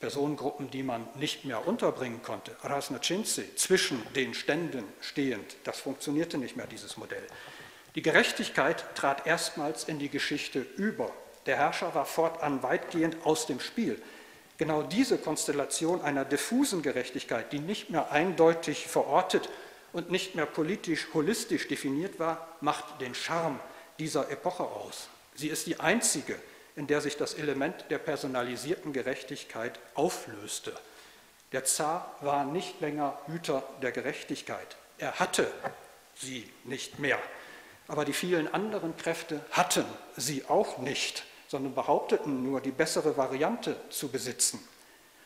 Personengruppen, 0.00 0.70
die 0.70 0.82
man 0.82 1.08
nicht 1.14 1.44
mehr 1.44 1.66
unterbringen 1.66 2.22
konnte, 2.22 2.54
Rasnacinci, 2.62 3.54
zwischen 3.56 4.02
den 4.14 4.34
Ständen 4.34 4.84
stehend. 5.00 5.56
Das 5.64 5.80
funktionierte 5.80 6.36
nicht 6.36 6.56
mehr, 6.56 6.66
dieses 6.66 6.96
Modell. 6.96 7.26
Die 7.94 8.02
Gerechtigkeit 8.02 8.84
trat 8.94 9.26
erstmals 9.26 9.84
in 9.84 9.98
die 9.98 10.10
Geschichte 10.10 10.66
über. 10.76 11.10
Der 11.46 11.56
Herrscher 11.56 11.94
war 11.94 12.04
fortan 12.04 12.62
weitgehend 12.62 13.16
aus 13.24 13.46
dem 13.46 13.58
Spiel. 13.58 14.00
Genau 14.58 14.82
diese 14.82 15.16
Konstellation 15.16 16.02
einer 16.02 16.24
diffusen 16.24 16.82
Gerechtigkeit, 16.82 17.52
die 17.52 17.58
nicht 17.58 17.88
mehr 17.90 18.12
eindeutig 18.12 18.86
verortet 18.86 19.48
und 19.92 20.10
nicht 20.10 20.34
mehr 20.34 20.46
politisch 20.46 21.08
holistisch 21.14 21.68
definiert 21.68 22.18
war, 22.18 22.48
macht 22.60 23.00
den 23.00 23.14
Charme 23.14 23.60
dieser 23.98 24.30
Epoche 24.30 24.64
aus. 24.64 25.08
Sie 25.34 25.48
ist 25.48 25.66
die 25.66 25.80
einzige, 25.80 26.38
in 26.76 26.86
der 26.86 27.00
sich 27.00 27.16
das 27.16 27.34
Element 27.34 27.86
der 27.90 27.98
personalisierten 27.98 28.92
Gerechtigkeit 28.92 29.80
auflöste. 29.94 30.72
Der 31.52 31.64
Zar 31.64 32.14
war 32.20 32.44
nicht 32.44 32.80
länger 32.80 33.18
Hüter 33.26 33.62
der 33.82 33.92
Gerechtigkeit. 33.92 34.76
Er 34.98 35.18
hatte 35.18 35.50
sie 36.14 36.50
nicht 36.64 36.98
mehr. 36.98 37.18
Aber 37.88 38.04
die 38.04 38.12
vielen 38.12 38.52
anderen 38.52 38.96
Kräfte 38.96 39.40
hatten 39.52 39.84
sie 40.16 40.44
auch 40.48 40.78
nicht, 40.78 41.24
sondern 41.48 41.74
behaupteten 41.74 42.42
nur, 42.42 42.60
die 42.60 42.72
bessere 42.72 43.16
Variante 43.16 43.76
zu 43.90 44.08
besitzen. 44.08 44.60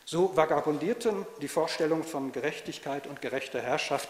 So 0.05 0.35
vagabundierten 0.35 1.25
die 1.41 1.47
Vorstellungen 1.47 2.03
von 2.03 2.31
Gerechtigkeit 2.31 3.07
und 3.07 3.21
gerechter 3.21 3.61
Herrschaft 3.61 4.09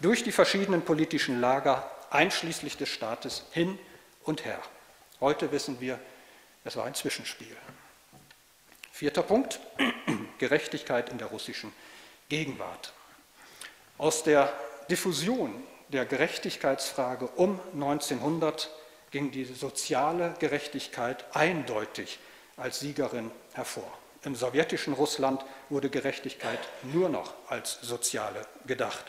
durch 0.00 0.24
die 0.24 0.32
verschiedenen 0.32 0.82
politischen 0.82 1.40
Lager, 1.40 1.88
einschließlich 2.10 2.76
des 2.76 2.88
Staates, 2.88 3.44
hin 3.52 3.78
und 4.24 4.44
her. 4.44 4.60
Heute 5.20 5.52
wissen 5.52 5.80
wir, 5.80 5.98
es 6.64 6.76
war 6.76 6.84
ein 6.84 6.94
Zwischenspiel. 6.94 7.56
Vierter 8.92 9.22
Punkt, 9.22 9.60
Gerechtigkeit 10.38 11.08
in 11.08 11.18
der 11.18 11.28
russischen 11.28 11.72
Gegenwart. 12.28 12.92
Aus 13.98 14.22
der 14.22 14.52
Diffusion 14.90 15.62
der 15.88 16.06
Gerechtigkeitsfrage 16.06 17.26
um 17.26 17.60
1900 17.74 18.70
ging 19.10 19.30
die 19.30 19.44
soziale 19.44 20.34
Gerechtigkeit 20.38 21.24
eindeutig 21.34 22.18
als 22.56 22.80
Siegerin 22.80 23.30
hervor. 23.52 23.90
Im 24.24 24.34
sowjetischen 24.34 24.94
Russland 24.94 25.44
wurde 25.68 25.90
Gerechtigkeit 25.90 26.60
nur 26.82 27.08
noch 27.08 27.34
als 27.48 27.78
soziale 27.82 28.46
gedacht. 28.66 29.04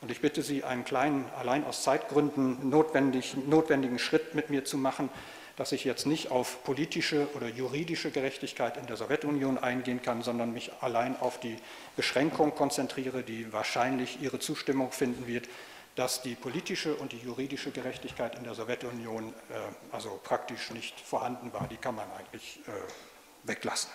Und 0.00 0.10
ich 0.10 0.20
bitte 0.20 0.42
Sie, 0.42 0.64
einen 0.64 0.84
kleinen, 0.84 1.28
allein 1.38 1.64
aus 1.64 1.82
Zeitgründen 1.82 2.68
notwendig, 2.68 3.36
notwendigen 3.36 3.98
Schritt 3.98 4.34
mit 4.34 4.50
mir 4.50 4.64
zu 4.64 4.76
machen, 4.76 5.10
dass 5.56 5.72
ich 5.72 5.84
jetzt 5.84 6.06
nicht 6.06 6.30
auf 6.30 6.64
politische 6.64 7.28
oder 7.34 7.48
juridische 7.48 8.10
Gerechtigkeit 8.10 8.76
in 8.76 8.86
der 8.86 8.96
Sowjetunion 8.96 9.58
eingehen 9.58 10.02
kann, 10.02 10.22
sondern 10.22 10.52
mich 10.52 10.72
allein 10.80 11.18
auf 11.20 11.38
die 11.40 11.56
Beschränkung 11.96 12.54
konzentriere, 12.54 13.22
die 13.22 13.52
wahrscheinlich 13.52 14.20
Ihre 14.20 14.38
Zustimmung 14.38 14.92
finden 14.92 15.26
wird, 15.26 15.48
dass 15.94 16.22
die 16.22 16.34
politische 16.34 16.94
und 16.94 17.12
die 17.12 17.18
juridische 17.18 17.70
Gerechtigkeit 17.70 18.36
in 18.36 18.44
der 18.44 18.54
Sowjetunion 18.54 19.28
äh, 19.28 19.94
also 19.94 20.18
praktisch 20.22 20.70
nicht 20.70 20.98
vorhanden 20.98 21.52
war. 21.52 21.68
Die 21.68 21.76
kann 21.76 21.94
man 21.94 22.10
eigentlich 22.12 22.60
äh, 22.66 23.48
weglassen. 23.48 23.90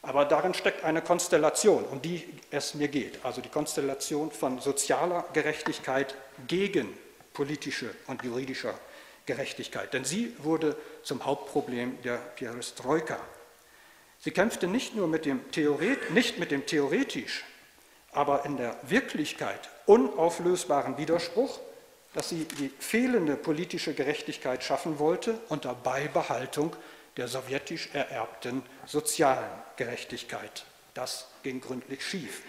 Aber 0.00 0.24
darin 0.24 0.54
steckt 0.54 0.84
eine 0.84 1.02
Konstellation, 1.02 1.84
um 1.84 2.00
die 2.00 2.24
es 2.50 2.74
mir 2.74 2.88
geht. 2.88 3.24
Also 3.24 3.40
die 3.40 3.48
Konstellation 3.48 4.30
von 4.30 4.60
sozialer 4.60 5.24
Gerechtigkeit 5.32 6.14
gegen 6.46 6.96
politische 7.32 7.90
und 8.06 8.22
juridische 8.22 8.74
Gerechtigkeit. 9.28 9.94
Denn 9.94 10.04
sie 10.04 10.34
wurde 10.38 10.76
zum 11.04 11.24
Hauptproblem 11.24 12.02
der 12.02 12.16
Perestroika. 12.16 13.20
Sie 14.18 14.32
kämpfte 14.32 14.66
nicht 14.66 14.96
nur 14.96 15.06
mit 15.06 15.24
dem, 15.24 15.48
Theoret, 15.52 16.10
nicht 16.10 16.40
mit 16.40 16.50
dem 16.50 16.66
theoretisch 16.66 17.44
aber 18.12 18.44
in 18.44 18.56
der 18.56 18.76
Wirklichkeit 18.82 19.68
unauflösbaren 19.86 20.98
Widerspruch, 20.98 21.60
dass 22.14 22.30
sie 22.30 22.46
die 22.58 22.70
fehlende 22.78 23.36
politische 23.36 23.94
Gerechtigkeit 23.94 24.64
schaffen 24.64 24.98
wollte 24.98 25.38
unter 25.48 25.74
Beibehaltung 25.74 26.74
der 27.16 27.28
sowjetisch 27.28 27.90
ererbten 27.92 28.62
sozialen 28.86 29.50
Gerechtigkeit. 29.76 30.64
Das 30.94 31.28
ging 31.42 31.60
gründlich 31.60 32.04
schief. 32.04 32.42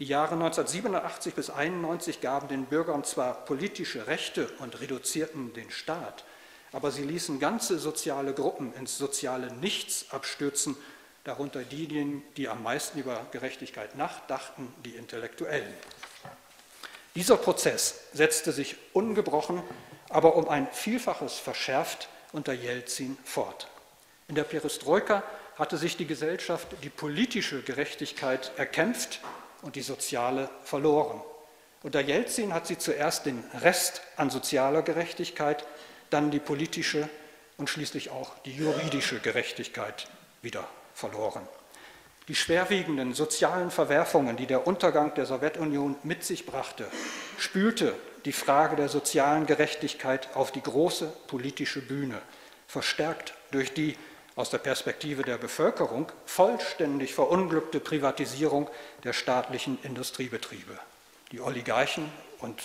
Die 0.00 0.06
Jahre 0.06 0.34
1987 0.34 1.34
bis 1.34 1.50
1991 1.50 2.20
gaben 2.20 2.48
den 2.48 2.66
Bürgern 2.66 3.04
zwar 3.04 3.44
politische 3.44 4.08
Rechte 4.08 4.48
und 4.58 4.80
reduzierten 4.80 5.52
den 5.52 5.70
Staat, 5.70 6.24
aber 6.72 6.90
sie 6.90 7.04
ließen 7.04 7.38
ganze 7.38 7.78
soziale 7.78 8.34
Gruppen 8.34 8.74
ins 8.74 8.98
soziale 8.98 9.52
Nichts 9.54 10.06
abstürzen 10.10 10.76
darunter 11.22 11.62
diejenigen, 11.62 12.22
die 12.36 12.48
am 12.48 12.62
meisten 12.62 12.98
über 12.98 13.24
Gerechtigkeit 13.30 13.96
nachdachten, 13.96 14.72
die 14.84 14.96
Intellektuellen. 14.96 15.72
Dieser 17.14 17.36
Prozess 17.36 18.00
setzte 18.12 18.50
sich 18.50 18.76
ungebrochen, 18.92 19.62
aber 20.10 20.34
um 20.34 20.48
ein 20.48 20.66
Vielfaches 20.72 21.38
verschärft 21.38 22.08
unter 22.32 22.52
Jelzin 22.52 23.16
fort. 23.24 23.68
In 24.26 24.34
der 24.34 24.42
Perestroika 24.42 25.22
hatte 25.56 25.76
sich 25.76 25.96
die 25.96 26.06
Gesellschaft 26.06 26.66
die 26.82 26.90
politische 26.90 27.62
Gerechtigkeit 27.62 28.50
erkämpft 28.56 29.20
und 29.64 29.76
die 29.76 29.82
soziale 29.82 30.48
verloren. 30.62 31.20
Unter 31.82 32.00
Jelzin 32.00 32.54
hat 32.54 32.66
sie 32.66 32.78
zuerst 32.78 33.26
den 33.26 33.42
Rest 33.60 34.02
an 34.16 34.30
sozialer 34.30 34.82
Gerechtigkeit, 34.82 35.66
dann 36.10 36.30
die 36.30 36.38
politische 36.38 37.08
und 37.56 37.68
schließlich 37.68 38.10
auch 38.10 38.38
die 38.44 38.56
juridische 38.56 39.20
Gerechtigkeit 39.20 40.06
wieder 40.42 40.66
verloren. 40.94 41.46
Die 42.28 42.34
schwerwiegenden 42.34 43.12
sozialen 43.12 43.70
Verwerfungen, 43.70 44.36
die 44.36 44.46
der 44.46 44.66
Untergang 44.66 45.14
der 45.14 45.26
Sowjetunion 45.26 45.96
mit 46.04 46.24
sich 46.24 46.46
brachte, 46.46 46.86
spülte 47.38 47.94
die 48.24 48.32
Frage 48.32 48.76
der 48.76 48.88
sozialen 48.88 49.44
Gerechtigkeit 49.44 50.28
auf 50.34 50.50
die 50.50 50.62
große 50.62 51.12
politische 51.26 51.82
Bühne, 51.82 52.20
verstärkt 52.66 53.34
durch 53.50 53.74
die 53.74 53.96
aus 54.36 54.50
der 54.50 54.58
Perspektive 54.58 55.22
der 55.22 55.38
Bevölkerung 55.38 56.10
vollständig 56.26 57.14
verunglückte 57.14 57.80
Privatisierung 57.80 58.68
der 59.04 59.12
staatlichen 59.12 59.78
Industriebetriebe. 59.82 60.78
Die 61.32 61.40
Oligarchen 61.40 62.10
und 62.40 62.60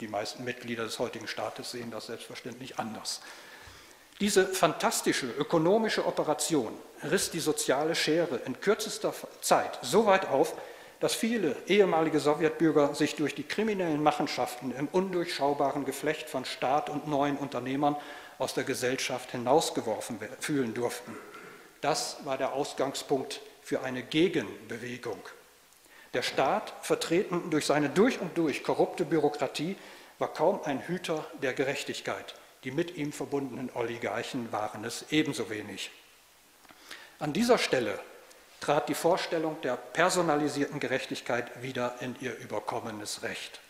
die 0.00 0.08
meisten 0.08 0.44
Mitglieder 0.44 0.84
des 0.84 0.98
heutigen 0.98 1.26
Staates 1.26 1.70
sehen 1.70 1.90
das 1.90 2.06
selbstverständlich 2.06 2.78
anders. 2.78 3.22
Diese 4.20 4.46
fantastische 4.46 5.26
ökonomische 5.26 6.06
Operation 6.06 6.72
riss 7.02 7.30
die 7.30 7.40
soziale 7.40 7.94
Schere 7.94 8.36
in 8.46 8.60
kürzester 8.60 9.12
Zeit 9.40 9.78
so 9.82 10.06
weit 10.06 10.28
auf, 10.28 10.54
dass 11.00 11.14
viele 11.14 11.54
ehemalige 11.66 12.20
Sowjetbürger 12.20 12.94
sich 12.94 13.16
durch 13.16 13.34
die 13.34 13.42
kriminellen 13.42 14.02
Machenschaften 14.02 14.72
im 14.72 14.88
undurchschaubaren 14.88 15.84
Geflecht 15.84 16.30
von 16.30 16.46
Staat 16.46 16.88
und 16.88 17.06
neuen 17.06 17.36
Unternehmern 17.36 17.96
aus 18.38 18.54
der 18.54 18.64
Gesellschaft 18.64 19.30
hinausgeworfen 19.32 20.18
fühlen 20.40 20.74
durften. 20.74 21.16
Das 21.80 22.18
war 22.24 22.38
der 22.38 22.52
Ausgangspunkt 22.52 23.40
für 23.62 23.82
eine 23.82 24.02
Gegenbewegung. 24.02 25.20
Der 26.14 26.22
Staat, 26.22 26.72
vertreten 26.82 27.50
durch 27.50 27.66
seine 27.66 27.90
durch 27.90 28.20
und 28.20 28.38
durch 28.38 28.62
korrupte 28.62 29.04
Bürokratie, 29.04 29.76
war 30.18 30.32
kaum 30.32 30.60
ein 30.64 30.86
Hüter 30.86 31.26
der 31.42 31.52
Gerechtigkeit. 31.52 32.34
Die 32.64 32.70
mit 32.70 32.96
ihm 32.96 33.12
verbundenen 33.12 33.70
Oligarchen 33.74 34.50
waren 34.50 34.84
es 34.84 35.06
ebenso 35.10 35.50
wenig. 35.50 35.90
An 37.18 37.32
dieser 37.32 37.58
Stelle 37.58 37.98
trat 38.60 38.88
die 38.88 38.94
Vorstellung 38.94 39.60
der 39.62 39.76
personalisierten 39.76 40.80
Gerechtigkeit 40.80 41.62
wieder 41.62 41.96
in 42.00 42.16
ihr 42.20 42.36
überkommenes 42.38 43.22
Recht. 43.22 43.60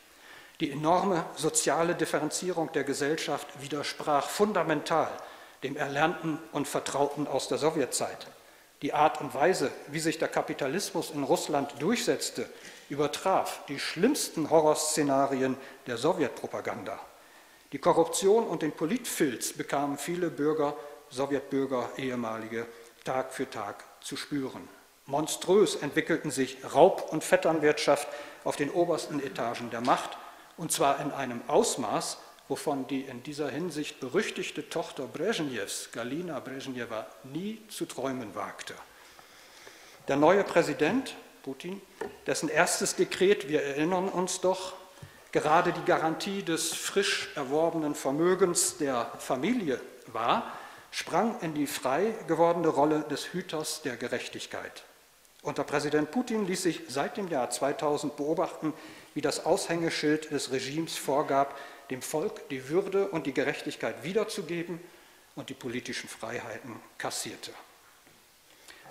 Die 0.61 0.73
enorme 0.73 1.25
soziale 1.37 1.95
Differenzierung 1.95 2.73
der 2.73 2.85
Gesellschaft 2.85 3.47
widersprach 3.61 4.29
fundamental 4.29 5.11
dem 5.63 5.77
Erlernten 5.77 6.39
und 6.53 6.67
Vertrauten 6.67 7.27
aus 7.27 7.49
der 7.49 7.59
Sowjetzeit. 7.59 8.27
Die 8.83 8.95
Art 8.95 9.21
und 9.21 9.35
Weise, 9.35 9.71
wie 9.89 10.01
sich 10.01 10.19
der 10.19 10.29
Kapitalismus 10.29 11.11
in 11.11 11.25
Russland 11.25 11.75
durchsetzte, 11.79 12.49
übertraf 12.89 13.61
die 13.69 13.79
schlimmsten 13.79 14.49
Horrorszenarien 14.49 15.57
der 15.87 15.99
Sowjetpropaganda. 15.99 16.99
Die 17.73 17.79
Korruption 17.79 18.47
und 18.47 18.63
den 18.63 18.73
Politfilz 18.73 19.53
bekamen 19.53 19.99
viele 19.99 20.31
Bürger, 20.31 20.75
Sowjetbürger, 21.11 21.91
ehemalige, 21.97 22.67
Tag 23.05 23.33
für 23.33 23.49
Tag 23.49 23.85
zu 24.01 24.17
spüren. 24.17 24.69
Monströs 25.07 25.77
entwickelten 25.77 26.31
sich 26.31 26.59
Raub- 26.75 27.13
und 27.13 27.25
Vetternwirtschaft 27.25 28.09
auf 28.45 28.57
den 28.57 28.71
obersten 28.71 29.21
Etagen 29.21 29.71
der 29.71 29.81
Macht, 29.81 30.17
und 30.57 30.73
zwar 30.73 31.01
in 31.01 31.11
einem 31.11 31.43
Ausmaß, 31.49 32.19
wovon 32.49 32.87
die 32.87 33.03
in 33.03 33.23
dieser 33.23 33.51
Hinsicht 33.51 34.01
berüchtigte 34.01 34.69
Tochter 34.69 35.07
Brezhnevs, 35.07 35.91
Galina 35.93 36.41
Brezhneva, 36.41 37.07
nie 37.25 37.61
zu 37.69 37.87
träumen 37.87 38.35
wagte. 38.35 38.75
Der 40.09 40.17
neue 40.17 40.45
Präsident, 40.45 41.17
Putin, 41.43 41.81
dessen 42.27 42.49
erstes 42.49 42.95
Dekret, 42.95 43.49
wir 43.49 43.63
erinnern 43.63 44.09
uns 44.09 44.41
doch, 44.41 44.75
gerade 45.33 45.73
die 45.73 45.85
Garantie 45.85 46.43
des 46.43 46.73
frisch 46.73 47.31
erworbenen 47.35 47.95
Vermögens 47.95 48.79
der 48.79 49.11
Familie 49.19 49.81
war, 50.07 50.53
sprang 50.93 51.39
in 51.41 51.55
die 51.55 51.67
frei 51.67 52.15
gewordene 52.29 52.69
Rolle 52.69 53.01
des 53.11 53.33
Hüters 53.33 53.83
der 53.83 53.97
Gerechtigkeit. 53.97 54.85
Unter 55.43 55.65
Präsident 55.65 56.11
Putin 56.11 56.47
ließ 56.47 56.63
sich 56.63 56.83
seit 56.89 57.17
dem 57.17 57.29
Jahr 57.29 57.51
2000 57.51 58.17
beobachten, 58.17 58.73
wie 59.17 59.23
das 59.23 59.47
Aushängeschild 59.47 60.31
des 60.31 60.53
Regimes 60.53 60.95
vorgab, 60.99 61.59
dem 61.89 62.03
Volk 62.03 62.51
die 62.51 62.69
Würde 62.69 63.09
und 63.09 63.27
die 63.27 63.33
Gerechtigkeit 63.33 64.05
wiederzugeben 64.05 64.79
und 65.37 65.49
die 65.49 65.55
politischen 65.55 66.07
Freiheiten 66.07 66.77
kassierte. 66.99 67.51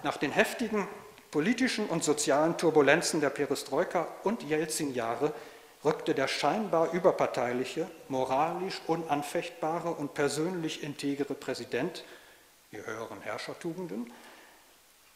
Nach 0.01 0.17
den 0.17 0.31
heftigen 0.31 0.87
politischen 1.29 1.85
und 1.85 2.03
sozialen 2.03 2.57
Turbulenzen 2.57 3.21
der 3.21 3.29
Perestroika 3.29 4.07
und 4.23 4.41
Jelzin-Jahre 4.41 5.31
rückte 5.83 6.15
der 6.15 6.27
scheinbar 6.27 6.91
überparteiliche, 6.91 7.87
moralisch 8.09 8.81
unanfechtbare 8.87 9.91
und 9.91 10.15
persönlich 10.15 10.81
integere 10.81 11.35
Präsident 11.35 12.03
die 12.71 12.83
höheren 12.83 13.21
Herrschertugenden, 13.21 14.11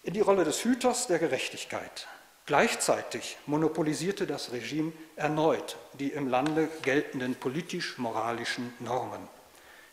in 0.04 0.14
die 0.14 0.22
Rolle 0.22 0.44
des 0.44 0.64
Hüters 0.64 1.08
der 1.08 1.18
Gerechtigkeit. 1.18 2.08
Gleichzeitig 2.50 3.38
monopolisierte 3.46 4.26
das 4.26 4.52
Regime 4.52 4.92
erneut 5.16 5.78
die 6.00 6.08
im 6.08 6.28
Lande 6.28 6.68
geltenden 6.82 7.36
politisch-moralischen 7.36 8.74
Normen. 8.80 9.22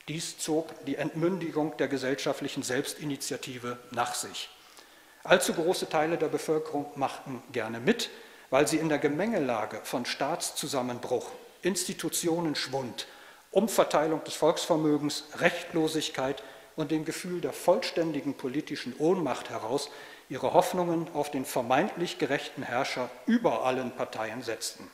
Dies 0.08 0.38
zog 0.38 0.72
die 0.86 0.96
Entmündigung 0.96 1.76
der 1.76 1.88
gesellschaftlichen 1.88 2.62
Selbstinitiative 2.62 3.76
nach 3.90 4.14
sich. 4.14 4.48
Allzu 5.22 5.52
große 5.52 5.90
Teile 5.90 6.16
der 6.16 6.28
Bevölkerung 6.28 6.86
machten 6.94 7.42
gerne 7.52 7.78
mit, 7.78 8.08
weil 8.48 8.66
sie 8.66 8.78
in 8.78 8.88
der 8.88 9.00
Gemengelage 9.00 9.82
von 9.84 10.06
Staatszusammenbruch, 10.06 11.30
Institutionenschwund, 11.60 13.06
Umverteilung 13.50 14.24
des 14.24 14.34
Volksvermögens, 14.34 15.24
Rechtlosigkeit 15.40 16.42
und 16.74 16.90
dem 16.90 17.04
Gefühl 17.04 17.42
der 17.42 17.52
vollständigen 17.52 18.32
politischen 18.32 18.96
Ohnmacht 18.96 19.50
heraus 19.50 19.90
ihre 20.28 20.52
Hoffnungen 20.52 21.08
auf 21.14 21.30
den 21.30 21.44
vermeintlich 21.44 22.18
gerechten 22.18 22.62
Herrscher 22.62 23.08
über 23.26 23.64
allen 23.64 23.92
Parteien 23.92 24.42
setzten. 24.42 24.90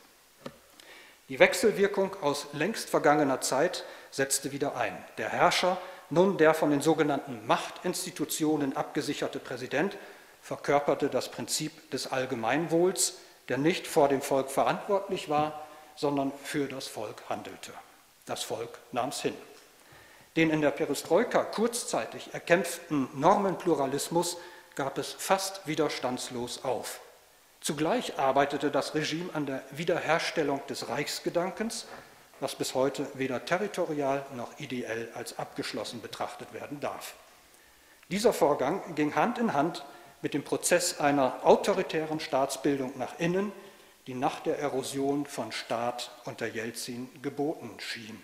Die 1.29 1.39
Wechselwirkung 1.39 2.15
aus 2.21 2.47
längst 2.53 2.89
vergangener 2.89 3.41
Zeit 3.41 3.85
setzte 4.11 4.51
wieder 4.51 4.75
ein. 4.75 4.95
Der 5.17 5.29
Herrscher, 5.29 5.77
nun 6.09 6.37
der 6.37 6.53
von 6.53 6.69
den 6.69 6.81
sogenannten 6.81 7.47
Machtinstitutionen 7.47 8.75
abgesicherte 8.75 9.39
Präsident, 9.39 9.97
verkörperte 10.41 11.09
das 11.09 11.31
Prinzip 11.31 11.89
des 11.91 12.11
Allgemeinwohls, 12.11 13.19
der 13.47 13.57
nicht 13.57 13.87
vor 13.87 14.09
dem 14.09 14.21
Volk 14.21 14.51
verantwortlich 14.51 15.29
war, 15.29 15.65
sondern 15.95 16.31
für 16.43 16.67
das 16.67 16.87
Volk 16.87 17.23
handelte. 17.29 17.71
Das 18.25 18.43
Volk 18.43 18.77
nahm 18.91 19.09
es 19.09 19.21
hin. 19.21 19.35
Den 20.35 20.49
in 20.49 20.61
der 20.61 20.71
Perestroika 20.71 21.43
kurzzeitig 21.43 22.33
erkämpften 22.33 23.07
Normenpluralismus 23.13 24.37
gab 24.75 24.97
es 24.97 25.13
fast 25.13 25.65
widerstandslos 25.67 26.63
auf. 26.63 26.99
Zugleich 27.61 28.19
arbeitete 28.19 28.71
das 28.71 28.93
Regime 28.93 29.33
an 29.33 29.45
der 29.45 29.63
Wiederherstellung 29.71 30.61
des 30.67 30.89
Reichsgedankens, 30.89 31.85
was 32.39 32.55
bis 32.55 32.73
heute 32.73 33.07
weder 33.13 33.45
territorial 33.45 34.25
noch 34.35 34.59
ideell 34.59 35.09
als 35.13 35.39
abgeschlossen 35.39 36.01
betrachtet 36.01 36.53
werden 36.53 36.79
darf. 36.79 37.13
Dieser 38.09 38.33
Vorgang 38.33 38.95
ging 38.95 39.15
Hand 39.15 39.37
in 39.37 39.53
Hand 39.53 39.85
mit 40.21 40.33
dem 40.33 40.43
Prozess 40.43 40.99
einer 40.99 41.45
autoritären 41.45 42.19
Staatsbildung 42.19 42.97
nach 42.97 43.17
innen, 43.17 43.51
die 44.07 44.13
nach 44.13 44.41
der 44.41 44.59
Erosion 44.59 45.25
von 45.25 45.51
Staat 45.51 46.11
unter 46.25 46.47
Jelzin 46.47 47.09
geboten 47.21 47.77
schien. 47.79 48.21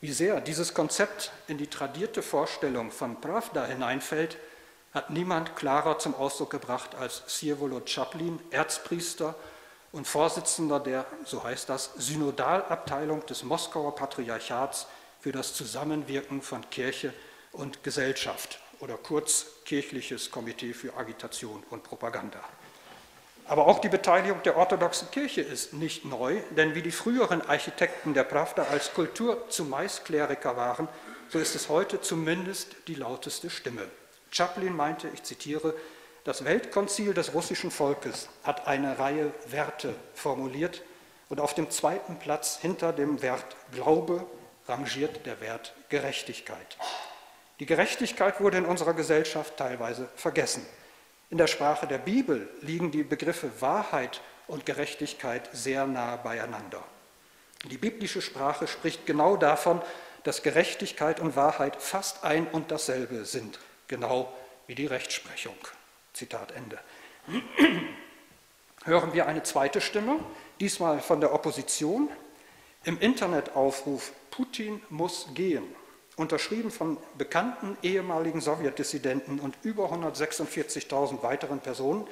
Wie 0.00 0.12
sehr 0.12 0.40
dieses 0.40 0.74
Konzept 0.74 1.32
in 1.46 1.58
die 1.58 1.66
tradierte 1.66 2.22
Vorstellung 2.22 2.90
von 2.90 3.20
Pravda 3.20 3.66
hineinfällt, 3.66 4.36
hat 4.92 5.10
niemand 5.10 5.56
klarer 5.56 5.98
zum 5.98 6.14
Ausdruck 6.14 6.50
gebracht 6.50 6.94
als 6.94 7.22
Sirvolod 7.26 7.88
Chaplin, 7.88 8.38
Erzpriester 8.50 9.34
und 9.92 10.06
Vorsitzender 10.06 10.80
der, 10.80 11.06
so 11.24 11.44
heißt 11.44 11.68
das, 11.68 11.92
Synodalabteilung 11.96 13.24
des 13.26 13.42
Moskauer 13.42 13.94
Patriarchats 13.94 14.86
für 15.20 15.32
das 15.32 15.54
Zusammenwirken 15.54 16.42
von 16.42 16.68
Kirche 16.70 17.12
und 17.52 17.82
Gesellschaft 17.82 18.60
oder 18.80 18.96
kurz 18.96 19.46
Kirchliches 19.64 20.30
Komitee 20.30 20.72
für 20.72 20.96
Agitation 20.96 21.62
und 21.70 21.82
Propaganda. 21.82 22.40
Aber 23.46 23.66
auch 23.66 23.78
die 23.78 23.88
Beteiligung 23.88 24.42
der 24.42 24.56
orthodoxen 24.58 25.10
Kirche 25.10 25.40
ist 25.40 25.72
nicht 25.72 26.04
neu, 26.04 26.40
denn 26.50 26.74
wie 26.74 26.82
die 26.82 26.92
früheren 26.92 27.40
Architekten 27.40 28.12
der 28.12 28.24
Pravda 28.24 28.64
als 28.64 28.92
Kultur 28.92 29.48
zumeist 29.48 30.04
Kleriker 30.04 30.56
waren, 30.56 30.86
so 31.30 31.38
ist 31.38 31.54
es 31.54 31.70
heute 31.70 32.00
zumindest 32.00 32.76
die 32.88 32.94
lauteste 32.94 33.48
Stimme. 33.48 33.88
Chaplin 34.30 34.74
meinte, 34.74 35.08
ich 35.14 35.22
zitiere, 35.22 35.74
das 36.24 36.44
Weltkonzil 36.44 37.14
des 37.14 37.32
russischen 37.32 37.70
Volkes 37.70 38.28
hat 38.42 38.66
eine 38.66 38.98
Reihe 38.98 39.32
Werte 39.46 39.94
formuliert 40.14 40.82
und 41.28 41.40
auf 41.40 41.54
dem 41.54 41.70
zweiten 41.70 42.18
Platz 42.18 42.58
hinter 42.60 42.92
dem 42.92 43.22
Wert 43.22 43.56
Glaube 43.72 44.26
rangiert 44.66 45.24
der 45.24 45.40
Wert 45.40 45.74
Gerechtigkeit. 45.88 46.76
Die 47.60 47.66
Gerechtigkeit 47.66 48.40
wurde 48.40 48.58
in 48.58 48.66
unserer 48.66 48.94
Gesellschaft 48.94 49.56
teilweise 49.56 50.08
vergessen. 50.16 50.66
In 51.30 51.38
der 51.38 51.46
Sprache 51.46 51.86
der 51.86 51.98
Bibel 51.98 52.48
liegen 52.60 52.90
die 52.90 53.04
Begriffe 53.04 53.50
Wahrheit 53.60 54.20
und 54.46 54.66
Gerechtigkeit 54.66 55.48
sehr 55.52 55.86
nah 55.86 56.16
beieinander. 56.16 56.84
Die 57.64 57.78
biblische 57.78 58.22
Sprache 58.22 58.66
spricht 58.66 59.06
genau 59.06 59.36
davon, 59.36 59.80
dass 60.24 60.42
Gerechtigkeit 60.42 61.20
und 61.20 61.36
Wahrheit 61.36 61.80
fast 61.80 62.22
ein 62.24 62.46
und 62.48 62.70
dasselbe 62.70 63.24
sind 63.24 63.58
genau 63.88 64.32
wie 64.66 64.74
die 64.74 64.86
Rechtsprechung. 64.86 65.56
Zitat 66.12 66.52
Ende. 66.52 66.78
Hören 68.84 69.12
wir 69.12 69.26
eine 69.26 69.42
zweite 69.42 69.80
Stimme, 69.80 70.20
diesmal 70.60 71.00
von 71.00 71.20
der 71.20 71.34
Opposition. 71.34 72.08
Im 72.84 72.98
Internetaufruf 73.00 74.12
Putin 74.30 74.80
muss 74.88 75.28
gehen, 75.34 75.64
unterschrieben 76.16 76.70
von 76.70 76.96
bekannten 77.16 77.76
ehemaligen 77.82 78.40
Sowjetdissidenten 78.40 79.40
und 79.40 79.56
über 79.62 79.92
146.000 79.92 81.22
weiteren 81.22 81.60
Personen, 81.60 82.06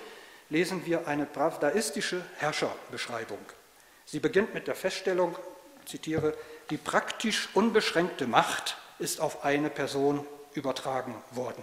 lesen 0.48 0.84
wir 0.86 1.08
eine 1.08 1.26
pravdaistische 1.26 2.24
Herrscherbeschreibung. 2.38 3.38
Sie 4.04 4.20
beginnt 4.20 4.54
mit 4.54 4.66
der 4.66 4.74
Feststellung, 4.74 5.36
zitiere, 5.84 6.34
die 6.70 6.76
praktisch 6.76 7.48
unbeschränkte 7.54 8.26
Macht 8.26 8.76
ist 8.98 9.20
auf 9.20 9.44
eine 9.44 9.70
Person 9.70 10.26
übertragen 10.56 11.14
worden. 11.32 11.62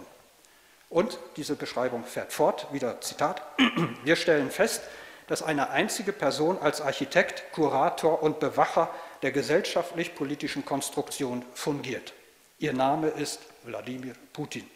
Und 0.88 1.18
diese 1.36 1.56
Beschreibung 1.56 2.04
fährt 2.04 2.32
fort, 2.32 2.68
wieder 2.72 3.00
Zitat, 3.00 3.42
wir 4.04 4.16
stellen 4.16 4.50
fest, 4.50 4.82
dass 5.26 5.42
eine 5.42 5.70
einzige 5.70 6.12
Person 6.12 6.58
als 6.58 6.80
Architekt, 6.80 7.44
Kurator 7.52 8.22
und 8.22 8.40
Bewacher 8.40 8.90
der 9.22 9.32
gesellschaftlich-politischen 9.32 10.64
Konstruktion 10.64 11.44
fungiert. 11.54 12.12
Ihr 12.58 12.72
Name 12.72 13.08
ist 13.08 13.40
Wladimir 13.64 14.14
Putin. 14.32 14.68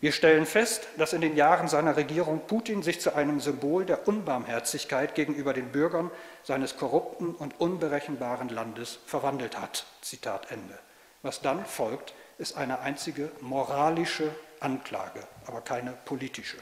Wir 0.00 0.10
stellen 0.10 0.46
fest, 0.46 0.88
dass 0.96 1.12
in 1.12 1.20
den 1.20 1.36
Jahren 1.36 1.68
seiner 1.68 1.96
Regierung 1.96 2.40
Putin 2.48 2.82
sich 2.82 3.00
zu 3.00 3.14
einem 3.14 3.38
Symbol 3.38 3.84
der 3.84 4.08
Unbarmherzigkeit 4.08 5.14
gegenüber 5.14 5.52
den 5.52 5.70
Bürgern 5.70 6.10
seines 6.42 6.76
korrupten 6.76 7.36
und 7.36 7.60
unberechenbaren 7.60 8.48
Landes 8.48 8.98
verwandelt 9.06 9.60
hat. 9.60 9.86
Zitat 10.00 10.50
Ende. 10.50 10.76
Was 11.22 11.40
dann 11.40 11.64
folgt, 11.64 12.14
ist 12.42 12.56
eine 12.56 12.80
einzige 12.80 13.30
moralische 13.40 14.34
Anklage, 14.58 15.22
aber 15.46 15.60
keine 15.60 15.92
politische. 15.92 16.56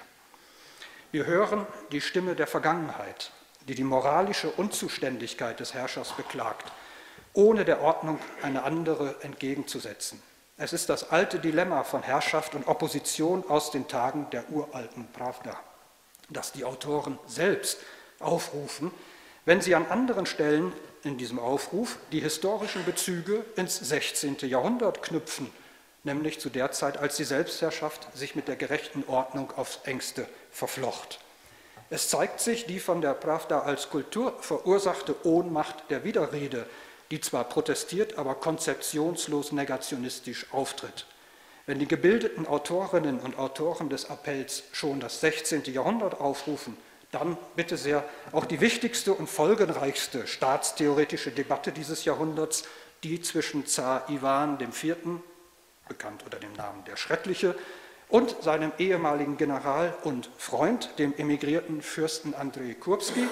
Wir 1.11 1.25
hören 1.25 1.67
die 1.91 2.03
Stimme 2.03 2.37
der 2.37 2.47
Vergangenheit, 2.47 3.33
die 3.67 3.75
die 3.75 3.83
moralische 3.83 4.51
Unzuständigkeit 4.51 5.59
des 5.59 5.73
Herrschers 5.73 6.13
beklagt, 6.13 6.71
ohne 7.33 7.65
der 7.65 7.81
Ordnung 7.81 8.19
eine 8.43 8.63
andere 8.65 9.17
entgegenzusetzen. 9.23 10.23
Es 10.59 10.75
ist 10.75 10.91
das 10.91 11.11
alte 11.11 11.39
Dilemma 11.39 11.83
von 11.83 12.03
Herrschaft 12.03 12.55
und 12.55 12.69
Opposition 12.69 13.43
aus 13.49 13.71
den 13.71 13.89
Tagen 13.89 14.29
der 14.33 14.51
uralten 14.51 15.11
Pravda, 15.13 15.59
das 16.29 16.53
die 16.53 16.67
Autoren 16.67 17.19
selbst 17.27 17.79
aufrufen, 18.19 18.91
wenn 19.47 19.63
sie 19.63 19.75
an 19.75 19.87
anderen 19.87 20.27
Stellen 20.27 20.75
in 21.05 21.17
diesem 21.17 21.39
Aufruf 21.39 21.97
die 22.13 22.21
historischen 22.21 22.85
Bezüge 22.85 23.47
ins 23.57 23.79
16. 23.79 24.37
Jahrhundert 24.41 25.03
knüpfen 25.03 25.51
nämlich 26.05 26.41
zu 26.41 26.51
der 26.51 26.73
Zeit, 26.73 26.97
als 26.97 27.17
die 27.17 27.25
Selbstherrschaft 27.25 28.09
sich 28.17 28.35
mit 28.35 28.49
der 28.49 28.57
gerechten 28.57 29.05
Ordnung 29.07 29.53
aufs 29.57 29.81
engste 29.85 30.27
verflocht. 30.51 31.21
Es 31.91 32.09
zeigt 32.09 32.41
sich 32.41 32.67
die 32.67 32.79
von 32.79 33.01
der 33.01 33.15
Pravda 33.15 33.61
als 33.61 33.91
Kultur 33.91 34.35
verursachte 34.41 35.15
Ohnmacht 35.27 35.91
der 35.91 36.05
Widerrede, 36.05 36.67
die 37.11 37.21
zwar 37.21 37.45
protestiert, 37.45 38.17
aber 38.17 38.37
konzeptionslos 38.37 39.51
negationistisch 39.51 40.47
auftritt. 40.53 41.07
Wenn 41.67 41.81
die 41.81 41.89
gebildeten 41.89 42.47
Autorinnen 42.47 43.19
und 43.19 43.39
Autoren 43.39 43.91
des 43.91 44.09
Appells 44.09 44.63
schon 44.73 45.01
das 45.01 45.21
16. 45.21 45.65
Jahrhundert 45.65 46.21
aufrufen, 46.21 46.77
dann 47.11 47.37
bitte 47.57 47.77
sehr 47.77 48.05
auch 48.33 48.45
die 48.45 48.61
wichtigste 48.61 49.13
und 49.13 49.29
folgenreichste 49.29 50.29
staatstheoretische 50.29 51.33
Debatte 51.33 51.73
dieses 51.73 52.05
Jahrhunderts, 52.05 52.65
die 53.03 53.21
zwischen 53.21 53.67
Zar 53.67 54.09
Iwan 54.09 54.59
IV 54.61 54.97
bekannt 55.91 56.23
unter 56.25 56.39
dem 56.39 56.55
Namen 56.55 56.85
der 56.85 56.97
Schreckliche, 56.97 57.55
und 58.09 58.43
seinem 58.43 58.73
ehemaligen 58.79 59.37
General 59.37 59.95
und 60.03 60.31
Freund, 60.37 60.99
dem 60.99 61.15
emigrierten 61.17 61.83
Fürsten 61.83 62.35
Andrei 62.35 62.75
Kurbski. 62.75 63.29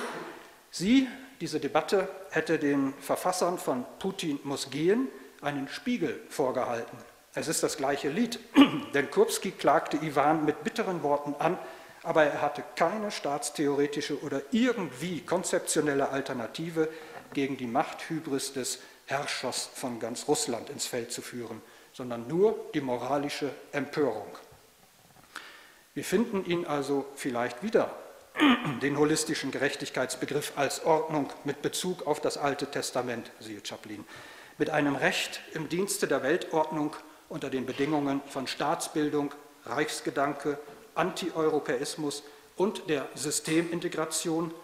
Sie, 0.70 1.09
diese 1.40 1.59
Debatte, 1.59 2.09
hätte 2.30 2.59
den 2.59 2.94
Verfassern 3.00 3.59
von 3.59 3.84
Putin 3.98 4.38
muss 4.44 4.70
gehen 4.70 5.09
einen 5.40 5.68
Spiegel 5.68 6.20
vorgehalten. 6.28 6.96
Es 7.34 7.48
ist 7.48 7.62
das 7.62 7.76
gleiche 7.76 8.09
Lied, 8.09 8.40
denn 8.94 9.11
Kurbski 9.11 9.52
klagte 9.52 9.96
Iwan 9.98 10.44
mit 10.44 10.64
bitteren 10.64 11.02
Worten 11.02 11.34
an, 11.38 11.59
aber 12.02 12.24
er 12.24 12.42
hatte 12.42 12.62
keine 12.76 13.11
staatstheoretische 13.11 14.20
oder 14.22 14.42
irgendwie 14.50 15.20
konzeptionelle 15.20 16.09
Alternative 16.11 16.88
gegen 17.32 17.56
die 17.56 17.66
Machthybris 17.66 18.52
des 18.52 18.80
Herrschers 19.06 19.70
von 19.74 19.98
ganz 20.00 20.26
Russland 20.28 20.70
ins 20.70 20.86
Feld 20.86 21.12
zu 21.12 21.22
führen 21.22 21.62
sondern 21.99 22.28
nur 22.28 22.57
die 22.74 22.80
moralische 22.80 23.51
Empörung. 23.72 24.30
Wir 25.94 26.05
finden 26.05 26.44
ihn 26.44 26.64
also 26.64 27.05
vielleicht 27.16 27.64
wieder, 27.64 27.90
den 28.82 28.96
holistischen 28.96 29.51
Gerechtigkeitsbegriff 29.51 30.53
als 30.55 30.84
Ordnung 30.84 31.28
mit 31.42 31.61
Bezug 31.61 32.07
auf 32.07 32.20
das 32.20 32.38
Alte 32.38 32.70
Testament, 32.70 33.32
siehe 33.40 33.61
Chaplin, 33.66 34.05
mit 34.59 34.70
einem 34.70 34.94
Recht 34.94 35.40
im 35.55 35.68
Dienste 35.68 36.07
der 36.07 36.22
Weltordnung 36.22 36.94
unter 37.28 37.51
den 37.51 37.66
Bedingungen 37.66 38.22
von 38.28 38.46
Staatsbildung, 38.46 39.34
Reichsgedanke, 39.64 40.57
Antieuropäismus 40.94 42.22
und 42.55 42.88
der 42.88 43.09
Systemintegration, 43.16 44.55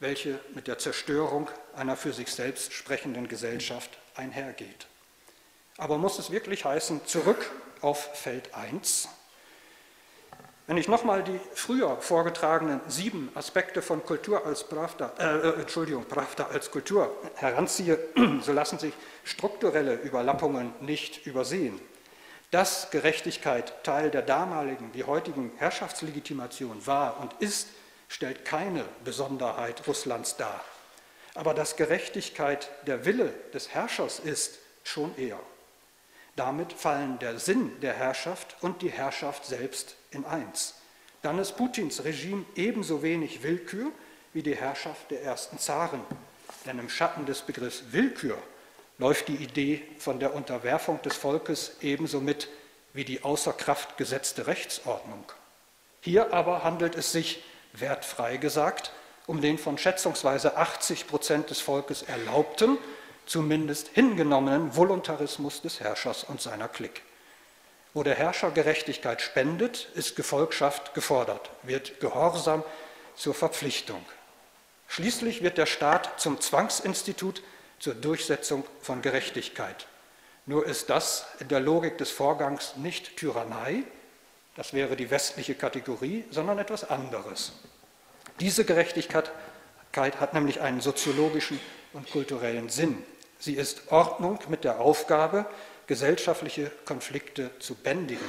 welche 0.00 0.40
mit 0.52 0.66
der 0.66 0.78
Zerstörung 0.78 1.48
einer 1.76 1.94
für 1.94 2.12
sich 2.12 2.32
selbst 2.32 2.72
sprechenden 2.72 3.28
Gesellschaft 3.28 3.96
einhergeht. 4.16 4.88
Aber 5.82 5.98
muss 5.98 6.20
es 6.20 6.30
wirklich 6.30 6.64
heißen, 6.64 7.04
zurück 7.06 7.50
auf 7.80 8.16
Feld 8.16 8.54
1? 8.54 9.08
Wenn 10.68 10.76
ich 10.76 10.86
nochmal 10.86 11.24
die 11.24 11.40
früher 11.54 11.96
vorgetragenen 11.96 12.80
sieben 12.86 13.32
Aspekte 13.34 13.82
von 13.82 14.04
Kultur 14.04 14.46
als 14.46 14.62
Pravda, 14.62 15.12
äh, 15.18 15.24
äh, 15.24 15.60
Entschuldigung, 15.60 16.04
Pravda 16.04 16.46
als 16.52 16.70
Kultur 16.70 17.12
heranziehe, 17.34 17.98
so 18.42 18.52
lassen 18.52 18.78
sich 18.78 18.94
strukturelle 19.24 19.94
Überlappungen 19.94 20.72
nicht 20.80 21.26
übersehen. 21.26 21.80
Dass 22.52 22.92
Gerechtigkeit 22.92 23.82
Teil 23.82 24.12
der 24.12 24.22
damaligen 24.22 24.94
wie 24.94 25.02
heutigen 25.02 25.50
Herrschaftslegitimation 25.56 26.86
war 26.86 27.18
und 27.18 27.32
ist, 27.40 27.70
stellt 28.06 28.44
keine 28.44 28.84
Besonderheit 29.04 29.88
Russlands 29.88 30.36
dar. 30.36 30.64
Aber 31.34 31.54
dass 31.54 31.74
Gerechtigkeit 31.74 32.70
der 32.86 33.04
Wille 33.04 33.34
des 33.52 33.70
Herrschers 33.70 34.20
ist, 34.20 34.60
schon 34.84 35.16
eher. 35.18 35.40
Damit 36.36 36.72
fallen 36.72 37.18
der 37.18 37.38
Sinn 37.38 37.80
der 37.80 37.94
Herrschaft 37.94 38.56
und 38.60 38.82
die 38.82 38.90
Herrschaft 38.90 39.44
selbst 39.44 39.96
in 40.10 40.24
eins. 40.24 40.74
Dann 41.20 41.38
ist 41.38 41.56
Putins 41.56 42.04
Regime 42.04 42.44
ebenso 42.56 43.02
wenig 43.02 43.42
Willkür 43.42 43.92
wie 44.32 44.42
die 44.42 44.56
Herrschaft 44.56 45.10
der 45.10 45.22
ersten 45.22 45.58
Zaren. 45.58 46.00
Denn 46.66 46.78
im 46.78 46.88
Schatten 46.88 47.26
des 47.26 47.42
Begriffs 47.42 47.84
Willkür 47.90 48.38
läuft 48.98 49.28
die 49.28 49.36
Idee 49.36 49.82
von 49.98 50.20
der 50.20 50.34
Unterwerfung 50.34 51.00
des 51.02 51.16
Volkes 51.16 51.76
ebenso 51.80 52.20
mit 52.20 52.48
wie 52.94 53.04
die 53.04 53.24
außer 53.24 53.52
Kraft 53.52 53.96
gesetzte 53.96 54.46
Rechtsordnung. 54.46 55.24
Hier 56.00 56.32
aber 56.32 56.64
handelt 56.64 56.94
es 56.94 57.12
sich, 57.12 57.42
wertfrei 57.72 58.36
gesagt, 58.36 58.92
um 59.26 59.40
den 59.40 59.58
von 59.58 59.78
schätzungsweise 59.78 60.56
80 60.56 61.06
Prozent 61.06 61.50
des 61.50 61.60
Volkes 61.60 62.02
erlaubten, 62.02 62.78
zumindest 63.26 63.88
hingenommenen 63.88 64.76
Voluntarismus 64.76 65.62
des 65.62 65.80
Herrschers 65.80 66.24
und 66.24 66.40
seiner 66.40 66.68
Klick. 66.68 67.02
Wo 67.94 68.02
der 68.02 68.14
Herrscher 68.14 68.50
Gerechtigkeit 68.50 69.20
spendet, 69.20 69.88
ist 69.94 70.16
Gefolgschaft 70.16 70.94
gefordert, 70.94 71.50
wird 71.62 72.00
Gehorsam 72.00 72.64
zur 73.14 73.34
Verpflichtung. 73.34 74.04
Schließlich 74.88 75.42
wird 75.42 75.58
der 75.58 75.66
Staat 75.66 76.20
zum 76.20 76.40
Zwangsinstitut 76.40 77.42
zur 77.78 77.94
Durchsetzung 77.94 78.64
von 78.80 79.02
Gerechtigkeit. 79.02 79.86
Nur 80.46 80.66
ist 80.66 80.90
das 80.90 81.26
in 81.38 81.48
der 81.48 81.60
Logik 81.60 81.98
des 81.98 82.10
Vorgangs 82.10 82.76
nicht 82.76 83.16
Tyrannei, 83.16 83.84
das 84.56 84.72
wäre 84.74 84.96
die 84.96 85.10
westliche 85.10 85.54
Kategorie, 85.54 86.24
sondern 86.30 86.58
etwas 86.58 86.88
anderes. 86.88 87.52
Diese 88.40 88.64
Gerechtigkeit 88.64 89.30
hat 89.94 90.34
nämlich 90.34 90.60
einen 90.60 90.80
soziologischen 90.80 91.58
und 91.92 92.10
kulturellen 92.10 92.68
Sinn. 92.68 93.02
Sie 93.42 93.54
ist 93.54 93.90
Ordnung 93.90 94.38
mit 94.50 94.62
der 94.62 94.78
Aufgabe, 94.78 95.46
gesellschaftliche 95.88 96.70
Konflikte 96.84 97.50
zu 97.58 97.74
bändigen. 97.74 98.24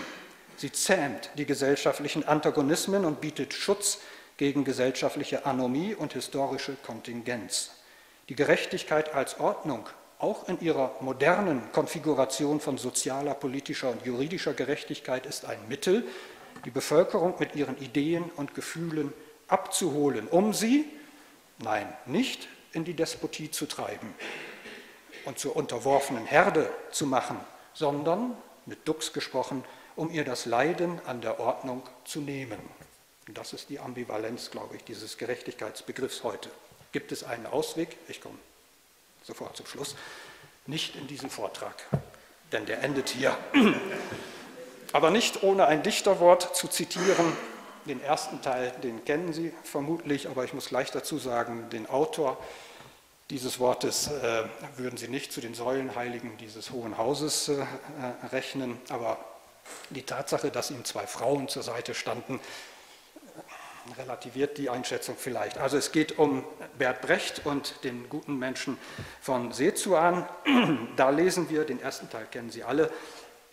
Sie 0.58 0.72
zähmt 0.72 1.30
die 1.38 1.46
gesellschaftlichen 1.46 2.28
Antagonismen 2.28 3.06
und 3.06 3.22
bietet 3.22 3.54
Schutz 3.54 4.00
gegen 4.38 4.64
gesellschaftliche 4.64 5.46
Anomie 5.46 5.94
und 5.94 6.14
historische 6.14 6.76
Kontingenz. 6.84 7.70
Die 8.28 8.36
Gerechtigkeit 8.36 9.14
als 9.14 9.40
Ordnung, 9.40 9.88
auch 10.18 10.50
in 10.50 10.60
ihrer 10.62 10.96
modernen 11.00 11.72
Konfiguration 11.74 12.60
von 12.60 12.80
sozialer, 12.80 13.36
politischer 13.36 13.92
und 13.92 14.04
juridischer 14.04 14.56
Gerechtigkeit, 14.56 15.28
ist 15.28 15.46
ein 15.46 15.60
Mittel, 15.70 16.08
die 16.66 16.72
Bevölkerung 16.72 17.36
mit 17.38 17.56
ihren 17.56 17.78
Ideen 17.78 18.32
und 18.36 18.56
Gefühlen 18.56 19.14
abzuholen, 19.48 20.28
um 20.28 20.56
sie, 20.56 20.86
nein, 21.60 21.88
nicht 22.08 22.48
in 22.72 22.84
die 22.84 22.96
Despotie 22.96 23.52
zu 23.52 23.68
treiben 23.68 24.16
und 25.26 25.40
zur 25.40 25.56
unterworfenen 25.56 26.26
Herde 26.26 26.70
zu 26.92 27.06
machen, 27.06 27.40
sondern, 27.74 28.38
mit 28.66 28.88
Dux 28.88 29.14
gesprochen, 29.14 29.64
um 29.96 30.10
ihr 30.10 30.24
das 30.24 30.46
Leiden 30.46 31.00
an 31.06 31.22
der 31.22 31.40
Ordnung 31.40 31.84
zu 32.06 32.22
nehmen. 32.22 32.60
Und 33.28 33.38
das 33.38 33.54
ist 33.54 33.70
die 33.70 33.80
Ambivalenz, 33.80 34.52
glaube 34.52 34.76
ich, 34.76 34.84
dieses 34.84 35.18
Gerechtigkeitsbegriffs 35.18 36.24
heute. 36.24 36.50
Gibt 36.92 37.12
es 37.12 37.24
einen 37.24 37.46
Ausweg? 37.46 37.98
Ich 38.08 38.22
komme 38.22 38.38
sofort 39.24 39.56
zum 39.56 39.66
Schluss. 39.66 39.96
Nicht 40.68 40.96
in 40.96 41.08
diesem 41.08 41.30
Vortrag, 41.30 41.76
denn 42.52 42.66
der 42.66 42.84
endet 42.84 43.10
hier. 43.10 43.38
Aber 44.94 45.10
nicht 45.10 45.44
ohne 45.44 45.66
ein 45.66 45.84
Dichterwort 45.84 46.56
zu 46.56 46.68
zitieren. 46.68 47.36
Den 47.86 48.02
ersten 48.02 48.42
Teil, 48.42 48.72
den 48.84 49.04
kennen 49.04 49.34
Sie 49.34 49.52
vermutlich, 49.64 50.30
aber 50.30 50.46
ich 50.46 50.54
muss 50.54 50.70
gleich 50.70 50.92
dazu 50.92 51.18
sagen, 51.18 51.70
den 51.70 51.86
Autor 51.90 52.38
dieses 53.30 53.60
Wortes 53.60 54.08
äh, 54.08 54.44
würden 54.78 54.98
Sie 54.98 55.08
nicht 55.08 55.32
zu 55.32 55.42
den 55.42 55.54
Säulenheiligen 55.54 56.38
dieses 56.38 56.72
Hohen 56.72 56.98
Hauses 56.98 57.50
äh, 57.50 57.66
rechnen, 58.32 58.80
aber 58.90 59.18
die 59.90 60.04
Tatsache, 60.04 60.52
dass 60.52 60.72
ihm 60.72 60.84
zwei 60.86 61.08
Frauen 61.08 61.48
zur 61.48 61.64
Seite 61.64 61.94
standen, 61.94 62.40
relativiert 63.98 64.58
die 64.58 64.70
Einschätzung 64.70 65.16
vielleicht. 65.18 65.58
Also 65.58 65.78
es 65.78 65.92
geht 65.92 66.18
um 66.18 66.44
Bert 66.78 67.02
Brecht 67.02 67.46
und 67.46 67.84
den 67.84 68.08
guten 68.10 68.38
Menschen 68.38 68.78
von 69.22 69.52
Sezuan. 69.52 70.28
Da 70.96 71.10
lesen 71.10 71.50
wir, 71.50 71.66
den 71.66 71.82
ersten 71.82 72.10
Teil 72.10 72.28
kennen 72.28 72.50
Sie 72.50 72.64
alle, 72.64 72.92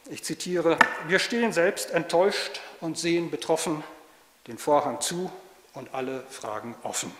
ich 0.08 0.24
zitiere, 0.24 0.78
wir 1.06 1.18
stehen 1.18 1.52
selbst 1.52 1.90
enttäuscht 1.90 2.60
und 2.80 2.98
sehen 2.98 3.30
betroffen 3.30 3.84
den 4.46 4.58
Vorhang 4.58 5.00
zu 5.00 5.30
und 5.74 5.94
alle 5.94 6.24
Fragen 6.28 6.74
offen. 6.82 7.12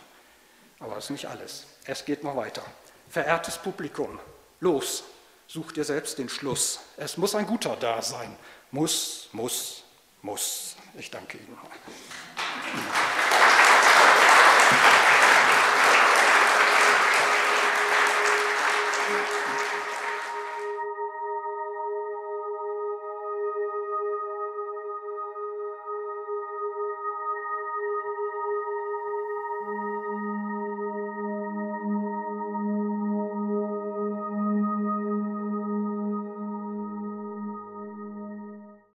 Aber 0.81 0.95
das 0.97 1.05
ist 1.05 1.11
nicht 1.11 1.27
alles. 1.27 1.67
Es 1.91 2.05
geht 2.05 2.23
noch 2.23 2.37
weiter. 2.37 2.63
Verehrtes 3.09 3.59
Publikum, 3.59 4.21
los, 4.61 5.03
such 5.49 5.73
dir 5.73 5.83
selbst 5.83 6.19
den 6.19 6.29
Schluss. 6.29 6.79
Es 6.97 7.17
muss 7.17 7.35
ein 7.35 7.47
guter 7.47 7.75
da 7.75 8.01
sein. 8.01 8.37
Muss, 8.71 9.29
muss, 9.33 9.83
muss. 10.23 10.77
Ich 10.97 11.11
danke 11.11 11.39
Ihnen. 11.39 11.59